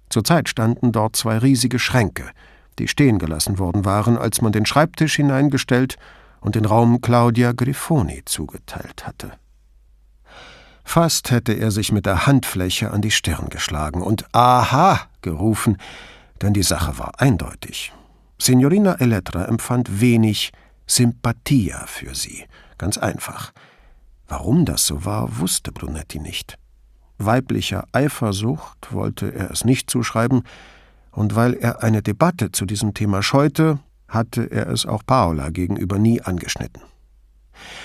Zurzeit 0.09 0.49
standen 0.49 0.93
dort 0.93 1.16
zwei 1.16 1.39
riesige 1.39 1.81
Schränke, 1.81 2.31
die 2.78 2.87
stehen 2.87 3.18
gelassen 3.18 3.59
worden 3.59 3.85
waren, 3.85 4.16
als 4.16 4.41
man 4.41 4.53
den 4.53 4.66
Schreibtisch 4.66 5.16
hineingestellt 5.16 5.97
und 6.41 6.55
den 6.55 6.64
Raum 6.64 7.01
Claudia 7.01 7.51
Grifoni 7.51 8.22
zugeteilt 8.24 9.05
hatte. 9.05 9.33
Fast 10.93 11.30
hätte 11.30 11.53
er 11.53 11.70
sich 11.70 11.93
mit 11.93 12.05
der 12.05 12.26
Handfläche 12.26 12.91
an 12.91 13.01
die 13.01 13.12
Stirn 13.12 13.49
geschlagen 13.49 14.03
und 14.03 14.24
Aha 14.34 14.99
gerufen, 15.22 15.76
denn 16.43 16.53
die 16.53 16.64
Sache 16.64 16.99
war 16.99 17.20
eindeutig. 17.20 17.93
Signorina 18.41 18.95
Elettra 18.95 19.45
empfand 19.45 20.01
wenig 20.01 20.51
Sympathia 20.88 21.84
für 21.86 22.16
sie, 22.16 22.45
ganz 22.76 22.99
einfach. 22.99 23.53
Warum 24.26 24.64
das 24.64 24.84
so 24.84 25.05
war, 25.05 25.38
wusste 25.38 25.70
Brunetti 25.70 26.18
nicht. 26.18 26.59
Weiblicher 27.18 27.84
Eifersucht 27.93 28.93
wollte 28.93 29.32
er 29.32 29.53
es 29.53 29.64
nicht 29.64 29.88
zuschreiben, 29.88 30.43
und 31.12 31.36
weil 31.36 31.55
er 31.55 31.84
eine 31.84 32.03
Debatte 32.03 32.51
zu 32.51 32.66
diesem 32.66 32.95
Thema 32.95 33.22
scheute, 33.22 33.78
hatte 34.09 34.51
er 34.51 34.66
es 34.66 34.86
auch 34.86 35.07
Paola 35.07 35.51
gegenüber 35.51 36.01
nie 36.01 36.20
angeschnitten. 36.20 36.82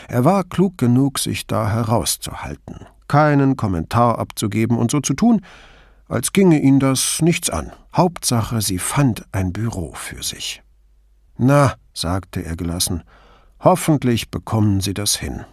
Er 0.08 0.26
war 0.26 0.44
klug 0.44 0.80
genug, 0.80 1.20
sich 1.20 1.46
da 1.46 1.70
herauszuhalten, 1.70 2.88
keinen 3.08 3.56
Kommentar 3.56 4.20
abzugeben 4.20 4.78
und 4.78 4.92
so 4.92 5.00
zu 5.00 5.14
tun, 5.14 5.42
als 6.08 6.34
ginge 6.34 6.60
ihn 6.60 6.80
das 6.80 7.22
nichts 7.22 7.50
an. 7.50 7.72
Hauptsache, 7.96 8.62
sie 8.62 8.80
fand 8.80 9.26
ein 9.32 9.54
Büro 9.54 9.94
für 9.94 10.22
sich. 10.22 10.62
Na, 11.38 11.76
sagte 11.94 12.44
er 12.46 12.56
gelassen, 12.56 13.04
hoffentlich 13.60 14.30
bekommen 14.30 14.82
Sie 14.82 14.94
das 14.94 15.16
hin. 15.16 15.46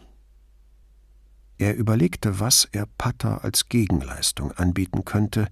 Er 1.58 1.76
überlegte, 1.76 2.40
was 2.40 2.68
er 2.72 2.86
Patter 2.98 3.44
als 3.44 3.68
Gegenleistung 3.68 4.52
anbieten 4.52 5.04
könnte, 5.04 5.48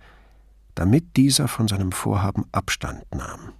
damit 0.74 1.16
dieser 1.16 1.48
von 1.48 1.68
seinem 1.68 1.92
Vorhaben 1.92 2.44
Abstand 2.52 3.04
nahm. 3.14 3.52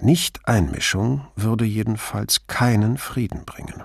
Nicht-Einmischung 0.00 1.26
würde 1.36 1.66
jedenfalls 1.66 2.46
keinen 2.46 2.96
Frieden 2.96 3.44
bringen. 3.44 3.82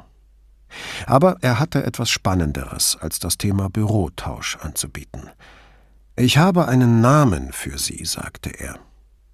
Aber 1.05 1.37
er 1.41 1.59
hatte 1.59 1.83
etwas 1.83 2.09
Spannenderes 2.09 2.97
als 2.99 3.19
das 3.19 3.37
Thema 3.37 3.69
Bürotausch 3.69 4.57
anzubieten. 4.57 5.29
Ich 6.15 6.37
habe 6.37 6.67
einen 6.67 7.01
Namen 7.01 7.51
für 7.51 7.77
Sie, 7.77 8.05
sagte 8.05 8.49
er. 8.49 8.79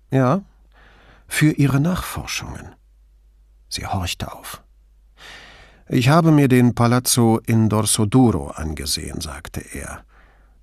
Ja, 0.10 0.42
für 1.28 1.52
Ihre 1.52 1.80
Nachforschungen. 1.80 2.76
Sie 3.70 3.86
horchte 3.86 4.34
auf. 4.34 4.64
Ich 5.88 6.10
habe 6.10 6.32
mir 6.32 6.48
den 6.48 6.74
Palazzo 6.74 7.40
in 7.46 7.70
Dorsoduro 7.70 8.52
angesehen, 8.52 9.22
sagte 9.22 9.62
er, 9.74 10.04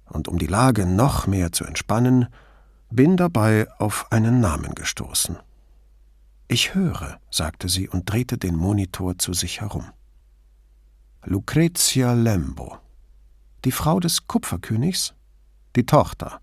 und 0.07 0.27
um 0.27 0.39
die 0.39 0.47
Lage 0.47 0.87
noch 0.87 1.27
mehr 1.27 1.53
zu 1.53 1.65
entspannen, 1.65 2.29
bin 2.91 3.17
dabei 3.17 3.69
auf 3.79 4.11
einen 4.11 4.41
Namen 4.41 4.75
gestoßen. 4.75 5.37
Ich 6.49 6.75
höre, 6.75 7.21
sagte 7.31 7.69
sie 7.69 7.89
und 7.89 8.11
drehte 8.11 8.39
den 8.39 8.57
Monitor 8.57 9.19
zu 9.19 9.35
sich 9.35 9.61
herum. 9.61 9.85
Lucrezia 11.25 12.13
Lembo. 12.13 12.79
Die 13.65 13.73
Frau 13.73 13.99
des 13.99 14.29
Kupferkönigs? 14.29 15.15
Die 15.75 15.85
Tochter. 15.85 16.41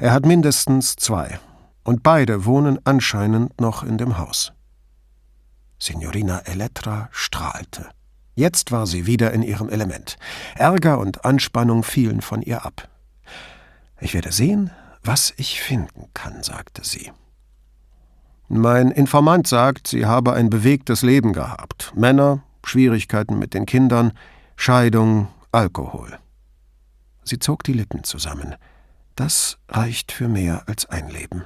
Er 0.00 0.12
hat 0.12 0.24
mindestens 0.24 0.96
zwei, 0.96 1.38
und 1.84 2.02
beide 2.02 2.46
wohnen 2.46 2.78
anscheinend 2.84 3.60
noch 3.60 3.82
in 3.82 3.98
dem 3.98 4.16
Haus. 4.16 4.52
Signorina 5.78 6.38
Elettra 6.46 7.10
strahlte. 7.12 7.90
Jetzt 8.34 8.72
war 8.72 8.86
sie 8.86 9.06
wieder 9.06 9.32
in 9.32 9.42
ihrem 9.42 9.68
Element. 9.68 10.16
Ärger 10.54 10.98
und 10.98 11.24
Anspannung 11.24 11.82
fielen 11.82 12.22
von 12.22 12.40
ihr 12.40 12.64
ab. 12.64 12.88
Ich 14.00 14.14
werde 14.14 14.32
sehen, 14.32 14.70
was 15.02 15.34
ich 15.36 15.60
finden 15.60 16.08
kann, 16.14 16.42
sagte 16.42 16.82
sie. 16.82 17.12
Mein 18.48 18.90
Informant 18.90 19.46
sagt, 19.46 19.86
sie 19.86 20.06
habe 20.06 20.32
ein 20.32 20.48
bewegtes 20.48 21.02
Leben 21.02 21.34
gehabt. 21.34 21.92
Männer, 21.94 22.42
Schwierigkeiten 22.68 23.38
mit 23.38 23.54
den 23.54 23.66
Kindern, 23.66 24.12
Scheidung, 24.56 25.28
Alkohol. 25.52 26.18
Sie 27.24 27.38
zog 27.38 27.62
die 27.64 27.72
Lippen 27.72 28.04
zusammen. 28.04 28.54
Das 29.16 29.58
reicht 29.68 30.12
für 30.12 30.28
mehr 30.28 30.64
als 30.66 30.86
ein 30.86 31.08
Leben. 31.08 31.44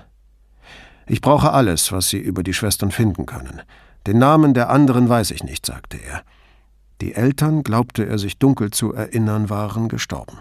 Ich 1.06 1.20
brauche 1.20 1.52
alles, 1.52 1.92
was 1.92 2.08
Sie 2.08 2.18
über 2.18 2.42
die 2.42 2.54
Schwestern 2.54 2.90
finden 2.90 3.26
können. 3.26 3.62
Den 4.06 4.18
Namen 4.18 4.54
der 4.54 4.70
anderen 4.70 5.08
weiß 5.08 5.30
ich 5.30 5.42
nicht, 5.42 5.64
sagte 5.66 5.98
er. 5.98 6.22
Die 7.00 7.14
Eltern, 7.14 7.62
glaubte 7.62 8.06
er 8.06 8.18
sich 8.18 8.38
dunkel 8.38 8.70
zu 8.70 8.92
erinnern, 8.92 9.50
waren 9.50 9.88
gestorben. 9.88 10.38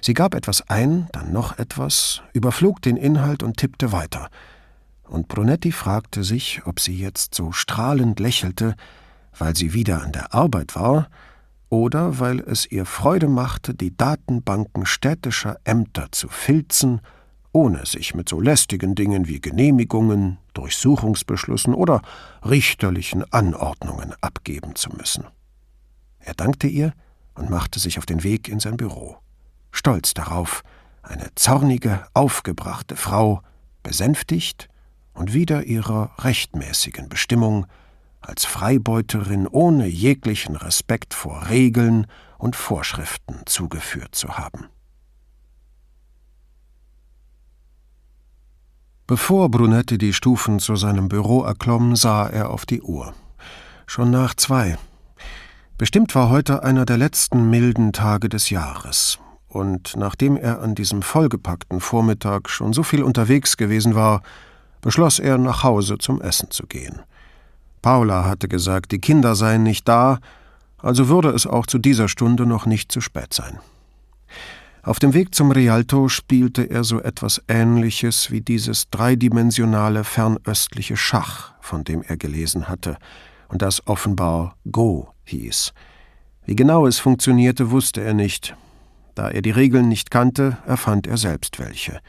Sie 0.00 0.14
gab 0.14 0.34
etwas 0.34 0.68
ein, 0.68 1.08
dann 1.12 1.32
noch 1.32 1.58
etwas, 1.58 2.22
überflog 2.32 2.82
den 2.82 2.96
Inhalt 2.96 3.42
und 3.42 3.56
tippte 3.56 3.92
weiter– 3.92 4.28
und 5.10 5.26
Brunetti 5.26 5.72
fragte 5.72 6.22
sich, 6.22 6.62
ob 6.66 6.78
sie 6.78 6.96
jetzt 6.96 7.34
so 7.34 7.50
strahlend 7.50 8.20
lächelte, 8.20 8.76
weil 9.40 9.56
sie 9.56 9.72
wieder 9.72 10.02
an 10.02 10.12
der 10.12 10.34
Arbeit 10.34 10.76
war, 10.76 11.08
oder 11.70 12.18
weil 12.18 12.40
es 12.40 12.70
ihr 12.70 12.84
Freude 12.84 13.28
machte, 13.28 13.74
die 13.74 13.96
Datenbanken 13.96 14.86
städtischer 14.86 15.58
Ämter 15.64 16.08
zu 16.12 16.28
filzen, 16.28 17.00
ohne 17.52 17.86
sich 17.86 18.14
mit 18.14 18.28
so 18.28 18.40
lästigen 18.40 18.94
Dingen 18.94 19.26
wie 19.26 19.40
Genehmigungen, 19.40 20.38
Durchsuchungsbeschlüssen 20.52 21.74
oder 21.74 22.02
richterlichen 22.44 23.24
Anordnungen 23.32 24.14
abgeben 24.20 24.74
zu 24.74 24.90
müssen. 24.90 25.24
Er 26.18 26.34
dankte 26.34 26.66
ihr 26.66 26.92
und 27.34 27.50
machte 27.50 27.80
sich 27.80 27.98
auf 27.98 28.06
den 28.06 28.22
Weg 28.22 28.48
in 28.48 28.60
sein 28.60 28.76
Büro, 28.76 29.16
stolz 29.72 30.12
darauf, 30.12 30.62
eine 31.02 31.28
zornige, 31.34 32.04
aufgebrachte 32.12 32.94
Frau, 32.94 33.40
besänftigt 33.82 34.68
und 35.14 35.32
wieder 35.32 35.64
ihrer 35.64 36.10
rechtmäßigen 36.18 37.08
Bestimmung 37.08 37.66
als 38.20 38.44
Freibeuterin 38.44 39.46
ohne 39.46 39.86
jeglichen 39.86 40.56
Respekt 40.56 41.14
vor 41.14 41.48
Regeln 41.48 42.06
und 42.38 42.56
Vorschriften 42.56 43.42
zugeführt 43.46 44.14
zu 44.14 44.36
haben. 44.38 44.66
Bevor 49.06 49.50
Brunetti 49.50 49.98
die 49.98 50.12
Stufen 50.12 50.60
zu 50.60 50.76
seinem 50.76 51.08
Büro 51.08 51.42
erklomm, 51.42 51.96
sah 51.96 52.28
er 52.28 52.50
auf 52.50 52.64
die 52.64 52.80
Uhr. 52.80 53.12
Schon 53.86 54.10
nach 54.12 54.34
zwei. 54.34 54.78
Bestimmt 55.78 56.14
war 56.14 56.28
heute 56.28 56.62
einer 56.62 56.86
der 56.86 56.96
letzten 56.96 57.50
milden 57.50 57.92
Tage 57.92 58.28
des 58.28 58.50
Jahres, 58.50 59.18
und 59.48 59.96
nachdem 59.96 60.36
er 60.36 60.60
an 60.60 60.76
diesem 60.76 61.02
vollgepackten 61.02 61.80
Vormittag 61.80 62.48
schon 62.48 62.72
so 62.72 62.84
viel 62.84 63.02
unterwegs 63.02 63.56
gewesen 63.56 63.96
war, 63.96 64.22
beschloss 64.80 65.18
er, 65.18 65.38
nach 65.38 65.64
Hause 65.64 65.98
zum 65.98 66.20
Essen 66.20 66.52
zu 66.52 66.68
gehen. 66.68 67.00
Paula 67.82 68.24
hatte 68.24 68.48
gesagt, 68.48 68.92
die 68.92 69.00
Kinder 69.00 69.34
seien 69.34 69.62
nicht 69.62 69.88
da, 69.88 70.18
also 70.78 71.08
würde 71.08 71.30
es 71.30 71.46
auch 71.46 71.66
zu 71.66 71.78
dieser 71.78 72.08
Stunde 72.08 72.46
noch 72.46 72.66
nicht 72.66 72.90
zu 72.92 73.00
spät 73.00 73.34
sein. 73.34 73.58
Auf 74.82 74.98
dem 74.98 75.12
Weg 75.12 75.34
zum 75.34 75.50
Rialto 75.50 76.08
spielte 76.08 76.62
er 76.62 76.84
so 76.84 77.02
etwas 77.02 77.42
Ähnliches 77.48 78.30
wie 78.30 78.40
dieses 78.40 78.88
dreidimensionale 78.88 80.04
fernöstliche 80.04 80.96
Schach, 80.96 81.52
von 81.60 81.84
dem 81.84 82.02
er 82.02 82.16
gelesen 82.16 82.68
hatte, 82.68 82.96
und 83.48 83.60
das 83.60 83.86
offenbar 83.86 84.56
Go 84.70 85.10
hieß. 85.24 85.74
Wie 86.46 86.56
genau 86.56 86.86
es 86.86 86.98
funktionierte, 86.98 87.70
wusste 87.70 88.00
er 88.00 88.14
nicht. 88.14 88.56
Da 89.14 89.28
er 89.28 89.42
die 89.42 89.50
Regeln 89.50 89.88
nicht 89.88 90.10
kannte, 90.10 90.56
erfand 90.66 91.06
er 91.06 91.18
selbst 91.18 91.58
welche. 91.58 92.00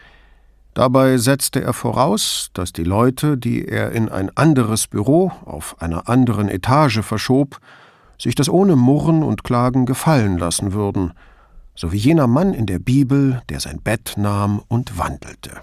Dabei 0.73 1.17
setzte 1.17 1.61
er 1.61 1.73
voraus, 1.73 2.49
dass 2.53 2.71
die 2.71 2.83
Leute, 2.83 3.37
die 3.37 3.67
er 3.67 3.91
in 3.91 4.07
ein 4.07 4.35
anderes 4.37 4.87
Büro 4.87 5.31
auf 5.43 5.81
einer 5.81 6.07
anderen 6.07 6.47
Etage 6.47 7.01
verschob, 7.01 7.59
sich 8.17 8.35
das 8.35 8.47
ohne 8.47 8.75
Murren 8.75 9.23
und 9.23 9.43
Klagen 9.43 9.85
gefallen 9.85 10.37
lassen 10.37 10.71
würden, 10.71 11.13
so 11.75 11.91
wie 11.91 11.97
jener 11.97 12.27
Mann 12.27 12.53
in 12.53 12.67
der 12.67 12.79
Bibel, 12.79 13.41
der 13.49 13.59
sein 13.59 13.81
Bett 13.81 14.13
nahm 14.15 14.61
und 14.67 14.97
wandelte. 14.97 15.61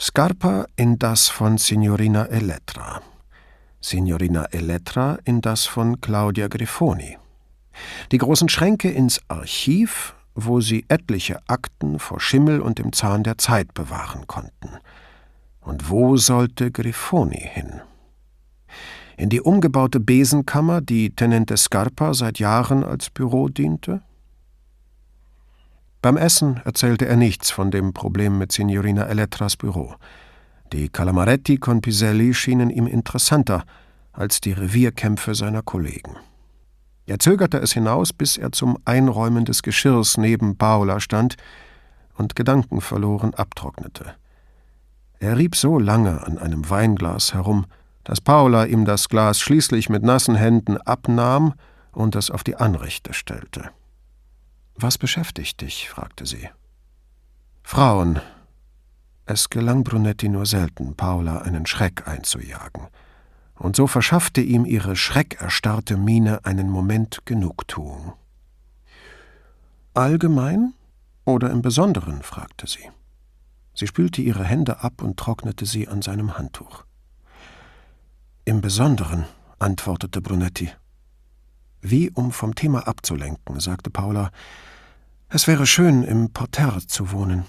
Scarpa 0.00 0.66
in 0.76 0.98
das 0.98 1.28
von 1.28 1.58
Signorina 1.58 2.26
Elettra, 2.26 3.02
Signorina 3.80 4.44
Elettra 4.46 5.18
in 5.24 5.40
das 5.40 5.66
von 5.66 6.00
Claudia 6.00 6.48
Grifoni, 6.48 7.18
die 8.10 8.18
großen 8.18 8.48
Schränke 8.48 8.90
ins 8.90 9.20
Archiv 9.28 10.14
wo 10.34 10.60
sie 10.60 10.84
etliche 10.88 11.40
Akten 11.48 11.98
vor 11.98 12.20
Schimmel 12.20 12.60
und 12.60 12.78
dem 12.78 12.92
Zahn 12.92 13.22
der 13.22 13.38
Zeit 13.38 13.74
bewahren 13.74 14.26
konnten. 14.26 14.70
Und 15.60 15.90
wo 15.90 16.16
sollte 16.16 16.70
Grifoni 16.70 17.40
hin? 17.40 17.80
In 19.16 19.28
die 19.28 19.40
umgebaute 19.40 20.00
Besenkammer, 20.00 20.80
die 20.80 21.14
Tenente 21.14 21.56
Scarpa 21.56 22.14
seit 22.14 22.38
Jahren 22.38 22.82
als 22.82 23.10
Büro 23.10 23.48
diente? 23.48 24.02
Beim 26.02 26.16
Essen 26.16 26.60
erzählte 26.64 27.06
er 27.06 27.16
nichts 27.16 27.50
von 27.50 27.70
dem 27.70 27.94
Problem 27.94 28.36
mit 28.38 28.52
Signorina 28.52 29.06
Elettras 29.06 29.56
Büro. 29.56 29.94
Die 30.72 30.88
Calamaretti 30.88 31.58
con 31.58 31.80
Piselli 31.80 32.34
schienen 32.34 32.68
ihm 32.68 32.86
interessanter 32.86 33.64
als 34.12 34.40
die 34.40 34.52
Revierkämpfe 34.52 35.34
seiner 35.34 35.62
Kollegen. 35.62 36.16
Er 37.06 37.18
zögerte 37.18 37.58
es 37.58 37.72
hinaus, 37.72 38.12
bis 38.12 38.36
er 38.38 38.52
zum 38.52 38.78
Einräumen 38.84 39.44
des 39.44 39.62
Geschirrs 39.62 40.16
neben 40.16 40.56
Paola 40.56 41.00
stand 41.00 41.36
und 42.16 42.34
gedankenverloren 42.34 43.34
abtrocknete. 43.34 44.14
Er 45.18 45.36
rieb 45.36 45.54
so 45.54 45.78
lange 45.78 46.26
an 46.26 46.38
einem 46.38 46.68
Weinglas 46.68 47.34
herum, 47.34 47.66
dass 48.04 48.20
Paula 48.20 48.64
ihm 48.64 48.84
das 48.84 49.08
Glas 49.08 49.38
schließlich 49.40 49.88
mit 49.88 50.02
nassen 50.02 50.34
Händen 50.34 50.78
abnahm 50.78 51.54
und 51.92 52.16
es 52.16 52.30
auf 52.30 52.42
die 52.42 52.56
Anrichte 52.56 53.12
stellte. 53.12 53.70
Was 54.74 54.98
beschäftigt 54.98 55.60
dich? 55.60 55.88
fragte 55.88 56.26
sie. 56.26 56.48
Frauen. 57.62 58.20
Es 59.26 59.48
gelang 59.48 59.84
Brunetti 59.84 60.28
nur 60.28 60.44
selten, 60.44 60.96
Paula 60.96 61.38
einen 61.38 61.66
Schreck 61.66 62.06
einzujagen 62.06 62.88
und 63.54 63.76
so 63.76 63.86
verschaffte 63.86 64.40
ihm 64.40 64.64
ihre 64.64 64.96
schreckerstarrte 64.96 65.96
Miene 65.96 66.44
einen 66.44 66.70
Moment 66.70 67.22
Genugtuung. 67.24 68.12
Allgemein 69.94 70.74
oder 71.24 71.50
im 71.50 71.62
Besonderen? 71.62 72.22
fragte 72.22 72.66
sie. 72.66 72.90
Sie 73.74 73.86
spülte 73.86 74.22
ihre 74.22 74.44
Hände 74.44 74.82
ab 74.82 75.02
und 75.02 75.16
trocknete 75.18 75.66
sie 75.66 75.88
an 75.88 76.02
seinem 76.02 76.36
Handtuch. 76.38 76.84
Im 78.44 78.60
Besonderen, 78.60 79.24
antwortete 79.58 80.20
Brunetti. 80.20 80.70
Wie 81.80 82.10
um 82.10 82.32
vom 82.32 82.54
Thema 82.54 82.86
abzulenken, 82.86 83.60
sagte 83.60 83.90
Paula, 83.90 84.30
es 85.28 85.46
wäre 85.46 85.66
schön, 85.66 86.04
im 86.04 86.32
Parterre 86.32 86.86
zu 86.86 87.10
wohnen. 87.12 87.44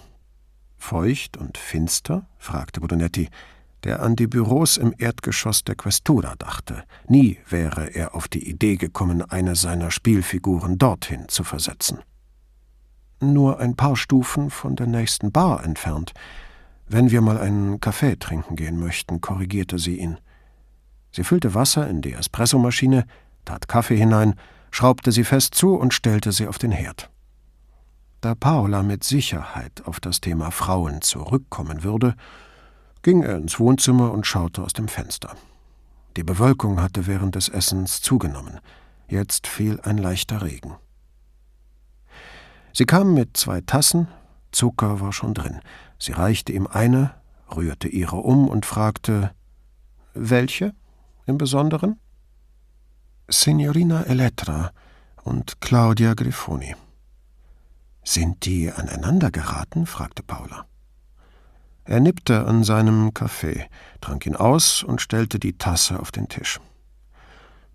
Feucht 0.77 1.37
und 1.37 1.57
finster? 1.57 2.27
fragte 2.37 2.79
Brunetti, 2.79 3.29
der 3.85 4.01
an 4.01 4.15
die 4.15 4.27
Büros 4.27 4.77
im 4.77 4.93
Erdgeschoss 4.97 5.63
der 5.63 5.75
Questura 5.75 6.35
dachte. 6.37 6.83
Nie 7.07 7.37
wäre 7.47 7.93
er 7.93 8.15
auf 8.15 8.27
die 8.27 8.49
Idee 8.49 8.77
gekommen, 8.77 9.21
eine 9.21 9.55
seiner 9.55 9.91
Spielfiguren 9.91 10.79
dorthin 10.79 11.29
zu 11.29 11.43
versetzen. 11.43 11.99
Nur 13.21 13.59
ein 13.59 13.75
paar 13.75 13.95
Stufen 13.95 14.49
von 14.49 14.75
der 14.75 14.87
nächsten 14.87 15.31
Bar 15.31 15.63
entfernt. 15.63 16.13
Wenn 16.87 17.11
wir 17.11 17.21
mal 17.21 17.37
einen 17.37 17.79
Kaffee 17.79 18.17
trinken 18.17 18.55
gehen 18.55 18.79
möchten, 18.79 19.21
korrigierte 19.21 19.77
sie 19.77 19.99
ihn. 19.99 20.17
Sie 21.11 21.23
füllte 21.23 21.53
Wasser 21.53 21.87
in 21.87 22.01
die 22.01 22.13
Espressomaschine, 22.13 23.05
tat 23.45 23.67
Kaffee 23.67 23.97
hinein, 23.97 24.33
schraubte 24.71 25.11
sie 25.11 25.23
fest 25.23 25.53
zu 25.53 25.75
und 25.75 25.93
stellte 25.93 26.31
sie 26.31 26.47
auf 26.47 26.57
den 26.57 26.71
Herd. 26.71 27.11
Da 28.21 28.33
Paola 28.33 28.81
mit 28.81 29.03
Sicherheit 29.03 29.83
auf 29.85 29.99
das 29.99 30.21
Thema 30.21 30.49
Frauen 30.49 31.01
zurückkommen 31.01 31.83
würde, 31.83 32.15
ging 33.05 33.21
er 33.21 33.37
ins 33.37 33.59
Wohnzimmer 33.59 34.11
und 34.11 34.25
schaute 34.25 34.63
aus 34.63 34.73
dem 34.73 34.87
Fenster. 34.87 35.35
Die 36.17 36.23
Bewölkung 36.23 36.81
hatte 36.81 37.05
während 37.05 37.35
des 37.35 37.49
Essens 37.49 38.01
zugenommen. 38.01 38.59
Jetzt 39.07 39.45
fiel 39.45 39.79
ein 39.81 39.99
leichter 39.99 40.41
Regen. 40.41 40.73
Sie 42.73 42.85
kam 42.85 43.13
mit 43.13 43.37
zwei 43.37 43.61
Tassen, 43.61 44.07
Zucker 44.51 45.01
war 45.01 45.13
schon 45.13 45.35
drin. 45.35 45.59
Sie 45.99 46.13
reichte 46.13 46.51
ihm 46.51 46.65
eine, 46.65 47.13
rührte 47.55 47.87
ihre 47.87 48.15
um 48.15 48.47
und 48.47 48.65
fragte 48.65 49.35
Welche 50.15 50.73
im 51.27 51.37
Besonderen? 51.37 51.99
Signorina 53.27 54.01
Elettra 54.05 54.71
und 55.23 55.61
Claudia 55.61 56.15
Grifoni. 56.15 56.75
Sind 58.03 58.45
die 58.45 58.71
aneinander 58.71 59.29
geraten? 59.29 59.85
fragte 59.85 60.23
Paula. 60.23 60.65
Er 61.85 61.99
nippte 61.99 62.45
an 62.45 62.63
seinem 62.63 63.13
Kaffee, 63.13 63.67
trank 64.01 64.25
ihn 64.25 64.35
aus 64.35 64.83
und 64.83 65.01
stellte 65.01 65.39
die 65.39 65.57
Tasse 65.57 65.99
auf 65.99 66.11
den 66.11 66.27
Tisch. 66.27 66.59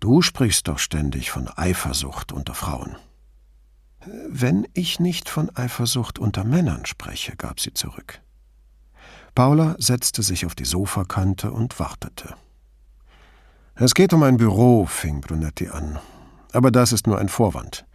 Du 0.01 0.21
sprichst 0.21 0.67
doch 0.67 0.79
ständig 0.79 1.31
von 1.31 1.47
Eifersucht 1.47 2.33
unter 2.33 2.53
Frauen. 2.53 2.97
Wenn 4.27 4.67
ich 4.73 4.99
nicht 4.99 5.29
von 5.29 5.55
Eifersucht 5.55 6.19
unter 6.19 6.43
Männern 6.43 6.85
spreche, 6.85 7.35
gab 7.37 7.59
sie 7.59 7.73
zurück. 7.73 8.19
Paula 9.33 9.75
setzte 9.77 10.23
sich 10.23 10.45
auf 10.45 10.55
die 10.55 10.65
Sofakante 10.65 11.51
und 11.51 11.79
wartete. 11.79 12.35
Es 13.75 13.93
geht 13.93 14.11
um 14.11 14.23
ein 14.23 14.37
Büro, 14.37 14.85
fing 14.87 15.21
Brunetti 15.21 15.69
an. 15.69 15.99
Aber 16.51 16.71
das 16.71 16.91
ist 16.91 17.07
nur 17.07 17.17
ein 17.17 17.29
Vorwand. 17.29 17.85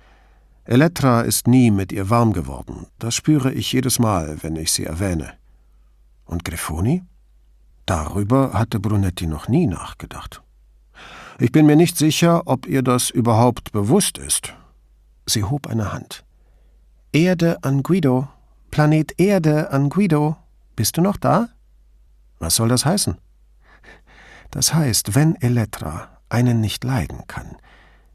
Elettra 0.65 1.21
ist 1.21 1.47
nie 1.47 1.71
mit 1.71 1.93
ihr 1.93 2.09
warm 2.09 2.33
geworden. 2.33 2.87
Das 2.99 3.15
spüre 3.15 3.53
ich 3.53 3.73
jedes 3.73 3.99
Mal, 3.99 4.43
wenn 4.43 4.57
ich 4.57 4.73
sie 4.73 4.85
erwähne. 4.85 5.35
Und 6.27 6.45
Grifoni? 6.45 7.03
Darüber 7.87 8.53
hatte 8.53 8.81
Brunetti 8.81 9.27
noch 9.27 9.49
nie 9.49 9.67
nachgedacht. 9.67 10.43
Ich 11.39 11.53
bin 11.53 11.67
mir 11.67 11.77
nicht 11.77 11.97
sicher, 11.97 12.43
ob 12.47 12.67
ihr 12.67 12.83
das 12.83 13.11
überhaupt 13.11 13.73
bewusst 13.73 14.19
ist. 14.19 14.55
Sie 15.27 15.45
hob 15.45 15.67
eine 15.67 15.93
Hand. 15.93 16.25
Erde 17.13 17.63
an 17.63 17.83
Guido. 17.83 18.29
Planet 18.71 19.19
Erde 19.19 19.71
an 19.71 19.89
Guido. 19.89 20.37
Bist 20.75 20.97
du 20.97 21.01
noch 21.01 21.17
da? 21.17 21.49
Was 22.39 22.57
soll 22.57 22.69
das 22.69 22.85
heißen? 22.85 23.17
Das 24.51 24.75
heißt, 24.75 25.15
wenn 25.15 25.41
Elettra 25.41 26.09
einen 26.29 26.61
nicht 26.61 26.85
leiden 26.85 27.27
kann, 27.27 27.57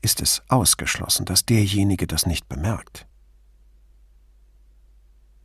ist 0.01 0.21
es 0.21 0.41
ausgeschlossen, 0.47 1.25
dass 1.25 1.45
derjenige 1.45 2.07
das 2.07 2.25
nicht 2.25 2.49
bemerkt. 2.49 3.07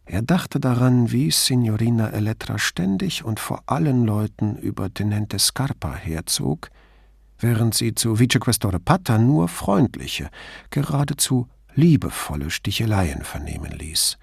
Er 0.09 0.23
dachte 0.23 0.61
daran, 0.61 1.11
wie 1.11 1.33
Signorina 1.33 2.11
Elettra 2.11 2.59
ständig 2.59 3.25
und 3.25 3.41
vor 3.41 3.65
allen 3.67 4.07
Leuten 4.07 4.55
über 4.57 4.93
Tenente 4.95 5.41
Scarpa 5.41 5.95
herzog, 5.95 6.71
während 7.41 7.75
sie 7.75 7.93
zu 7.93 8.21
Vicequestore 8.21 8.79
Pata 8.79 9.19
nur 9.19 9.49
freundliche, 9.49 10.31
geradezu 10.71 11.49
liebevolle 11.75 12.51
Sticheleien 12.51 13.23
vernehmen 13.23 13.73
ließ. 13.73 14.17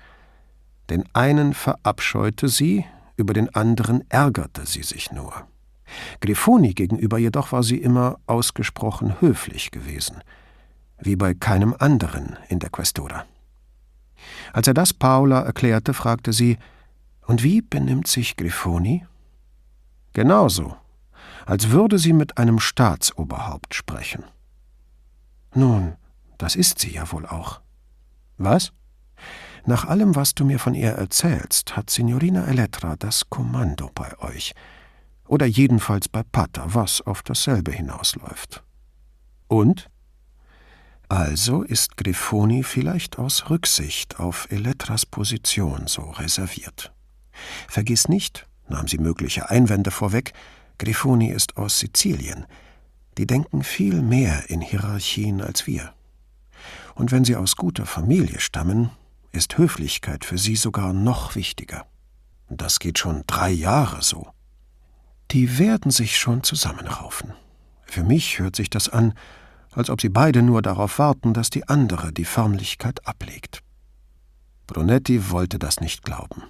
Den 0.89 1.03
einen 1.13 1.53
verabscheute 1.53 2.47
sie, 2.47 2.86
über 3.17 3.34
den 3.34 3.53
anderen 3.53 4.09
ärgerte 4.09 4.65
sie 4.65 4.84
sich 4.84 5.11
nur. 5.11 5.34
Grifoni 6.21 6.73
gegenüber 6.73 7.17
jedoch 7.17 7.51
war 7.51 7.61
sie 7.61 7.77
immer 7.77 8.19
ausgesprochen 8.25 9.19
höflich 9.19 9.69
gewesen, 9.69 10.23
wie 10.97 11.17
bei 11.17 11.34
keinem 11.34 11.75
anderen 11.77 12.38
in 12.47 12.59
der 12.59 12.69
Questura. 12.69 13.25
Als 14.53 14.67
er 14.67 14.74
das 14.74 14.93
Paula 14.93 15.41
erklärte, 15.41 15.93
fragte 15.93 16.34
sie, 16.34 16.57
und 17.26 17.43
wie 17.43 17.61
benimmt 17.61 18.07
sich 18.07 18.36
Grifoni? 18.36 19.05
Genauso, 20.13 20.76
als 21.45 21.69
würde 21.69 21.97
sie 21.97 22.13
mit 22.13 22.38
einem 22.38 22.59
Staatsoberhaupt 22.59 23.74
sprechen. 23.74 24.24
Nun, 25.55 25.93
das 26.38 26.55
ist 26.55 26.80
sie 26.80 26.91
ja 26.91 27.11
wohl 27.11 27.26
auch. 27.26 27.61
Was? 28.38 28.74
Nach 29.65 29.86
allem, 29.86 30.15
was 30.15 30.36
du 30.36 30.43
mir 30.43 30.59
von 30.59 30.76
ihr 30.76 30.91
erzählst, 30.91 31.78
hat 31.78 31.89
Signorina 31.89 32.45
Elettra 32.47 32.95
das 32.97 33.30
Kommando 33.30 33.89
bei 33.95 34.17
euch. 34.19 34.53
Oder 35.26 35.45
jedenfalls 35.45 36.09
bei 36.09 36.21
Pata, 36.24 36.65
was 36.67 37.01
auf 37.01 37.24
dasselbe 37.24 37.71
hinausläuft. 37.71 38.61
Und? 39.47 39.89
Also 41.14 41.61
ist 41.61 41.95
Grifoni 41.95 42.64
vielleicht 42.64 43.20
aus 43.20 43.51
Rücksicht 43.51 44.20
auf 44.20 44.47
Elettras 44.49 45.05
Position 45.05 45.86
so 45.86 46.01
reserviert. 46.09 46.91
Vergiss 47.68 48.09
nicht, 48.09 48.47
nahm 48.68 48.88
sie 48.88 48.97
mögliche 48.97 49.51
Einwände 49.51 49.91
vorweg, 49.91 50.34
Grifoni 50.80 51.30
ist 51.30 51.55
aus 51.55 51.78
Sizilien. 51.78 52.47
Die 53.20 53.28
denken 53.28 53.61
viel 53.61 54.01
mehr 54.01 54.49
in 54.49 54.59
Hierarchien 54.59 55.41
als 55.41 55.68
wir. 55.68 55.93
Und 56.95 57.11
wenn 57.11 57.26
sie 57.26 57.36
aus 57.36 57.57
guter 57.57 57.86
Familie 57.86 58.39
stammen, 58.39 58.89
ist 59.32 59.59
Höflichkeit 59.59 60.26
für 60.26 60.39
sie 60.39 60.55
sogar 60.55 60.93
noch 60.93 61.36
wichtiger. 61.36 61.86
Das 62.49 62.80
geht 62.80 62.97
schon 62.97 63.24
drei 63.28 63.51
Jahre 63.51 64.01
so. 64.01 64.30
Die 65.30 65.59
werden 65.59 65.91
sich 65.91 66.18
schon 66.18 66.41
zusammenraufen. 66.41 67.34
Für 67.86 68.03
mich 68.03 68.39
hört 68.39 68.55
sich 68.55 68.72
das 68.72 68.89
an, 68.89 69.14
als 69.76 69.89
ob 69.89 70.01
sie 70.01 70.09
beide 70.09 70.41
nur 70.41 70.61
darauf 70.61 70.99
warten, 70.99 71.34
dass 71.34 71.49
die 71.49 71.67
andere 71.67 72.11
die 72.13 72.26
Förmlichkeit 72.26 73.05
ablegt. 73.07 73.61
Brunetti 74.67 75.30
wollte 75.32 75.59
das 75.59 75.80
nicht 75.80 76.03
glauben. 76.03 76.43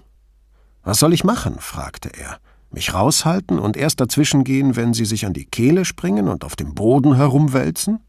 Was 0.83 0.99
soll 0.99 1.13
ich 1.13 1.23
machen? 1.23 1.59
fragte 1.59 2.09
er. 2.09 2.39
Mich 2.69 2.93
raushalten 2.93 3.59
und 3.59 3.77
erst 3.77 4.01
dazwischengehen, 4.01 4.75
wenn 4.75 4.93
sie 4.93 5.05
sich 5.05 5.25
an 5.25 5.33
die 5.33 5.45
Kehle 5.45 5.85
springen 5.85 6.27
und 6.27 6.43
auf 6.43 6.55
dem 6.55 6.73
Boden 6.73 7.15
herumwälzen? 7.15 7.99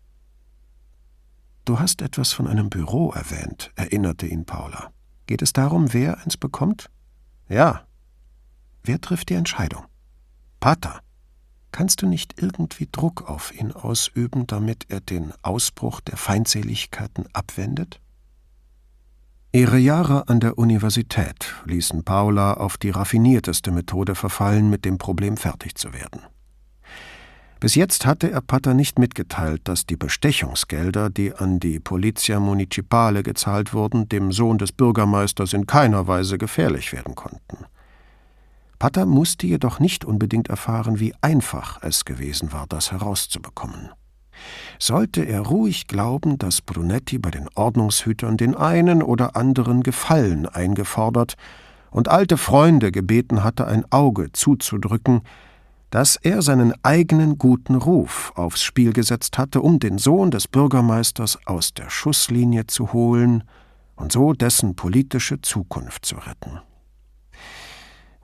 Du 1.64 1.78
hast 1.78 2.02
etwas 2.02 2.32
von 2.32 2.46
einem 2.46 2.70
Büro 2.70 3.10
erwähnt, 3.12 3.72
erinnerte 3.74 4.26
ihn 4.26 4.44
Paula. 4.44 4.90
Geht 5.26 5.42
es 5.42 5.52
darum, 5.52 5.92
wer 5.92 6.18
eins 6.18 6.36
bekommt? 6.36 6.90
Ja. 7.48 7.82
Wer 8.82 9.00
trifft 9.00 9.30
die 9.30 9.34
Entscheidung? 9.34 9.84
Pater. 10.60 11.00
Kannst 11.74 12.02
du 12.02 12.06
nicht 12.06 12.40
irgendwie 12.40 12.86
Druck 12.92 13.28
auf 13.28 13.52
ihn 13.52 13.72
ausüben, 13.72 14.46
damit 14.46 14.86
er 14.90 15.00
den 15.00 15.32
Ausbruch 15.42 16.00
der 16.00 16.16
Feindseligkeiten 16.16 17.24
abwendet? 17.32 18.00
Ihre 19.50 19.78
Jahre 19.78 20.28
an 20.28 20.38
der 20.38 20.56
Universität 20.56 21.52
ließen 21.64 22.04
Paula 22.04 22.54
auf 22.54 22.76
die 22.76 22.90
raffinierteste 22.90 23.72
Methode 23.72 24.14
verfallen, 24.14 24.70
mit 24.70 24.84
dem 24.84 24.98
Problem 24.98 25.36
fertig 25.36 25.74
zu 25.74 25.92
werden. 25.92 26.20
Bis 27.58 27.74
jetzt 27.74 28.06
hatte 28.06 28.30
er 28.30 28.40
Pater 28.40 28.72
nicht 28.72 29.00
mitgeteilt, 29.00 29.62
dass 29.64 29.84
die 29.84 29.96
Bestechungsgelder, 29.96 31.10
die 31.10 31.34
an 31.34 31.58
die 31.58 31.80
Polizia 31.80 32.38
Municipale 32.38 33.24
gezahlt 33.24 33.74
wurden, 33.74 34.08
dem 34.08 34.30
Sohn 34.30 34.58
des 34.58 34.70
Bürgermeisters 34.70 35.52
in 35.52 35.66
keiner 35.66 36.06
Weise 36.06 36.38
gefährlich 36.38 36.92
werden 36.92 37.16
konnten. 37.16 37.66
Pater 38.78 39.06
musste 39.06 39.46
jedoch 39.46 39.78
nicht 39.78 40.04
unbedingt 40.04 40.48
erfahren, 40.48 41.00
wie 41.00 41.14
einfach 41.20 41.82
es 41.82 42.04
gewesen 42.04 42.52
war, 42.52 42.66
das 42.66 42.92
herauszubekommen. 42.92 43.90
Sollte 44.78 45.22
er 45.22 45.40
ruhig 45.40 45.86
glauben, 45.86 46.38
dass 46.38 46.60
Brunetti 46.60 47.18
bei 47.18 47.30
den 47.30 47.48
Ordnungshütern 47.54 48.36
den 48.36 48.54
einen 48.54 49.02
oder 49.02 49.36
anderen 49.36 49.82
Gefallen 49.82 50.46
eingefordert 50.46 51.34
und 51.90 52.08
alte 52.08 52.36
Freunde 52.36 52.90
gebeten 52.90 53.44
hatte, 53.44 53.66
ein 53.66 53.90
Auge 53.90 54.32
zuzudrücken, 54.32 55.22
dass 55.90 56.16
er 56.16 56.42
seinen 56.42 56.74
eigenen 56.82 57.38
guten 57.38 57.76
Ruf 57.76 58.32
aufs 58.34 58.62
Spiel 58.64 58.92
gesetzt 58.92 59.38
hatte, 59.38 59.62
um 59.62 59.78
den 59.78 59.98
Sohn 59.98 60.32
des 60.32 60.48
Bürgermeisters 60.48 61.38
aus 61.46 61.72
der 61.72 61.88
Schusslinie 61.88 62.66
zu 62.66 62.92
holen 62.92 63.44
und 63.94 64.10
so 64.10 64.32
dessen 64.32 64.74
politische 64.74 65.40
Zukunft 65.40 66.04
zu 66.04 66.16
retten. 66.16 66.60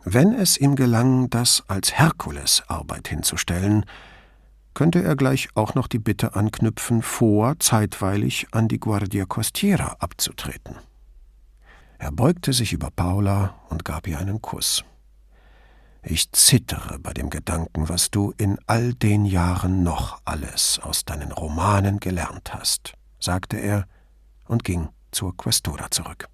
Wenn 0.04 0.32
es 0.32 0.56
ihm 0.56 0.76
gelang, 0.76 1.28
das 1.28 1.62
als 1.68 1.92
Herkulesarbeit 1.92 3.08
hinzustellen, 3.08 3.84
könnte 4.72 5.02
er 5.02 5.16
gleich 5.16 5.48
auch 5.54 5.74
noch 5.74 5.88
die 5.88 5.98
Bitte 5.98 6.34
anknüpfen, 6.34 7.02
vor 7.02 7.58
zeitweilig 7.58 8.46
an 8.52 8.68
die 8.68 8.80
Guardia 8.80 9.26
Costiera 9.26 9.96
abzutreten. 9.98 10.76
Er 11.98 12.12
beugte 12.12 12.54
sich 12.54 12.72
über 12.72 12.90
Paula 12.90 13.56
und 13.68 13.84
gab 13.84 14.06
ihr 14.06 14.18
einen 14.18 14.40
Kuss. 14.40 14.84
Ich 16.02 16.32
zittere 16.32 16.98
bei 16.98 17.12
dem 17.12 17.28
Gedanken, 17.28 17.90
was 17.90 18.10
du 18.10 18.32
in 18.38 18.58
all 18.66 18.94
den 18.94 19.26
Jahren 19.26 19.82
noch 19.82 20.22
alles 20.24 20.80
aus 20.82 21.04
deinen 21.04 21.30
Romanen 21.30 22.00
gelernt 22.00 22.54
hast, 22.54 22.94
sagte 23.18 23.58
er 23.58 23.86
und 24.46 24.64
ging 24.64 24.88
zur 25.10 25.36
Questura 25.36 25.90
zurück. 25.90 26.28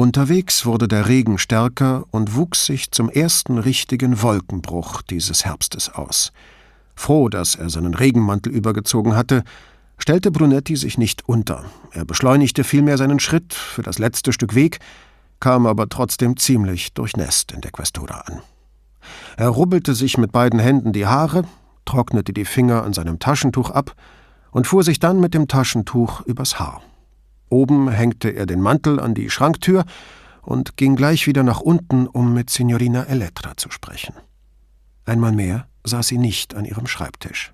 Unterwegs 0.00 0.64
wurde 0.64 0.88
der 0.88 1.08
Regen 1.08 1.36
stärker 1.36 2.04
und 2.10 2.34
wuchs 2.34 2.64
sich 2.64 2.90
zum 2.90 3.10
ersten 3.10 3.58
richtigen 3.58 4.22
Wolkenbruch 4.22 5.02
dieses 5.02 5.44
Herbstes 5.44 5.90
aus. 5.90 6.32
Froh, 6.94 7.28
dass 7.28 7.54
er 7.54 7.68
seinen 7.68 7.92
Regenmantel 7.92 8.50
übergezogen 8.50 9.14
hatte, 9.14 9.44
stellte 9.98 10.30
Brunetti 10.30 10.76
sich 10.76 10.96
nicht 10.96 11.28
unter. 11.28 11.66
Er 11.92 12.06
beschleunigte 12.06 12.64
vielmehr 12.64 12.96
seinen 12.96 13.20
Schritt 13.20 13.52
für 13.52 13.82
das 13.82 13.98
letzte 13.98 14.32
Stück 14.32 14.54
Weg, 14.54 14.78
kam 15.38 15.66
aber 15.66 15.86
trotzdem 15.86 16.38
ziemlich 16.38 16.94
durchnässt 16.94 17.52
in 17.52 17.60
der 17.60 17.70
Questura 17.70 18.20
an. 18.20 18.40
Er 19.36 19.48
rubbelte 19.48 19.94
sich 19.94 20.16
mit 20.16 20.32
beiden 20.32 20.60
Händen 20.60 20.94
die 20.94 21.04
Haare, 21.04 21.44
trocknete 21.84 22.32
die 22.32 22.46
Finger 22.46 22.84
an 22.84 22.94
seinem 22.94 23.18
Taschentuch 23.18 23.68
ab 23.68 23.94
und 24.50 24.66
fuhr 24.66 24.82
sich 24.82 24.98
dann 24.98 25.20
mit 25.20 25.34
dem 25.34 25.46
Taschentuch 25.46 26.22
übers 26.22 26.58
Haar. 26.58 26.80
Oben 27.50 27.90
hängte 27.90 28.30
er 28.30 28.46
den 28.46 28.62
Mantel 28.62 28.98
an 28.98 29.14
die 29.14 29.28
Schranktür 29.28 29.84
und 30.42 30.76
ging 30.76 30.96
gleich 30.96 31.26
wieder 31.26 31.42
nach 31.42 31.60
unten, 31.60 32.06
um 32.06 32.32
mit 32.32 32.48
Signorina 32.48 33.04
Elettra 33.04 33.56
zu 33.56 33.70
sprechen. 33.70 34.14
Einmal 35.04 35.32
mehr 35.32 35.66
saß 35.84 36.08
sie 36.08 36.18
nicht 36.18 36.54
an 36.54 36.64
ihrem 36.64 36.86
Schreibtisch. 36.86 37.52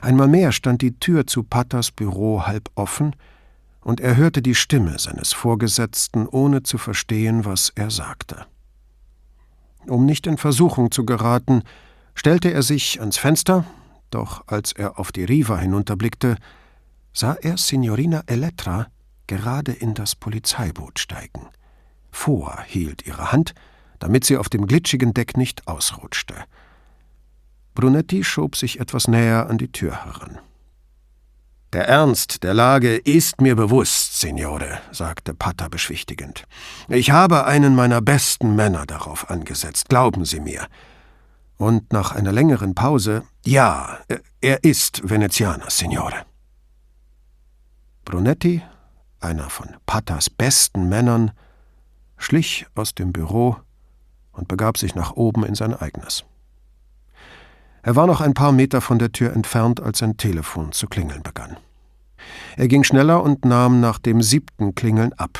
Einmal 0.00 0.28
mehr 0.28 0.52
stand 0.52 0.80
die 0.80 0.98
Tür 0.98 1.26
zu 1.26 1.42
Patters 1.42 1.90
Büro 1.90 2.46
halb 2.46 2.70
offen, 2.74 3.14
und 3.80 4.00
er 4.00 4.16
hörte 4.16 4.42
die 4.42 4.56
Stimme 4.56 4.98
seines 4.98 5.32
Vorgesetzten, 5.32 6.26
ohne 6.26 6.64
zu 6.64 6.76
verstehen, 6.76 7.44
was 7.44 7.70
er 7.76 7.90
sagte. 7.90 8.46
Um 9.86 10.06
nicht 10.06 10.26
in 10.26 10.38
Versuchung 10.38 10.90
zu 10.90 11.06
geraten, 11.06 11.62
stellte 12.14 12.52
er 12.52 12.62
sich 12.62 12.98
ans 12.98 13.16
Fenster, 13.16 13.64
doch 14.10 14.42
als 14.48 14.72
er 14.72 14.98
auf 14.98 15.12
die 15.12 15.22
Riva 15.22 15.58
hinunterblickte, 15.58 16.36
sah 17.12 17.34
er 17.34 17.58
Signorina 17.58 18.24
Elettra 18.26 18.88
gerade 19.26 19.72
in 19.72 19.94
das 19.94 20.14
Polizeiboot 20.14 20.98
steigen. 20.98 21.48
Vor 22.10 22.62
hielt 22.66 23.06
ihre 23.06 23.32
Hand, 23.32 23.54
damit 23.98 24.24
sie 24.24 24.36
auf 24.36 24.48
dem 24.48 24.66
glitschigen 24.66 25.14
Deck 25.14 25.36
nicht 25.36 25.66
ausrutschte. 25.68 26.34
Brunetti 27.74 28.24
schob 28.24 28.56
sich 28.56 28.80
etwas 28.80 29.06
näher 29.08 29.48
an 29.48 29.58
die 29.58 29.70
Tür 29.70 30.04
heran. 30.04 30.38
Der 31.72 31.88
Ernst 31.88 32.42
der 32.42 32.54
Lage 32.54 32.96
ist 32.96 33.40
mir 33.40 33.54
bewusst, 33.54 34.18
Signore, 34.18 34.80
sagte 34.92 35.34
Pata 35.34 35.68
beschwichtigend. 35.68 36.44
Ich 36.88 37.10
habe 37.10 37.44
einen 37.44 37.74
meiner 37.74 38.00
besten 38.00 38.54
Männer 38.54 38.86
darauf 38.86 39.28
angesetzt, 39.28 39.88
glauben 39.88 40.24
Sie 40.24 40.40
mir. 40.40 40.66
Und 41.58 41.92
nach 41.92 42.12
einer 42.12 42.32
längeren 42.32 42.74
Pause, 42.74 43.24
ja, 43.44 43.98
er 44.40 44.64
ist 44.64 45.08
Venezianer, 45.08 45.68
Signore. 45.68 46.24
Brunetti, 48.04 48.62
einer 49.26 49.50
von 49.50 49.76
Patas 49.84 50.30
besten 50.30 50.88
Männern, 50.88 51.32
schlich 52.16 52.66
aus 52.74 52.94
dem 52.94 53.12
Büro 53.12 53.56
und 54.32 54.48
begab 54.48 54.78
sich 54.78 54.94
nach 54.94 55.12
oben 55.12 55.44
in 55.44 55.54
sein 55.54 55.74
eigenes. 55.74 56.24
Er 57.82 57.94
war 57.94 58.06
noch 58.06 58.20
ein 58.20 58.34
paar 58.34 58.52
Meter 58.52 58.80
von 58.80 58.98
der 58.98 59.12
Tür 59.12 59.32
entfernt, 59.32 59.80
als 59.80 59.98
sein 59.98 60.16
Telefon 60.16 60.72
zu 60.72 60.86
klingeln 60.86 61.22
begann. 61.22 61.56
Er 62.56 62.68
ging 62.68 62.82
schneller 62.82 63.22
und 63.22 63.44
nahm 63.44 63.80
nach 63.80 63.98
dem 63.98 64.22
siebten 64.22 64.74
Klingeln 64.74 65.12
ab. 65.12 65.38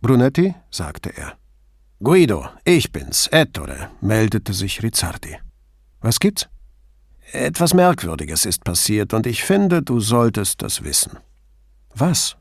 Brunetti, 0.00 0.54
sagte 0.70 1.16
er. 1.16 1.34
Guido, 2.02 2.48
ich 2.64 2.92
bin's, 2.92 3.26
Ettore, 3.28 3.90
meldete 4.00 4.52
sich 4.52 4.82
Rizzardi. 4.82 5.36
Was 6.00 6.20
gibt's? 6.20 6.48
Etwas 7.32 7.74
Merkwürdiges 7.74 8.46
ist 8.46 8.64
passiert 8.64 9.12
und 9.12 9.26
ich 9.26 9.44
finde, 9.44 9.82
du 9.82 10.00
solltest 10.00 10.62
das 10.62 10.82
wissen. 10.82 11.18
Was? 11.94 12.37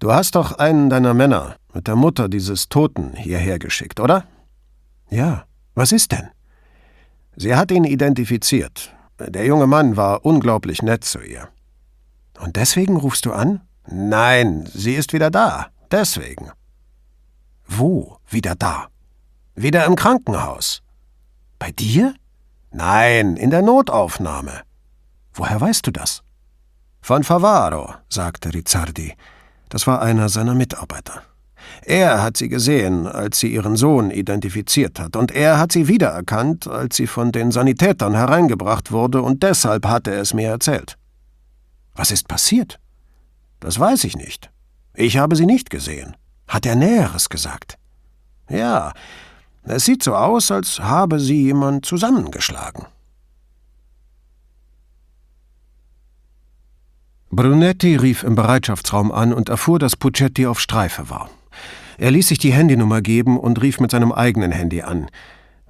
Du 0.00 0.10
hast 0.10 0.34
doch 0.34 0.52
einen 0.52 0.88
deiner 0.88 1.12
Männer 1.12 1.56
mit 1.74 1.86
der 1.86 1.94
Mutter 1.94 2.30
dieses 2.30 2.70
Toten 2.70 3.12
hierher 3.12 3.58
geschickt, 3.58 4.00
oder? 4.00 4.24
Ja. 5.10 5.44
Was 5.74 5.92
ist 5.92 6.12
denn? 6.12 6.30
Sie 7.36 7.54
hat 7.54 7.70
ihn 7.70 7.84
identifiziert. 7.84 8.94
Der 9.18 9.44
junge 9.44 9.66
Mann 9.66 9.96
war 9.96 10.24
unglaublich 10.24 10.82
nett 10.82 11.04
zu 11.04 11.20
ihr. 11.20 11.48
Und 12.40 12.56
deswegen 12.56 12.96
rufst 12.96 13.26
du 13.26 13.32
an? 13.32 13.60
Nein, 13.86 14.66
sie 14.72 14.94
ist 14.94 15.12
wieder 15.12 15.30
da. 15.30 15.68
Deswegen. 15.90 16.50
Wo 17.66 18.16
wieder 18.28 18.54
da? 18.54 18.88
Wieder 19.54 19.84
im 19.84 19.96
Krankenhaus. 19.96 20.82
Bei 21.58 21.72
dir? 21.72 22.14
Nein, 22.70 23.36
in 23.36 23.50
der 23.50 23.62
Notaufnahme. 23.62 24.62
Woher 25.34 25.60
weißt 25.60 25.86
du 25.86 25.90
das? 25.90 26.22
Von 27.02 27.22
Favaro, 27.22 27.94
sagte 28.08 28.52
Rizzardi. 28.54 29.14
Das 29.70 29.86
war 29.86 30.02
einer 30.02 30.28
seiner 30.28 30.54
Mitarbeiter. 30.54 31.22
Er 31.82 32.22
hat 32.22 32.36
sie 32.36 32.48
gesehen, 32.48 33.06
als 33.06 33.38
sie 33.38 33.52
ihren 33.54 33.76
Sohn 33.76 34.10
identifiziert 34.10 35.00
hat, 35.00 35.16
und 35.16 35.30
er 35.30 35.58
hat 35.58 35.72
sie 35.72 35.88
wiedererkannt, 35.88 36.66
als 36.66 36.96
sie 36.96 37.06
von 37.06 37.32
den 37.32 37.52
Sanitätern 37.52 38.14
hereingebracht 38.14 38.92
wurde, 38.92 39.22
und 39.22 39.42
deshalb 39.42 39.86
hat 39.86 40.06
er 40.06 40.20
es 40.20 40.34
mir 40.34 40.48
erzählt. 40.48 40.96
Was 41.94 42.10
ist 42.10 42.28
passiert? 42.28 42.78
Das 43.60 43.78
weiß 43.78 44.04
ich 44.04 44.16
nicht. 44.16 44.50
Ich 44.94 45.16
habe 45.16 45.36
sie 45.36 45.46
nicht 45.46 45.70
gesehen. 45.70 46.16
Hat 46.48 46.66
er 46.66 46.74
Näheres 46.74 47.28
gesagt? 47.28 47.76
Ja, 48.48 48.92
es 49.62 49.84
sieht 49.84 50.02
so 50.02 50.14
aus, 50.14 50.50
als 50.50 50.80
habe 50.80 51.20
sie 51.20 51.44
jemand 51.44 51.86
zusammengeschlagen. 51.86 52.86
Brunetti 57.32 57.94
rief 57.94 58.24
im 58.24 58.34
Bereitschaftsraum 58.34 59.12
an 59.12 59.32
und 59.32 59.48
erfuhr, 59.48 59.78
dass 59.78 59.96
Puccetti 59.96 60.46
auf 60.46 60.58
Streife 60.58 61.10
war. 61.10 61.30
Er 61.96 62.10
ließ 62.10 62.28
sich 62.28 62.38
die 62.38 62.52
Handynummer 62.52 63.02
geben 63.02 63.38
und 63.38 63.62
rief 63.62 63.78
mit 63.78 63.92
seinem 63.92 64.10
eigenen 64.10 64.50
Handy 64.50 64.82
an. 64.82 65.08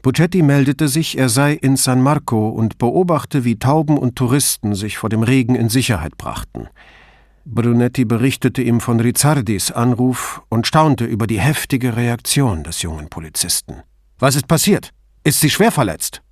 Puccetti 0.01 0.43
meldete 0.43 0.89
sich, 0.89 1.19
er 1.19 1.29
sei 1.29 1.53
in 1.53 1.77
San 1.77 2.01
Marco 2.03 2.49
und 2.49 2.79
beobachte, 2.79 3.45
wie 3.45 3.59
Tauben 3.59 3.99
und 3.99 4.17
Touristen 4.17 4.75
sich 4.75 4.97
vor 4.97 5.11
dem 5.11 5.23
Regen 5.23 5.55
in 5.55 5.69
Sicherheit 5.69 6.17
brachten. 6.17 6.69
Brunetti 7.45 8.05
berichtete 8.05 8.63
ihm 8.63 8.81
von 8.81 9.01
Rizzardis 9.01 9.71
Anruf 9.73 10.43
und 10.49 10.67
staunte 10.67 11.05
über 11.05 11.27
die 11.27 11.41
heftige 11.41 11.97
Reaktion 11.97 12.65
des 12.65 12.81
jungen 12.83 13.09
Polizisten. 13.09 13.83
Was 14.19 14.37
ist 14.37 14.47
passiert? 14.47 14.91
Ist 15.25 15.41
sie 15.41 15.51
schwer 15.51 15.73
verletzt? 15.73 16.23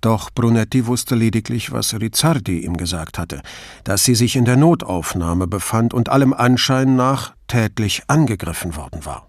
Doch 0.00 0.30
Brunetti 0.30 0.86
wusste 0.86 1.14
lediglich, 1.14 1.72
was 1.72 1.94
Rizzardi 1.94 2.60
ihm 2.60 2.76
gesagt 2.76 3.18
hatte, 3.18 3.42
dass 3.84 4.04
sie 4.04 4.14
sich 4.14 4.34
in 4.36 4.46
der 4.46 4.56
Notaufnahme 4.56 5.46
befand 5.46 5.92
und 5.92 6.08
allem 6.08 6.32
Anschein 6.32 6.96
nach 6.96 7.34
tätlich 7.48 8.02
angegriffen 8.06 8.76
worden 8.76 9.04
war. 9.04 9.28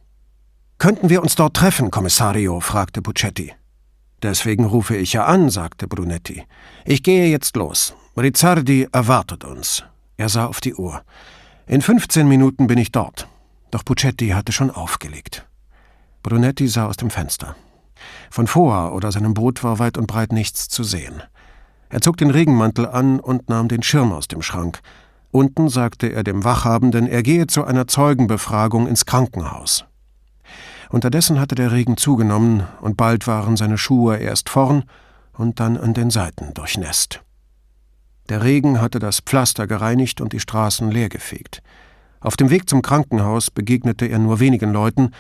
Könnten 0.78 1.10
wir 1.10 1.22
uns 1.22 1.36
dort 1.36 1.56
treffen, 1.56 1.92
Kommissario? 1.92 2.60
fragte 2.60 3.02
Puccetti. 3.02 3.54
Deswegen 4.24 4.66
rufe 4.66 4.96
ich 4.96 5.14
ja 5.14 5.26
an, 5.26 5.50
sagte 5.50 5.88
Brunetti. 5.88 6.44
Ich 6.86 7.04
gehe 7.04 7.28
jetzt 7.28 7.56
los. 7.56 7.94
Rizzardi 8.16 8.88
erwartet 8.92 9.44
uns. 9.44 9.84
Er 10.18 10.30
sah 10.30 10.46
auf 10.46 10.62
die 10.62 10.76
Uhr. 10.76 11.04
In 11.68 11.82
15 11.82 12.28
Minuten 12.28 12.68
bin 12.68 12.78
ich 12.78 12.92
dort. 12.92 13.28
Doch 13.72 13.84
Puccetti 13.84 14.30
hatte 14.30 14.52
schon 14.52 14.70
aufgelegt. 14.70 15.48
Brunetti 16.24 16.68
sah 16.68 16.88
aus 16.88 16.98
dem 16.98 17.10
Fenster. 17.10 17.56
Von 18.30 18.48
Foa 18.48 18.90
oder 18.90 19.12
seinem 19.12 19.34
Boot 19.34 19.64
war 19.64 19.80
weit 19.80 19.98
und 19.98 20.08
breit 20.08 20.32
nichts 20.32 20.68
zu 20.68 20.84
sehen. 20.84 21.22
Er 21.90 22.02
zog 22.02 22.18
den 22.18 22.32
Regenmantel 22.32 22.88
an 22.88 23.20
und 23.20 23.50
nahm 23.50 23.68
den 23.68 23.84
Schirm 23.84 24.14
aus 24.14 24.28
dem 24.28 24.42
Schrank. 24.42 24.80
Unten 25.32 25.70
sagte 25.70 26.08
er 26.08 26.24
dem 26.24 26.44
Wachhabenden, 26.44 27.08
er 27.08 27.24
gehe 27.24 27.48
zu 27.48 27.64
einer 27.64 27.88
Zeugenbefragung 27.88 28.88
ins 28.88 29.06
Krankenhaus. 29.06 29.86
Unterdessen 30.90 31.40
hatte 31.40 31.56
der 31.56 31.72
Regen 31.72 31.96
zugenommen, 31.98 32.64
und 32.82 32.98
bald 32.98 33.28
waren 33.28 33.56
seine 33.56 33.78
Schuhe 33.78 34.18
erst 34.18 34.50
vorn 34.50 34.84
und 35.38 35.60
dann 35.60 35.78
an 35.78 35.94
den 35.94 36.10
Seiten 36.12 36.54
durchnässt. 36.54 37.22
Der 38.30 38.44
Regen 38.44 38.82
hatte 38.82 39.00
das 39.00 39.20
Pflaster 39.20 39.68
gereinigt 39.68 40.22
und 40.22 40.34
die 40.34 40.40
Straßen 40.40 40.92
leergefegt. 40.92 41.62
Auf 42.20 42.38
dem 42.38 42.50
Weg 42.50 42.70
zum 42.70 42.82
Krankenhaus 42.82 43.52
begegnete 43.52 44.06
er 44.06 44.20
nur 44.20 44.40
wenigen 44.40 44.72
Leuten, 44.72 45.12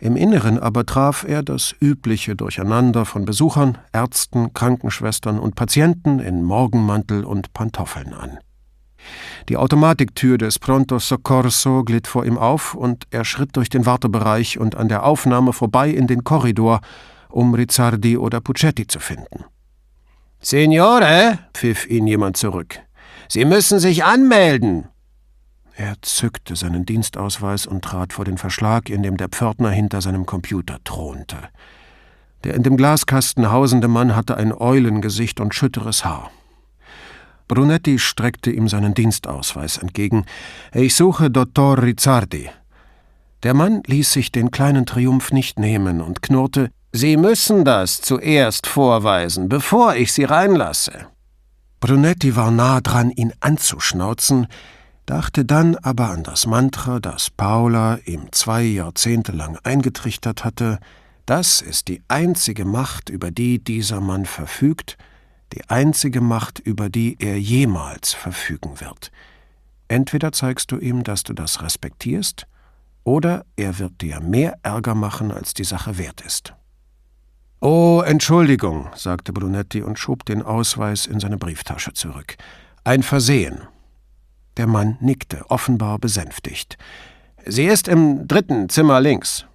im 0.00 0.16
Inneren 0.16 0.58
aber 0.58 0.86
traf 0.86 1.24
er 1.28 1.42
das 1.42 1.74
übliche 1.80 2.34
Durcheinander 2.34 3.04
von 3.04 3.24
Besuchern, 3.24 3.78
Ärzten, 3.92 4.54
Krankenschwestern 4.54 5.38
und 5.38 5.54
Patienten 5.54 6.20
in 6.20 6.42
Morgenmantel 6.42 7.24
und 7.24 7.52
Pantoffeln 7.52 8.14
an. 8.14 8.38
Die 9.48 9.56
Automatiktür 9.56 10.38
des 10.38 10.58
Pronto 10.58 10.98
Soccorso 10.98 11.84
glitt 11.84 12.06
vor 12.06 12.24
ihm 12.24 12.38
auf 12.38 12.74
und 12.74 13.04
er 13.10 13.24
schritt 13.24 13.56
durch 13.56 13.68
den 13.68 13.86
Wartebereich 13.86 14.58
und 14.58 14.74
an 14.74 14.88
der 14.88 15.04
Aufnahme 15.04 15.52
vorbei 15.52 15.90
in 15.90 16.06
den 16.06 16.24
Korridor, 16.24 16.80
um 17.28 17.54
Rizzardi 17.54 18.16
oder 18.16 18.40
Puccetti 18.40 18.86
zu 18.86 19.00
finden. 19.00 19.44
Signore, 20.40 21.38
pfiff 21.54 21.86
ihn 21.86 22.06
jemand 22.06 22.36
zurück. 22.36 22.80
Sie 23.28 23.44
müssen 23.44 23.78
sich 23.78 24.04
anmelden. 24.04 24.88
Er 25.76 25.96
zückte 26.02 26.56
seinen 26.56 26.84
Dienstausweis 26.84 27.66
und 27.66 27.84
trat 27.84 28.12
vor 28.12 28.24
den 28.24 28.38
Verschlag, 28.38 28.90
in 28.90 29.02
dem 29.02 29.16
der 29.16 29.28
Pförtner 29.28 29.70
hinter 29.70 30.00
seinem 30.00 30.26
Computer 30.26 30.78
thronte. 30.84 31.38
Der 32.44 32.54
in 32.54 32.62
dem 32.62 32.76
Glaskasten 32.76 33.50
hausende 33.50 33.88
Mann 33.88 34.16
hatte 34.16 34.36
ein 34.36 34.52
Eulengesicht 34.52 35.40
und 35.40 35.54
schütteres 35.54 36.04
Haar. 36.04 36.30
Brunetti 37.48 37.98
streckte 37.98 38.50
ihm 38.50 38.68
seinen 38.68 38.94
Dienstausweis 38.94 39.78
entgegen. 39.78 40.24
Ich 40.72 40.94
suche 40.94 41.30
Dottor 41.30 41.82
Rizzardi. 41.82 42.48
Der 43.42 43.54
Mann 43.54 43.82
ließ 43.86 44.12
sich 44.12 44.30
den 44.30 44.50
kleinen 44.50 44.86
Triumph 44.86 45.32
nicht 45.32 45.58
nehmen 45.58 46.00
und 46.00 46.22
knurrte: 46.22 46.70
Sie 46.92 47.16
müssen 47.16 47.64
das 47.64 48.00
zuerst 48.00 48.66
vorweisen, 48.66 49.48
bevor 49.48 49.96
ich 49.96 50.12
Sie 50.12 50.24
reinlasse. 50.24 51.06
Brunetti 51.80 52.36
war 52.36 52.50
nah 52.50 52.80
dran, 52.80 53.10
ihn 53.10 53.32
anzuschnauzen, 53.40 54.46
dachte 55.10 55.44
dann 55.44 55.74
aber 55.74 56.10
an 56.10 56.22
das 56.22 56.46
Mantra, 56.46 57.00
das 57.00 57.30
Paula 57.30 57.98
ihm 58.04 58.30
zwei 58.30 58.62
Jahrzehnte 58.62 59.32
lang 59.32 59.58
eingetrichtert 59.64 60.44
hatte, 60.44 60.78
das 61.26 61.60
ist 61.60 61.88
die 61.88 62.00
einzige 62.06 62.64
Macht, 62.64 63.10
über 63.10 63.32
die 63.32 63.58
dieser 63.58 64.00
Mann 64.00 64.24
verfügt, 64.24 64.96
die 65.52 65.68
einzige 65.68 66.20
Macht, 66.20 66.60
über 66.60 66.90
die 66.90 67.16
er 67.18 67.40
jemals 67.40 68.14
verfügen 68.14 68.80
wird. 68.80 69.10
Entweder 69.88 70.30
zeigst 70.30 70.70
du 70.70 70.78
ihm, 70.78 71.02
dass 71.02 71.24
du 71.24 71.32
das 71.32 71.60
respektierst, 71.60 72.46
oder 73.02 73.44
er 73.56 73.80
wird 73.80 74.02
dir 74.02 74.20
mehr 74.20 74.58
Ärger 74.62 74.94
machen, 74.94 75.32
als 75.32 75.54
die 75.54 75.64
Sache 75.64 75.98
wert 75.98 76.20
ist. 76.20 76.54
Oh, 77.60 78.00
Entschuldigung, 78.06 78.90
sagte 78.94 79.32
Brunetti 79.32 79.82
und 79.82 79.98
schob 79.98 80.24
den 80.24 80.40
Ausweis 80.40 81.06
in 81.06 81.18
seine 81.18 81.36
Brieftasche 81.36 81.94
zurück. 81.94 82.36
Ein 82.84 83.02
Versehen. 83.02 83.62
Der 84.60 84.66
Mann 84.66 84.98
nickte, 85.00 85.50
offenbar 85.50 85.98
besänftigt. 85.98 86.76
Sie 87.46 87.64
ist 87.64 87.88
im 87.88 88.28
dritten 88.28 88.68
Zimmer 88.68 89.00
links. 89.00 89.46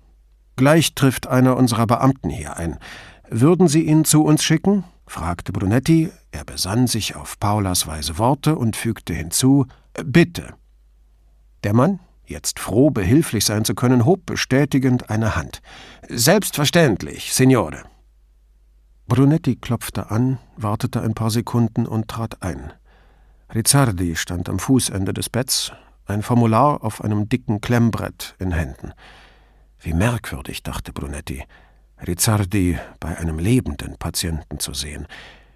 Gleich 0.55 0.95
trifft 0.95 1.27
einer 1.27 1.57
unserer 1.57 1.85
Beamten 1.85 2.31
hier 2.31 2.57
ein. 2.57 2.79
Würden 3.29 3.67
Sie 3.67 3.83
ihn 3.83 4.03
zu 4.03 4.23
uns 4.23 4.43
schicken? 4.43 4.83
fragte 5.05 5.51
Brunetti. 5.51 6.09
Er 6.31 6.43
besann 6.43 6.87
sich 6.87 7.15
auf 7.15 7.39
Paulas 7.39 7.85
weise 7.85 8.17
Worte 8.17 8.55
und 8.55 8.75
fügte 8.75 9.13
hinzu: 9.13 9.67
Bitte. 10.03 10.55
Der 11.63 11.75
Mann, 11.75 11.99
jetzt 12.25 12.59
froh, 12.59 12.89
behilflich 12.89 13.45
sein 13.45 13.63
zu 13.63 13.75
können, 13.75 14.05
hob 14.05 14.25
bestätigend 14.25 15.11
eine 15.11 15.35
Hand. 15.35 15.61
Selbstverständlich, 16.09 17.31
Signore. 17.31 17.83
Brunetti 19.05 19.55
klopfte 19.55 20.09
an, 20.09 20.39
wartete 20.57 20.99
ein 20.99 21.13
paar 21.13 21.29
Sekunden 21.29 21.85
und 21.85 22.07
trat 22.07 22.41
ein. 22.41 22.73
Rizzardi 23.53 24.15
stand 24.15 24.49
am 24.49 24.59
Fußende 24.59 25.13
des 25.13 25.29
Betts, 25.29 25.71
ein 26.05 26.23
Formular 26.23 26.83
auf 26.83 27.03
einem 27.03 27.29
dicken 27.29 27.61
Klemmbrett 27.61 28.35
in 28.39 28.51
Händen. 28.51 28.93
Wie 29.79 29.93
merkwürdig, 29.93 30.63
dachte 30.63 30.91
Brunetti, 30.91 31.43
Rizzardi 32.05 32.77
bei 32.99 33.17
einem 33.17 33.39
lebenden 33.39 33.97
Patienten 33.97 34.59
zu 34.59 34.73
sehen. 34.73 35.07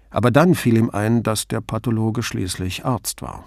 Aber 0.08 0.30
dann 0.30 0.54
fiel 0.54 0.76
ihm 0.76 0.90
ein, 0.90 1.22
dass 1.22 1.46
der 1.48 1.60
Pathologe 1.60 2.22
schließlich 2.22 2.84
Arzt 2.84 3.22
war. 3.22 3.44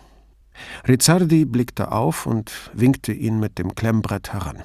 Rizzardi 0.88 1.46
blickte 1.46 1.92
auf 1.92 2.26
und 2.26 2.52
winkte 2.74 3.12
ihn 3.12 3.40
mit 3.40 3.58
dem 3.58 3.76
Klemmbrett 3.76 4.34
heran. 4.34 4.62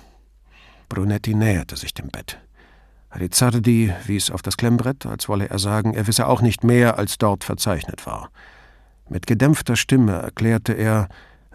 Brunetti 0.88 1.34
näherte 1.34 1.76
sich 1.76 1.94
dem 1.94 2.08
Bett. 2.08 2.38
Rizzardi 3.18 3.92
wies 4.06 4.30
auf 4.30 4.42
das 4.42 4.56
Klemmbrett, 4.56 5.06
als 5.06 5.28
wolle 5.28 5.48
er 5.48 5.58
sagen, 5.58 5.94
er 5.94 6.06
wisse 6.06 6.26
auch 6.26 6.42
nicht 6.42 6.62
mehr, 6.62 6.98
als 6.98 7.16
dort 7.16 7.44
verzeichnet 7.44 8.06
war. 8.06 8.30
Mit 9.08 9.26
gedämpfter 9.26 9.76
Stimme 9.76 10.12
erklärte 10.12 10.74
er, 10.74 11.08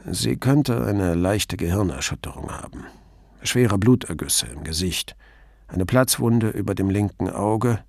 sie 0.06 0.38
könnte 0.38 0.86
eine 0.86 1.14
leichte 1.14 1.56
Gehirnerschütterung 1.56 2.52
haben. 2.52 2.86
Schwere 3.44 3.78
Blutergüsse 3.78 4.48
im 4.48 4.64
Gesicht, 4.64 5.16
eine 5.68 5.86
Platzwunde 5.86 6.50
über 6.50 6.76
dem 6.76 6.90
linken 6.90 7.30
Auge, 7.30 7.84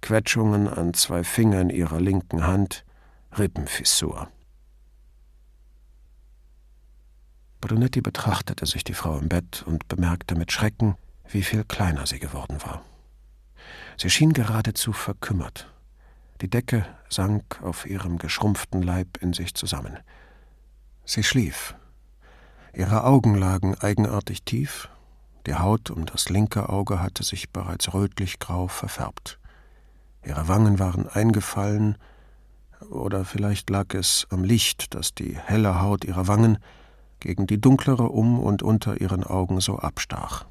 Quetschungen 0.00 0.68
an 0.68 0.94
zwei 0.94 1.24
Fingern 1.24 1.70
ihrer 1.70 2.00
linken 2.00 2.46
Hand, 2.46 2.84
Rippenfissur. 3.36 4.28
Brunetti 7.60 8.00
betrachtete 8.00 8.64
sich 8.64 8.84
die 8.84 8.94
Frau 8.94 9.18
im 9.18 9.28
Bett 9.28 9.64
und 9.66 9.86
bemerkte 9.88 10.34
mit 10.34 10.50
Schrecken, 10.50 10.96
wie 11.28 11.42
viel 11.42 11.64
kleiner 11.64 12.06
sie 12.06 12.18
geworden 12.18 12.58
war. 12.64 12.82
Sie 13.96 14.08
schien 14.08 14.32
geradezu 14.32 14.92
verkümmert. 14.92 15.70
Die 16.40 16.48
Decke 16.48 16.86
sank 17.10 17.60
auf 17.62 17.84
ihrem 17.84 18.16
geschrumpften 18.16 18.80
Leib 18.82 19.18
in 19.20 19.34
sich 19.34 19.54
zusammen. 19.54 19.98
Sie 21.04 21.22
schlief. 21.22 21.74
Ihre 22.72 23.04
Augen 23.04 23.34
lagen 23.34 23.74
eigenartig 23.74 24.44
tief, 24.44 24.88
die 25.46 25.54
Haut 25.54 25.90
um 25.90 26.06
das 26.06 26.28
linke 26.28 26.68
Auge 26.68 27.00
hatte 27.00 27.24
sich 27.24 27.50
bereits 27.50 27.92
rötlich-grau 27.92 28.68
verfärbt. 28.68 29.38
Ihre 30.24 30.48
Wangen 30.48 30.78
waren 30.78 31.08
eingefallen, 31.08 31.98
oder 32.88 33.24
vielleicht 33.24 33.68
lag 33.68 33.92
es 33.94 34.26
am 34.30 34.44
Licht, 34.44 34.94
das 34.94 35.14
die 35.14 35.36
helle 35.36 35.82
Haut 35.82 36.04
ihrer 36.04 36.26
Wangen 36.26 36.58
gegen 37.18 37.46
die 37.46 37.60
dunklere 37.60 38.08
um 38.08 38.38
und 38.38 38.62
unter 38.62 39.00
ihren 39.00 39.24
Augen 39.24 39.60
so 39.60 39.78
abstach. 39.78 40.46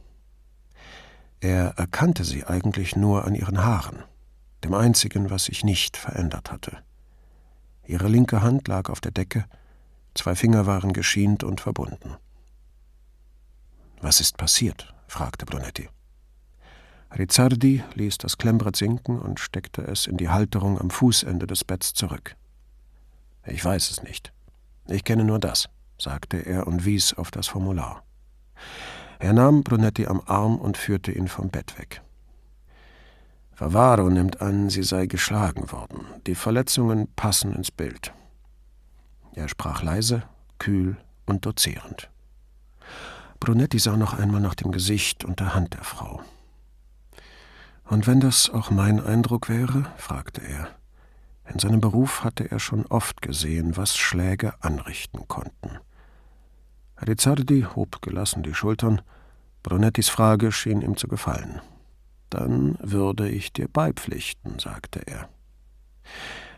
Er 1.39 1.77
erkannte 1.77 2.23
sie 2.23 2.45
eigentlich 2.45 2.95
nur 2.95 3.25
an 3.25 3.33
ihren 3.33 3.63
Haaren 3.63 4.03
dem 4.63 4.73
einzigen, 4.73 5.29
was 5.29 5.45
sich 5.45 5.63
nicht 5.63 5.97
verändert 5.97 6.51
hatte. 6.51 6.77
Ihre 7.85 8.07
linke 8.07 8.41
Hand 8.41 8.67
lag 8.67 8.89
auf 8.89 9.01
der 9.01 9.11
Decke, 9.11 9.45
zwei 10.13 10.35
Finger 10.35 10.65
waren 10.65 10.93
geschient 10.93 11.43
und 11.43 11.61
verbunden. 11.61 12.15
Was 14.01 14.21
ist 14.21 14.37
passiert? 14.37 14.93
fragte 15.07 15.45
Brunetti. 15.45 15.89
Rizzardi 17.17 17.83
ließ 17.95 18.19
das 18.19 18.37
Klemmbrett 18.37 18.75
sinken 18.75 19.19
und 19.19 19.39
steckte 19.39 19.81
es 19.81 20.05
in 20.05 20.17
die 20.17 20.29
Halterung 20.29 20.79
am 20.79 20.91
Fußende 20.91 21.47
des 21.47 21.63
Betts 21.63 21.93
zurück. 21.93 22.35
Ich 23.45 23.65
weiß 23.65 23.89
es 23.89 24.03
nicht. 24.03 24.31
Ich 24.87 25.03
kenne 25.03 25.23
nur 25.23 25.39
das, 25.39 25.69
sagte 25.97 26.37
er 26.37 26.67
und 26.67 26.85
wies 26.85 27.13
auf 27.13 27.31
das 27.31 27.47
Formular. 27.47 28.03
Er 29.17 29.33
nahm 29.33 29.63
Brunetti 29.63 30.05
am 30.05 30.21
Arm 30.25 30.57
und 30.57 30.77
führte 30.77 31.11
ihn 31.11 31.27
vom 31.27 31.49
Bett 31.49 31.77
weg. 31.79 32.01
Favaro 33.59 34.09
nimmt 34.09 34.39
an, 34.39 34.69
sie 34.69 34.83
sei 34.83 35.05
geschlagen 35.05 35.69
worden. 35.73 36.05
Die 36.27 36.35
Verletzungen 36.35 37.09
passen 37.17 37.53
ins 37.53 37.71
Bild. 37.71 38.13
Er 39.35 39.49
sprach 39.49 39.83
leise, 39.83 40.23
kühl 40.59 40.95
und 41.25 41.45
dozierend. 41.45 42.09
Brunetti 43.41 43.77
sah 43.77 43.97
noch 43.97 44.13
einmal 44.13 44.39
nach 44.39 44.55
dem 44.55 44.71
Gesicht 44.71 45.25
und 45.25 45.41
der 45.41 45.55
Hand 45.55 45.73
der 45.73 45.83
Frau. 45.83 46.21
Und 47.83 48.07
wenn 48.07 48.21
das 48.21 48.49
auch 48.49 48.71
mein 48.71 49.05
Eindruck 49.05 49.49
wäre? 49.49 49.87
fragte 49.97 50.39
er. 50.39 50.69
In 51.51 51.59
seinem 51.59 51.81
Beruf 51.81 52.23
hatte 52.23 52.49
er 52.49 52.59
schon 52.59 52.85
oft 52.85 53.21
gesehen, 53.21 53.75
was 53.75 53.97
Schläge 53.97 54.53
anrichten 54.63 55.27
konnten. 55.27 55.79
Rizzardi 57.05 57.67
hob 57.75 58.01
gelassen 58.01 58.41
die 58.41 58.53
Schultern. 58.53 59.01
Brunettis 59.63 60.07
Frage 60.07 60.53
schien 60.53 60.81
ihm 60.81 60.95
zu 60.95 61.09
gefallen. 61.09 61.59
Dann 62.29 62.77
würde 62.81 63.29
ich 63.29 63.53
dir 63.53 63.67
beipflichten, 63.67 64.59
sagte 64.59 65.01
er. 65.05 65.29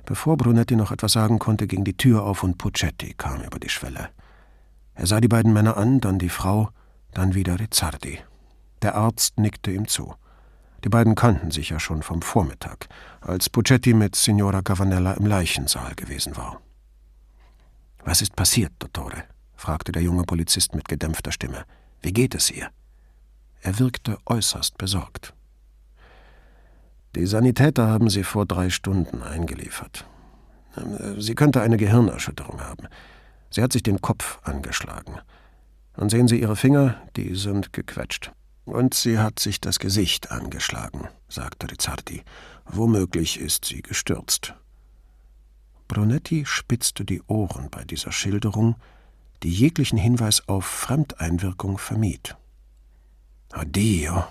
Bevor 0.05 0.37
Brunetti 0.37 0.75
noch 0.75 0.91
etwas 0.91 1.13
sagen 1.13 1.39
konnte, 1.39 1.67
ging 1.67 1.83
die 1.83 1.95
Tür 1.95 2.23
auf 2.23 2.43
und 2.43 2.57
Puccetti 2.57 3.13
kam 3.13 3.41
über 3.41 3.59
die 3.59 3.69
Schwelle. 3.69 4.09
Er 4.95 5.07
sah 5.07 5.21
die 5.21 5.27
beiden 5.27 5.53
Männer 5.53 5.77
an, 5.77 5.99
dann 5.99 6.19
die 6.19 6.29
Frau, 6.29 6.69
dann 7.13 7.33
wieder 7.33 7.59
Rizzardi. 7.59 8.19
Der 8.81 8.95
Arzt 8.95 9.37
nickte 9.37 9.71
ihm 9.71 9.87
zu. 9.87 10.15
Die 10.83 10.89
beiden 10.89 11.15
kannten 11.15 11.51
sich 11.51 11.69
ja 11.69 11.79
schon 11.79 12.01
vom 12.01 12.21
Vormittag, 12.21 12.89
als 13.21 13.49
Puccetti 13.49 13.93
mit 13.93 14.15
Signora 14.15 14.61
Cavanella 14.63 15.13
im 15.13 15.27
Leichensaal 15.27 15.93
gewesen 15.95 16.35
war. 16.35 16.59
Was 18.03 18.21
ist 18.21 18.35
passiert, 18.35 18.73
Dottore? 18.79 19.23
fragte 19.55 19.91
der 19.91 20.01
junge 20.01 20.23
Polizist 20.23 20.73
mit 20.73 20.87
gedämpfter 20.87 21.31
Stimme. 21.31 21.65
Wie 22.01 22.11
geht 22.11 22.33
es 22.33 22.49
ihr? 22.49 22.69
Er 23.61 23.77
wirkte 23.77 24.17
äußerst 24.25 24.77
besorgt. 24.79 25.35
Die 27.15 27.25
Sanitäter 27.25 27.87
haben 27.87 28.09
sie 28.09 28.23
vor 28.23 28.45
drei 28.45 28.69
Stunden 28.69 29.21
eingeliefert. 29.21 30.05
Sie 31.17 31.35
könnte 31.35 31.61
eine 31.61 31.77
Gehirnerschütterung 31.77 32.61
haben. 32.61 32.87
Sie 33.49 33.61
hat 33.61 33.73
sich 33.73 33.83
den 33.83 34.01
Kopf 34.01 34.39
angeschlagen. 34.43 35.19
Und 35.97 36.09
sehen 36.09 36.29
Sie 36.29 36.39
Ihre 36.39 36.55
Finger, 36.55 36.95
die 37.17 37.35
sind 37.35 37.73
gequetscht. 37.73 38.31
Und 38.63 38.93
sie 38.93 39.19
hat 39.19 39.39
sich 39.39 39.59
das 39.59 39.79
Gesicht 39.79 40.31
angeschlagen, 40.31 41.09
sagte 41.27 41.69
Rizzardi. 41.69 42.23
Womöglich 42.65 43.39
ist 43.39 43.65
sie 43.65 43.81
gestürzt. 43.81 44.53
Brunetti 45.89 46.45
spitzte 46.45 47.03
die 47.03 47.21
Ohren 47.23 47.69
bei 47.69 47.83
dieser 47.83 48.13
Schilderung, 48.13 48.75
die 49.43 49.51
jeglichen 49.51 49.97
Hinweis 49.97 50.47
auf 50.47 50.63
Fremdeinwirkung 50.63 51.77
vermied. 51.77 52.37
Addio, 53.51 54.23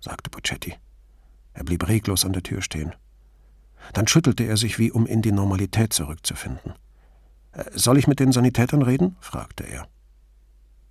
sagte 0.00 0.30
Puccetti. 0.30 0.74
Er 1.54 1.64
blieb 1.64 1.86
reglos 1.88 2.24
an 2.24 2.32
der 2.32 2.42
Tür 2.42 2.62
stehen. 2.62 2.94
Dann 3.92 4.06
schüttelte 4.06 4.44
er 4.44 4.56
sich, 4.56 4.78
wie 4.78 4.90
um 4.90 5.06
in 5.06 5.22
die 5.22 5.32
Normalität 5.32 5.92
zurückzufinden. 5.92 6.74
Äh, 7.52 7.64
soll 7.74 7.98
ich 7.98 8.06
mit 8.06 8.20
den 8.20 8.32
Sanitätern 8.32 8.82
reden? 8.82 9.16
fragte 9.20 9.64
er. 9.64 9.86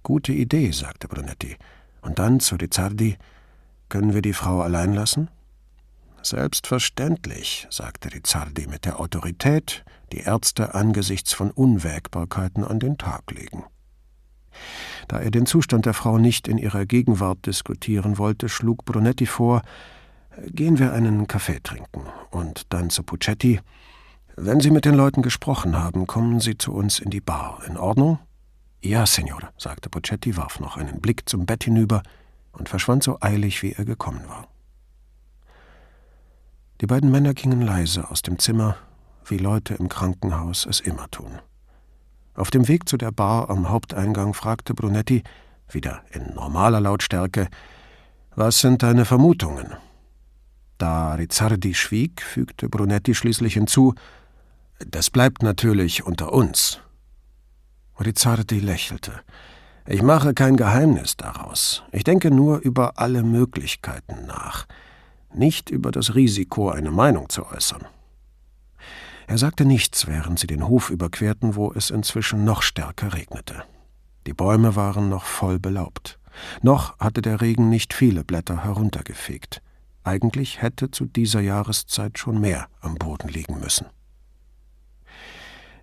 Gute 0.03 0.33
Idee, 0.33 0.71
sagte 0.71 1.07
Brunetti. 1.07 1.57
Und 2.01 2.19
dann 2.19 2.39
zu 2.39 2.55
Rizzardi. 2.55 3.17
Können 3.89 4.13
wir 4.13 4.21
die 4.21 4.33
Frau 4.33 4.61
allein 4.61 4.93
lassen? 4.93 5.29
Selbstverständlich, 6.23 7.67
sagte 7.69 8.13
Rizzardi 8.13 8.67
mit 8.67 8.85
der 8.85 8.99
Autorität, 8.99 9.83
die 10.11 10.19
Ärzte 10.19 10.75
angesichts 10.75 11.33
von 11.33 11.51
Unwägbarkeiten 11.51 12.63
an 12.63 12.79
den 12.79 12.97
Tag 12.97 13.31
legen. 13.31 13.63
Da 15.07 15.19
er 15.19 15.31
den 15.31 15.45
Zustand 15.45 15.85
der 15.85 15.93
Frau 15.93 16.17
nicht 16.17 16.47
in 16.47 16.57
ihrer 16.57 16.85
Gegenwart 16.85 17.45
diskutieren 17.45 18.17
wollte, 18.17 18.49
schlug 18.49 18.85
Brunetti 18.85 19.25
vor, 19.25 19.61
gehen 20.47 20.79
wir 20.79 20.93
einen 20.93 21.27
Kaffee 21.27 21.59
trinken. 21.61 22.03
Und 22.29 22.73
dann 22.73 22.89
zu 22.89 23.03
Puccetti, 23.03 23.59
wenn 24.35 24.59
Sie 24.59 24.71
mit 24.71 24.85
den 24.85 24.95
Leuten 24.95 25.21
gesprochen 25.21 25.77
haben, 25.77 26.07
kommen 26.07 26.39
Sie 26.39 26.57
zu 26.57 26.73
uns 26.73 26.99
in 26.99 27.09
die 27.09 27.21
Bar. 27.21 27.61
In 27.67 27.77
Ordnung? 27.77 28.19
Ja, 28.81 29.05
Signore, 29.05 29.49
sagte 29.57 29.89
Puccetti, 29.89 30.37
warf 30.37 30.59
noch 30.59 30.77
einen 30.77 31.01
Blick 31.01 31.29
zum 31.29 31.45
Bett 31.45 31.65
hinüber 31.65 32.01
und 32.51 32.69
verschwand 32.69 33.03
so 33.03 33.17
eilig, 33.21 33.61
wie 33.61 33.73
er 33.73 33.85
gekommen 33.85 34.23
war. 34.27 34.47
Die 36.81 36.87
beiden 36.87 37.11
Männer 37.11 37.35
gingen 37.35 37.61
leise 37.61 38.09
aus 38.09 38.23
dem 38.23 38.39
Zimmer, 38.39 38.75
wie 39.25 39.37
Leute 39.37 39.75
im 39.75 39.87
Krankenhaus 39.87 40.65
es 40.65 40.79
immer 40.79 41.11
tun. 41.11 41.39
Auf 42.33 42.49
dem 42.49 42.67
Weg 42.67 42.89
zu 42.89 42.97
der 42.97 43.11
Bar 43.11 43.49
am 43.49 43.69
Haupteingang 43.69 44.33
fragte 44.33 44.73
Brunetti, 44.73 45.21
wieder 45.69 46.01
in 46.11 46.33
normaler 46.33 46.81
Lautstärke, 46.81 47.47
Was 48.35 48.59
sind 48.59 48.81
deine 48.81 49.05
Vermutungen? 49.05 49.67
Da 50.81 51.13
Rizzardi 51.13 51.75
schwieg, 51.75 52.23
fügte 52.23 52.67
Brunetti 52.67 53.13
schließlich 53.13 53.53
hinzu, 53.53 53.93
Das 54.79 55.11
bleibt 55.11 55.43
natürlich 55.43 56.03
unter 56.03 56.33
uns. 56.33 56.79
Rizzardi 57.99 58.59
lächelte. 58.59 59.21
Ich 59.85 60.01
mache 60.01 60.33
kein 60.33 60.57
Geheimnis 60.57 61.17
daraus. 61.17 61.83
Ich 61.91 62.03
denke 62.03 62.31
nur 62.31 62.59
über 62.61 62.97
alle 62.97 63.21
Möglichkeiten 63.21 64.25
nach 64.25 64.65
nicht 65.33 65.69
über 65.69 65.91
das 65.91 66.15
Risiko, 66.15 66.69
eine 66.69 66.91
Meinung 66.91 67.29
zu 67.29 67.45
äußern. 67.45 67.85
Er 69.27 69.37
sagte 69.37 69.65
nichts, 69.65 70.07
während 70.07 70.39
sie 70.39 70.47
den 70.47 70.67
Hof 70.67 70.89
überquerten, 70.89 71.55
wo 71.55 71.71
es 71.71 71.89
inzwischen 71.89 72.43
noch 72.43 72.63
stärker 72.63 73.13
regnete. 73.13 73.63
Die 74.25 74.33
Bäume 74.33 74.75
waren 74.75 75.09
noch 75.09 75.25
voll 75.25 75.59
belaubt. 75.59 76.19
Noch 76.63 76.97
hatte 76.99 77.21
der 77.21 77.39
Regen 77.39 77.69
nicht 77.69 77.93
viele 77.93 78.23
Blätter 78.23 78.63
heruntergefegt. 78.63 79.61
Eigentlich 80.03 80.61
hätte 80.61 80.89
zu 80.89 81.05
dieser 81.05 81.41
Jahreszeit 81.41 82.17
schon 82.17 82.39
mehr 82.39 82.67
am 82.81 82.95
Boden 82.95 83.27
liegen 83.27 83.59
müssen. 83.59 83.85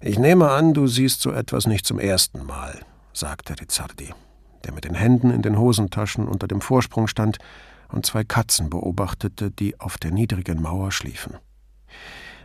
Ich 0.01 0.19
nehme 0.19 0.51
an, 0.51 0.75
du 0.75 0.87
siehst 0.87 1.21
so 1.21 1.33
etwas 1.33 1.67
nicht 1.67 1.87
zum 1.87 1.99
ersten 1.99 2.45
Mal, 2.45 2.81
sagte 3.13 3.61
Rizzardi, 3.61 4.13
der 4.65 4.73
mit 4.73 4.85
den 4.85 4.95
Händen 4.95 5.31
in 5.31 5.43
den 5.43 5.59
Hosentaschen 5.59 6.29
unter 6.29 6.47
dem 6.47 6.61
Vorsprung 6.61 7.07
stand 7.09 7.39
und 7.89 8.07
zwei 8.07 8.25
Katzen 8.25 8.71
beobachtete, 8.71 9.51
die 9.51 9.79
auf 9.81 9.99
der 9.99 10.11
niedrigen 10.11 10.61
Mauer 10.63 10.93
schliefen. 10.93 11.37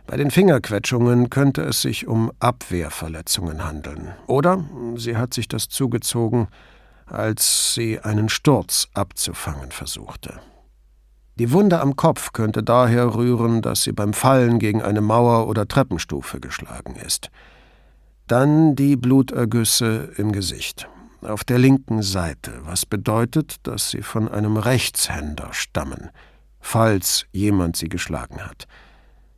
Bei 0.06 0.16
den 0.16 0.30
Fingerquetschungen 0.30 1.30
könnte 1.30 1.62
es 1.62 1.80
sich 1.80 2.06
um 2.06 2.30
Abwehrverletzungen 2.38 3.64
handeln. 3.64 4.14
Oder 4.26 4.64
sie 4.96 5.16
hat 5.16 5.32
sich 5.32 5.48
das 5.48 5.68
zugezogen, 5.68 6.48
als 7.06 7.74
sie 7.74 8.00
einen 8.00 8.28
Sturz 8.28 8.88
abzufangen 8.94 9.70
versuchte. 9.70 10.40
Die 11.38 11.50
Wunde 11.50 11.80
am 11.80 11.96
Kopf 11.96 12.32
könnte 12.32 12.62
daher 12.62 13.14
rühren, 13.14 13.60
dass 13.60 13.82
sie 13.82 13.92
beim 13.92 14.12
Fallen 14.12 14.58
gegen 14.58 14.82
eine 14.82 15.00
Mauer 15.00 15.48
oder 15.48 15.66
Treppenstufe 15.66 16.38
geschlagen 16.38 16.94
ist. 16.96 17.30
Dann 18.28 18.76
die 18.76 18.96
Blutergüsse 18.96 20.12
im 20.16 20.32
Gesicht 20.32 20.88
auf 21.22 21.44
der 21.44 21.58
linken 21.58 22.02
Seite, 22.02 22.52
was 22.64 22.86
bedeutet, 22.86 23.56
dass 23.62 23.90
sie 23.90 24.02
von 24.02 24.28
einem 24.28 24.56
Rechtshänder 24.56 25.52
stammen, 25.52 26.10
falls 26.60 27.26
jemand 27.32 27.76
sie 27.76 27.88
geschlagen 27.88 28.44
hat. 28.44 28.66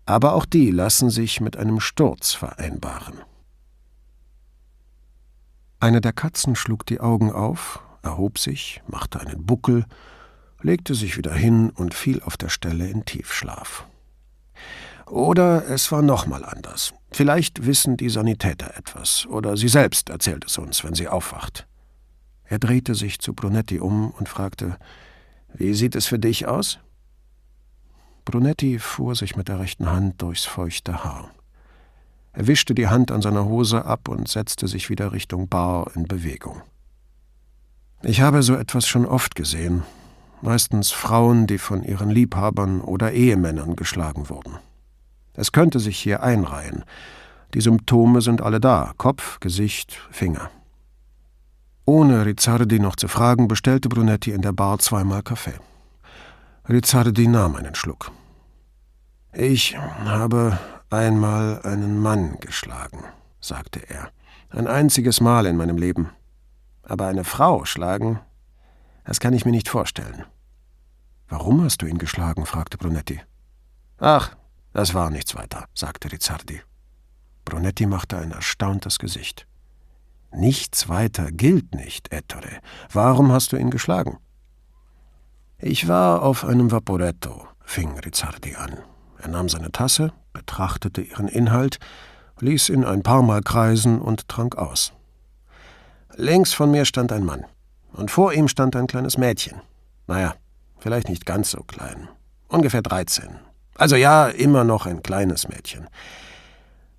Aber 0.05 0.35
auch 0.35 0.47
die 0.47 0.71
lassen 0.71 1.11
sich 1.11 1.41
mit 1.41 1.57
einem 1.57 1.81
Sturz 1.81 2.33
vereinbaren. 2.33 3.21
Eine 5.81 6.01
der 6.01 6.13
Katzen 6.13 6.57
schlug 6.57 6.87
die 6.87 7.01
Augen 7.01 7.33
auf, 7.33 7.83
erhob 8.03 8.39
sich, 8.39 8.83
machte 8.87 9.21
einen 9.21 9.45
Buckel, 9.45 9.85
legte 10.63 10.95
sich 10.95 11.17
wieder 11.17 11.35
hin 11.35 11.71
und 11.71 11.95
fiel 11.95 12.23
auf 12.23 12.37
der 12.37 12.49
Stelle 12.49 12.89
in 12.89 13.05
Tiefschlaf. 13.05 13.87
Oder 15.07 15.69
es 15.69 15.93
war 15.93 16.03
nochmal 16.03 16.45
anders. 16.45 16.93
Vielleicht 17.13 17.67
wissen 17.67 17.97
die 17.97 18.09
Sanitäter 18.09 18.77
etwas, 18.77 19.27
oder 19.27 19.57
sie 19.57 19.69
selbst 19.69 20.11
erzählt 20.11 20.45
es 20.47 20.59
uns, 20.59 20.83
wenn 20.83 20.95
sie 20.95 21.09
aufwacht. 21.09 21.67
Er 22.45 22.59
drehte 22.59 22.95
sich 22.95 23.21
zu 23.21 23.33
Brunetti 23.33 23.79
um 23.79 24.11
und 24.11 24.29
fragte, 24.29 24.77
Wie 25.55 25.75
sieht 25.75 25.95
es 25.95 26.07
für 26.07 26.19
dich 26.19 26.47
aus? 26.47 26.79
Brunetti 28.25 28.79
fuhr 28.81 29.15
sich 29.15 29.37
mit 29.37 29.49
der 29.49 29.61
rechten 29.61 29.91
Hand 29.91 30.21
durchs 30.21 30.45
feuchte 30.45 31.05
Haar. 31.05 31.31
Er 32.33 32.49
wischte 32.49 32.75
die 32.75 32.89
Hand 32.89 33.13
an 33.13 33.23
seiner 33.23 33.45
Hose 33.47 33.85
ab 33.85 34.09
und 34.09 34.29
setzte 34.29 34.69
sich 34.69 34.91
wieder 34.91 35.13
Richtung 35.13 35.49
Bar 35.49 35.93
in 35.95 36.05
Bewegung. 36.05 36.61
Ich 38.03 38.21
habe 38.21 38.43
so 38.43 38.55
etwas 38.55 38.87
schon 38.87 39.07
oft 39.07 39.37
gesehen, 39.37 39.85
meistens 40.43 40.91
Frauen, 40.91 41.47
die 41.47 41.59
von 41.59 41.83
ihren 41.83 42.11
Liebhabern 42.11 42.81
oder 42.81 43.13
Ehemännern 43.13 43.77
geschlagen 43.77 44.29
wurden. 44.29 44.59
Es 45.35 45.53
könnte 45.53 45.81
sich 45.81 45.99
hier 45.99 46.23
einreihen. 46.23 46.85
Die 47.55 47.61
Symptome 47.61 48.21
sind 48.21 48.41
alle 48.41 48.61
da 48.61 48.93
Kopf, 48.97 49.41
Gesicht, 49.41 49.99
Finger. 50.11 50.51
Ohne 51.85 52.27
Rizzardi 52.27 52.81
noch 52.81 52.97
zu 52.97 53.07
fragen, 53.07 53.47
bestellte 53.47 53.89
Brunetti 53.89 54.33
in 54.33 54.43
der 54.43 54.53
Bar 54.53 54.79
zweimal 54.79 55.23
Kaffee. 55.23 55.55
Rizzardi 56.69 57.29
nahm 57.29 57.55
einen 57.55 57.77
Schluck. 57.77 58.11
Ich 59.33 59.77
habe 60.05 60.59
einmal 60.91 61.61
einen 61.63 62.01
Mann 62.01 62.39
geschlagen, 62.41 63.05
sagte 63.41 63.81
er. 63.89 64.09
Ein 64.51 64.67
einziges 64.67 65.21
Mal 65.21 65.47
in 65.47 65.57
meinem 65.57 65.77
Leben. 65.77 66.11
Aber 66.83 67.07
eine 67.07 67.25
Frau 67.25 67.65
schlagen, 67.65 68.21
das 69.07 69.21
kann 69.21 69.33
ich 69.33 69.45
mir 69.45 69.53
nicht 69.53 69.69
vorstellen. 69.69 70.25
Warum 71.29 71.63
hast 71.63 71.81
du 71.81 71.87
ihn 71.87 71.99
geschlagen? 71.99 72.45
fragte 72.45 72.77
Brunetti. 72.77 73.21
Ach, 73.99 74.37
das 74.73 74.93
war 74.95 75.11
nichts 75.11 75.35
weiter, 75.35 75.67
sagte 75.75 76.13
Rizzardi. 76.13 76.61
Brunetti 77.45 77.87
machte 77.87 78.19
ein 78.19 78.33
erstauntes 78.33 78.99
Gesicht. 78.99 79.47
Nichts 80.33 80.89
weiter 80.89 81.31
gilt 81.31 81.75
nicht, 81.75 82.13
Ettore. 82.13 82.61
Warum 82.93 83.33
hast 83.33 83.53
du 83.53 83.57
ihn 83.57 83.71
geschlagen? 83.71 84.19
Ich 85.59 85.89
war 85.89 86.23
auf 86.23 86.45
einem 86.45 86.71
Vaporetto, 86.71 87.47
fing 87.65 87.99
Rizzardi 87.99 88.57
an. 88.57 88.79
Er 89.19 89.29
nahm 89.29 89.49
seine 89.49 89.73
Tasse, 89.73 90.13
betrachtete 90.33 91.01
ihren 91.01 91.29
Inhalt, 91.29 91.79
ließ 92.41 92.69
ihn 92.69 92.85
ein 92.85 93.03
paar 93.03 93.23
Mal 93.23 93.41
kreisen 93.41 94.01
und 94.01 94.29
trank 94.29 94.57
aus. 94.57 94.93
Links 96.17 96.53
von 96.53 96.71
mir 96.71 96.85
stand 96.85 97.13
ein 97.13 97.25
Mann, 97.25 97.47
und 97.97 98.11
vor 98.11 98.33
ihm 98.33 98.49
stand 98.49 98.77
ein 98.77 98.87
kleines 98.87 99.19
Mädchen. 99.19 99.61
Naja, 100.07 100.35
vielleicht 100.79 101.09
nicht 101.09 101.27
ganz 101.27 101.51
so 101.51 101.63
klein, 101.63 102.09
ungefähr 102.49 102.83
dreizehn. 102.83 103.39
Also 103.75 103.97
ja, 103.97 104.29
immer 104.29 104.65
noch 104.65 104.87
ein 104.87 105.03
kleines 105.03 105.49
Mädchen. 105.49 105.89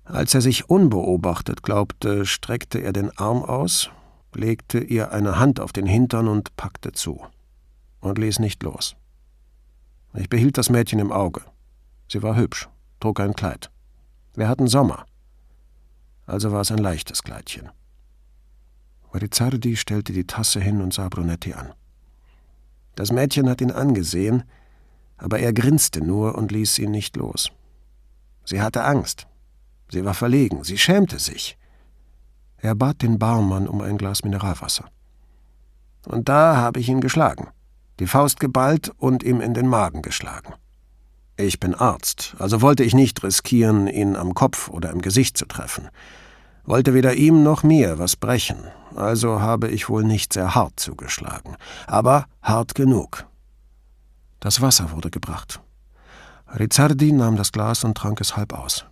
Als 0.04 0.34
er 0.34 0.40
sich 0.40 0.70
unbeobachtet 0.70 1.62
glaubte, 1.62 2.24
streckte 2.24 2.78
er 2.78 2.92
den 2.92 3.16
Arm 3.18 3.42
aus, 3.42 3.90
legte 4.34 4.78
ihr 4.78 5.12
eine 5.12 5.38
Hand 5.38 5.60
auf 5.60 5.72
den 5.72 5.86
Hintern 5.86 6.28
und 6.28 6.56
packte 6.56 6.92
zu 6.92 7.20
und 8.00 8.18
ließ 8.18 8.38
nicht 8.38 8.62
los. 8.62 8.96
Ich 10.14 10.28
behielt 10.28 10.56
das 10.56 10.70
Mädchen 10.70 10.98
im 10.98 11.12
Auge. 11.12 11.42
Sie 12.10 12.22
war 12.22 12.36
hübsch, 12.36 12.68
trug 13.00 13.20
ein 13.20 13.34
Kleid. 13.34 13.70
Wir 14.34 14.48
hatten 14.48 14.66
Sommer. 14.66 15.04
Also 16.26 16.52
war 16.52 16.60
es 16.60 16.70
ein 16.70 16.78
leichtes 16.78 17.22
Kleidchen. 17.22 17.70
Rizzardi 19.14 19.76
stellte 19.76 20.12
die 20.12 20.26
Tasse 20.26 20.60
hin 20.60 20.80
und 20.80 20.92
sah 20.92 21.08
Brunetti 21.08 21.54
an. 21.54 21.72
Das 22.94 23.12
Mädchen 23.12 23.48
hat 23.48 23.60
ihn 23.60 23.70
angesehen, 23.70 24.44
aber 25.16 25.38
er 25.38 25.52
grinste 25.52 26.00
nur 26.00 26.36
und 26.36 26.52
ließ 26.52 26.78
ihn 26.78 26.90
nicht 26.90 27.16
los. 27.16 27.50
Sie 28.44 28.60
hatte 28.60 28.84
Angst. 28.84 29.26
Sie 29.90 30.04
war 30.04 30.14
verlegen, 30.14 30.64
sie 30.64 30.78
schämte 30.78 31.18
sich. 31.18 31.56
Er 32.58 32.74
bat 32.74 33.02
den 33.02 33.18
Barmann 33.18 33.68
um 33.68 33.80
ein 33.80 33.98
Glas 33.98 34.24
Mineralwasser. 34.24 34.90
Und 36.06 36.28
da 36.28 36.56
habe 36.56 36.80
ich 36.80 36.88
ihn 36.88 37.00
geschlagen, 37.00 37.48
die 38.00 38.06
Faust 38.06 38.40
geballt 38.40 38.92
und 38.96 39.22
ihm 39.22 39.40
in 39.40 39.54
den 39.54 39.66
Magen 39.66 40.02
geschlagen. 40.02 40.54
Ich 41.36 41.60
bin 41.60 41.74
Arzt, 41.74 42.34
also 42.38 42.62
wollte 42.62 42.82
ich 42.82 42.94
nicht 42.94 43.22
riskieren, 43.22 43.86
ihn 43.86 44.16
am 44.16 44.34
Kopf 44.34 44.68
oder 44.68 44.90
im 44.90 45.02
Gesicht 45.02 45.38
zu 45.38 45.46
treffen. 45.46 45.88
Wollte 46.68 46.92
weder 46.92 47.14
ihm 47.14 47.42
noch 47.42 47.62
mir 47.62 47.98
was 47.98 48.14
brechen, 48.14 48.58
also 48.94 49.40
habe 49.40 49.68
ich 49.68 49.88
wohl 49.88 50.04
nicht 50.04 50.34
sehr 50.34 50.54
hart 50.54 50.78
zugeschlagen, 50.78 51.56
aber 51.86 52.26
hart 52.42 52.74
genug. 52.74 53.24
Das 54.38 54.60
Wasser 54.60 54.92
wurde 54.92 55.10
gebracht. 55.10 55.62
Rizzardi 56.46 57.12
nahm 57.12 57.36
das 57.36 57.52
Glas 57.52 57.84
und 57.84 57.96
trank 57.96 58.20
es 58.20 58.36
halb 58.36 58.52
aus. 58.52 58.84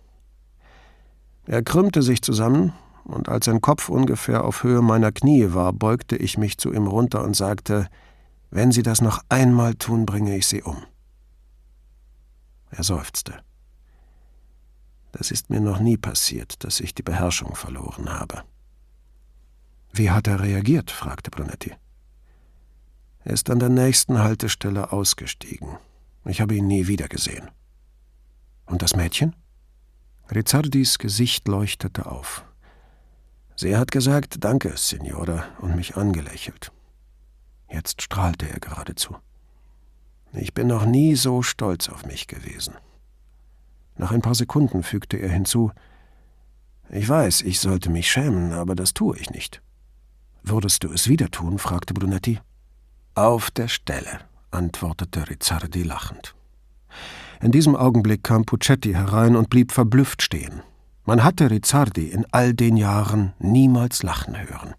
Er 1.45 1.61
krümmte 1.61 2.01
sich 2.01 2.23
zusammen, 2.23 2.73
und 3.03 3.29
als 3.29 3.45
sein 3.45 3.61
Kopf 3.61 3.89
ungefähr 3.89 4.43
auf 4.43 4.63
Höhe 4.63 4.81
meiner 4.81 5.11
Knie 5.11 5.53
war, 5.53 5.71
beugte 5.71 6.15
ich 6.15 6.35
mich 6.39 6.57
zu 6.57 6.73
ihm 6.73 6.87
runter 6.87 7.23
und 7.23 7.35
sagte, 7.35 7.89
wenn 8.49 8.71
Sie 8.71 8.81
das 8.81 9.01
noch 9.01 9.21
einmal 9.29 9.75
tun, 9.75 10.07
bringe 10.07 10.35
ich 10.35 10.47
Sie 10.47 10.63
um. 10.63 10.77
Er 12.71 12.83
seufzte. 12.83 13.35
Das 15.11 15.31
ist 15.31 15.49
mir 15.49 15.61
noch 15.61 15.79
nie 15.79 15.97
passiert, 15.97 16.63
dass 16.63 16.79
ich 16.79 16.93
die 16.93 17.03
Beherrschung 17.03 17.55
verloren 17.55 18.09
habe. 18.09 18.43
Wie 19.93 20.11
hat 20.11 20.27
er 20.27 20.41
reagiert? 20.41 20.91
fragte 20.91 21.31
Brunetti. 21.31 21.73
Er 23.23 23.33
ist 23.33 23.49
an 23.49 23.59
der 23.59 23.69
nächsten 23.69 24.19
Haltestelle 24.19 24.91
ausgestiegen. 24.91 25.77
Ich 26.25 26.39
habe 26.39 26.55
ihn 26.55 26.67
nie 26.67 26.87
wieder 26.87 27.07
gesehen. 27.07 27.49
Und 28.65 28.81
das 28.81 28.95
Mädchen? 28.95 29.35
Rizzardis 30.29 30.97
Gesicht 30.97 31.47
leuchtete 31.47 32.05
auf. 32.05 32.43
Sie 33.55 33.75
hat 33.75 33.91
gesagt, 33.91 34.43
danke, 34.43 34.77
Signora, 34.77 35.45
und 35.59 35.75
mich 35.75 35.97
angelächelt. 35.97 36.71
Jetzt 37.69 38.01
strahlte 38.01 38.47
er 38.47 38.59
geradezu. 38.59 39.17
Ich 40.33 40.53
bin 40.53 40.67
noch 40.67 40.85
nie 40.85 41.15
so 41.15 41.41
stolz 41.41 41.89
auf 41.89 42.05
mich 42.05 42.27
gewesen. 42.27 42.75
Nach 43.97 44.11
ein 44.11 44.21
paar 44.21 44.35
Sekunden 44.35 44.83
fügte 44.83 45.17
er 45.17 45.29
hinzu 45.29 45.71
Ich 46.89 47.07
weiß, 47.09 47.41
ich 47.41 47.59
sollte 47.59 47.89
mich 47.89 48.09
schämen, 48.09 48.53
aber 48.53 48.75
das 48.75 48.93
tue 48.93 49.17
ich 49.17 49.29
nicht. 49.31 49.61
Würdest 50.43 50.83
du 50.83 50.91
es 50.91 51.09
wieder 51.09 51.29
tun? 51.29 51.59
fragte 51.59 51.93
Brunetti. 51.93 52.39
Auf 53.15 53.51
der 53.51 53.67
Stelle, 53.67 54.19
antwortete 54.51 55.29
Rizzardi 55.29 55.83
lachend. 55.83 56.35
In 57.41 57.51
diesem 57.51 57.75
Augenblick 57.75 58.23
kam 58.23 58.45
Puccetti 58.45 58.93
herein 58.93 59.35
und 59.35 59.49
blieb 59.49 59.71
verblüfft 59.71 60.21
stehen. 60.21 60.61
Man 61.05 61.23
hatte 61.23 61.49
Rizzardi 61.49 62.07
in 62.07 62.25
all 62.31 62.53
den 62.53 62.77
Jahren 62.77 63.33
niemals 63.39 64.03
lachen 64.03 64.37
hören. 64.37 64.73